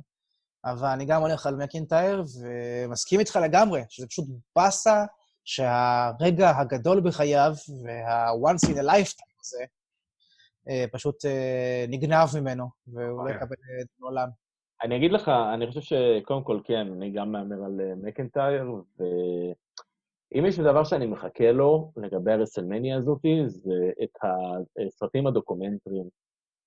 אבל 0.64 0.88
אני 0.88 1.04
גם 1.04 1.22
הולך 1.22 1.46
על 1.46 1.56
מקינטייר, 1.56 2.24
ומסכים 2.40 3.20
איתך 3.20 3.38
לגמרי, 3.42 3.82
שזה 3.88 4.06
פשוט 4.06 4.24
באסה 4.56 5.04
שהרגע 5.44 6.50
הגדול 6.56 7.00
בחייו, 7.00 7.52
וה-once 7.84 8.68
in 8.68 8.76
a 8.76 8.82
lifetime 8.82 9.34
הזה, 9.40 9.64
אה, 10.68 10.84
פשוט 10.92 11.24
אה, 11.24 11.84
נגנב 11.88 12.28
ממנו, 12.40 12.68
והוא 12.86 13.02
לא 13.02 13.22
אוקיי. 13.22 13.36
יקבל 13.36 13.56
את 13.82 13.86
העולם. 14.00 14.28
אני 14.82 14.96
אגיד 14.96 15.12
לך, 15.12 15.28
אני 15.54 15.66
חושב 15.66 15.80
שקודם 15.80 16.42
כל 16.44 16.60
כן, 16.64 16.86
אני 16.92 17.10
גם 17.10 17.32
מהמר 17.32 17.64
על 17.64 17.80
אה, 17.80 17.94
מקנטייר, 18.02 18.64
ואם 18.98 20.46
יש 20.46 20.58
דבר 20.58 20.84
שאני 20.84 21.06
מחכה 21.06 21.52
לו 21.52 21.92
לגבי 21.96 22.32
הרסלמניה 22.32 22.96
הזאת, 22.96 23.18
זה 23.46 23.72
את 24.02 24.10
הסרטים 24.86 25.26
הדוקומנטריים, 25.26 26.04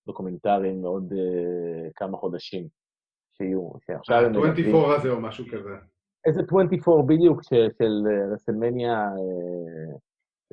דוקומנטריים 0.08 0.82
מעוד 0.82 1.14
אה, 1.14 1.90
כמה 1.96 2.18
חודשים 2.18 2.68
שיהיו, 3.38 3.70
שעכשיו 3.86 4.26
הם 4.26 4.32
מלווים- 4.32 4.76
ה-24 4.76 4.96
הזה 5.00 5.10
או 5.10 5.22
משהו 5.22 5.46
כזה. 5.52 5.70
איזה 6.26 6.42
24 6.48 7.02
בדיוק 7.08 7.44
של, 7.44 7.68
של 7.78 7.92
אה, 8.10 8.34
רסלמניה, 8.34 9.06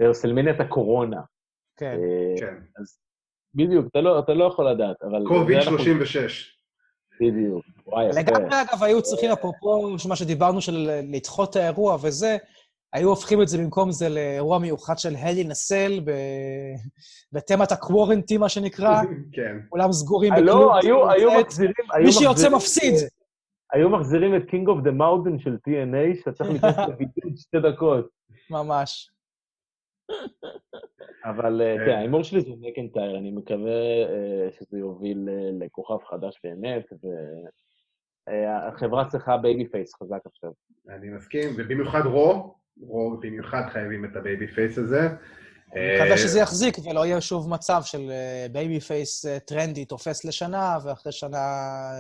רסלמניית 0.00 0.61
הקורונה. 0.61 1.20
כן. 1.76 1.96
אה, 2.02 2.34
כן. 2.40 2.54
אז 2.80 3.00
בדיוק, 3.54 3.86
אתה 3.90 4.00
לא, 4.00 4.18
אתה 4.18 4.34
לא 4.34 4.44
יכול 4.44 4.70
לדעת, 4.70 5.02
אבל... 5.02 5.24
קוביד 5.28 5.61
זה 5.61 5.70
אנחנו- 5.70 5.78
36. 5.84 6.57
בדיוק. 7.20 7.64
וואי, 7.86 8.08
יפה. 8.08 8.20
לגמרי, 8.20 8.62
אגב, 8.62 8.82
היו 8.82 9.02
צריכים, 9.02 9.30
אפרופו 9.30 9.88
מה 10.08 10.16
שדיברנו, 10.16 10.60
של 10.60 10.90
לדחות 11.12 11.50
את 11.50 11.56
האירוע 11.56 11.96
וזה, 12.02 12.36
היו 12.92 13.08
הופכים 13.08 13.42
את 13.42 13.48
זה 13.48 13.58
במקום 13.58 13.92
זה 13.92 14.08
לאירוע 14.08 14.58
מיוחד 14.58 14.98
של 14.98 15.16
הלי 15.16 15.44
נסל, 15.44 16.00
בתמת 17.32 17.72
הקוורנטי, 17.72 18.38
מה 18.38 18.48
שנקרא, 18.48 19.02
כן. 19.34 19.56
כולם 19.68 19.92
סגורים 19.92 20.32
אה, 20.32 20.40
בכלום. 20.40 20.60
לא, 20.60 20.76
היו, 20.76 21.10
היו 21.10 21.40
מחזירים... 21.40 21.74
היו 21.92 22.04
מי 22.04 22.12
שיוצא 22.12 22.48
מפסיד. 22.48 22.94
היו 23.72 23.88
מחזירים 23.90 24.36
את 24.36 24.42
King 24.42 24.68
of 24.68 24.86
the 24.86 24.92
Mountain 25.00 25.44
של 25.44 25.56
TNA, 25.68 26.18
שאתה 26.18 26.32
צריך 26.32 26.50
להיכנס 26.64 26.88
לבידוד 26.88 27.36
שתי 27.36 27.58
דקות. 27.60 28.08
ממש. 28.50 29.10
אבל 31.24 31.61
אה, 31.62 31.76
כן. 31.78 31.84
כן, 31.86 31.96
ההימור 31.96 32.22
שלי 32.22 32.40
זה 32.40 32.50
מקנטייר, 32.61 33.18
אני 33.18 33.30
מקווה 33.30 34.02
אה, 34.09 34.48
שזה 34.59 34.78
יוביל 34.78 35.28
אה, 35.28 35.50
לכוכב 35.66 36.04
חדש 36.11 36.40
באמת, 36.44 36.86
והחברה 38.26 39.09
צריכה 39.09 39.36
babyface 39.36 39.94
חזק 39.94 40.20
עכשיו. 40.26 40.50
אני 40.88 41.09
מסכים, 41.09 41.54
ובמיוחד 41.56 42.06
רו, 42.06 42.54
רו 42.80 43.16
במיוחד 43.20 43.62
חייבים 43.72 44.04
את 44.04 44.16
ה 44.16 44.46
babyface 44.46 44.78
הזה. 44.78 45.00
אני 45.72 45.94
מקווה 45.94 46.11
אה, 46.11 46.18
שזה 46.18 46.40
יחזיק 46.40 46.76
ולא 46.84 47.06
יהיה 47.06 47.20
שוב 47.20 47.50
מצב 47.50 47.80
של 47.84 48.11
babyface 48.53 49.26
טרנדי 49.46 49.84
תופס 49.84 50.24
לשנה, 50.24 50.78
ואחרי 50.84 51.12
שנה 51.12 51.38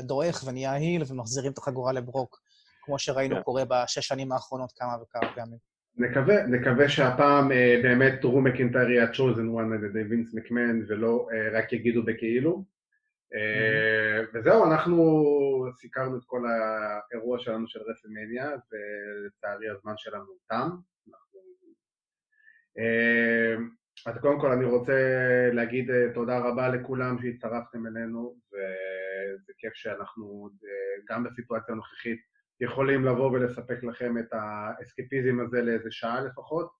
דועך 0.02 0.44
ונהיה 0.46 0.72
heel 0.72 1.02
ומחזירים 1.06 1.52
את 1.52 1.58
החגורה 1.58 1.92
לברוק, 1.92 2.40
כמו 2.82 2.98
שראינו 2.98 3.36
כן. 3.36 3.42
קורה 3.42 3.62
בשש 3.64 4.08
שנים 4.08 4.32
האחרונות 4.32 4.72
כמה 4.72 4.96
וכמה 5.02 5.34
פעמים. 5.34 5.67
נקווה, 5.98 6.46
נקווה 6.46 6.88
שהפעם 6.88 7.52
אה, 7.52 7.80
באמת 7.82 8.24
רו 8.24 8.40
מקינטייר 8.40 8.90
יהיה 8.90 9.04
ה-chosen 9.04 9.58
one 9.58 9.74
על 9.74 9.84
ידי 9.84 10.02
וינס 10.02 10.34
מקמן 10.34 10.80
ולא 10.88 11.28
אה, 11.32 11.58
רק 11.58 11.72
יגידו 11.72 12.02
בכאילו. 12.02 12.64
אה, 13.34 14.24
וזהו, 14.34 14.64
אנחנו 14.64 15.24
סיקרנו 15.76 16.16
את 16.16 16.22
כל 16.26 16.42
האירוע 16.46 17.38
שלנו 17.38 17.68
של 17.68 17.80
רסלמניה, 17.90 18.50
ולצערי 18.50 19.68
הזמן 19.68 19.92
שלנו 19.96 20.32
תם. 20.48 20.68
אנחנו... 21.08 21.40
אה, 22.78 23.56
אז 24.06 24.18
קודם 24.20 24.40
כל 24.40 24.52
אני 24.52 24.64
רוצה 24.64 24.92
להגיד 25.52 25.90
אה, 25.90 26.06
תודה 26.14 26.38
רבה 26.38 26.68
לכולם 26.68 27.16
שהצטרפתם 27.22 27.86
אלינו, 27.86 28.36
וזה 28.52 29.52
כיף 29.58 29.74
שאנחנו 29.74 30.50
אה, 30.64 31.02
גם 31.08 31.24
בסיטואציה 31.24 31.74
הנוכחית 31.74 32.37
יכולים 32.60 33.04
לבוא 33.04 33.30
ולספק 33.30 33.84
לכם 33.84 34.18
את 34.18 34.32
האסקפיזם 34.32 35.40
הזה 35.40 35.62
לאיזה 35.62 35.90
שעה 35.90 36.20
לפחות. 36.20 36.70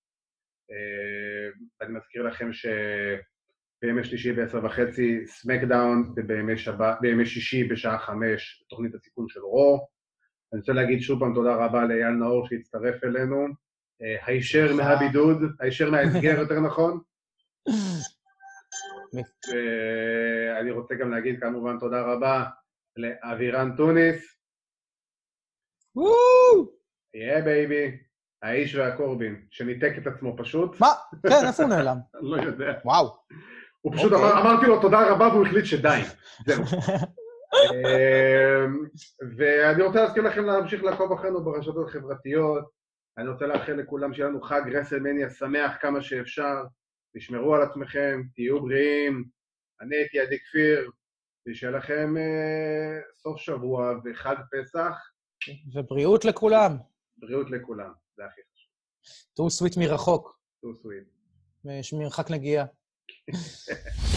אה, 0.70 1.86
אני 1.86 1.94
מזכיר 1.98 2.22
לכם 2.22 2.50
שבימי 2.52 4.04
שלישי 4.04 4.32
בעשר 4.32 4.64
וחצי 4.64 5.26
סמקדאון, 5.26 6.12
ובימי 6.16 6.52
בימי 7.00 7.26
שישי 7.26 7.64
בשעה 7.64 7.98
חמש 7.98 8.64
תוכנית 8.68 8.94
הסיכון 8.94 9.28
של 9.28 9.40
רו. 9.40 9.88
אני 10.52 10.60
רוצה 10.60 10.72
להגיד 10.72 11.00
שוב 11.00 11.20
פעם 11.20 11.34
תודה 11.34 11.54
רבה 11.54 11.84
לאייל 11.84 12.10
נאור 12.10 12.48
שהצטרף 12.48 13.04
אלינו. 13.04 13.46
אה, 14.02 14.26
הישר. 14.26 14.74
מהבידוד, 14.74 15.42
הישר 15.60 15.90
מההסגר 15.90 16.38
יותר 16.40 16.60
נכון. 16.60 17.00
ואני 19.48 20.70
רוצה 20.70 20.94
גם 20.94 21.10
להגיד 21.10 21.40
כמובן 21.40 21.78
תודה 21.78 22.02
רבה 22.02 22.44
לאבירן 22.96 23.76
טוניס. 23.76 24.37
וואו! 25.98 26.72
yeah 27.14 27.40
baby, 27.40 27.96
האיש 28.42 28.74
והקורבין, 28.74 29.46
שניתק 29.50 29.92
את 29.98 30.06
עצמו 30.06 30.36
פשוט, 30.38 30.80
מה? 30.80 30.88
כן, 31.22 31.46
איפה 31.46 31.62
הוא 31.62 31.70
נעלם? 31.70 31.96
לא 32.30 32.42
יודע. 32.42 32.72
וואו. 32.84 33.16
הוא 33.80 33.92
פשוט 33.96 34.12
אוקיי. 34.12 34.30
אמר, 34.32 34.40
אמרתי 34.40 34.66
לו 34.66 34.80
תודה 34.80 35.12
רבה 35.12 35.28
והוא 35.28 35.46
החליט 35.46 35.64
שדי. 35.64 36.00
זהו. 36.46 36.64
אמ, 37.54 38.84
ואני 39.36 39.82
רוצה 39.82 40.02
להזכיר 40.02 40.22
לכם 40.22 40.44
להמשיך 40.44 40.82
לעקוב 40.84 41.12
אחרינו 41.12 41.44
ברשתות 41.44 41.88
החברתיות. 41.88 42.64
אני 43.18 43.28
רוצה 43.28 43.46
לאחל 43.46 43.72
לכולם 43.72 44.14
שיהיה 44.14 44.28
לנו 44.28 44.42
חג 44.42 44.62
רסלמניה 44.74 45.30
שמח 45.30 45.76
כמה 45.80 46.02
שאפשר. 46.02 46.62
תשמרו 47.16 47.54
על 47.54 47.62
עצמכם, 47.62 48.22
תהיו 48.34 48.60
בריאים. 48.60 49.24
אני 49.80 49.96
הייתי 49.96 50.20
עדי 50.20 50.38
כפיר, 50.38 50.90
ושיהיה 51.48 51.72
לכם 51.72 52.16
אה, 52.16 53.00
סוף 53.22 53.40
שבוע 53.40 53.94
וחג 54.04 54.36
פסח. 54.52 55.07
ובריאות 55.74 56.24
לכולם. 56.24 56.76
בריאות 57.16 57.50
לכולם, 57.50 57.92
זה 58.16 58.22
הכי 58.24 58.40
חשוב. 58.52 58.70
too 59.34 59.50
sweet 59.50 59.76
מרחוק, 59.76 60.40
too 60.60 60.68
sweet. 60.82 61.04
יש 61.64 61.92
מרחק 61.92 62.30
נגיעה. 62.30 62.64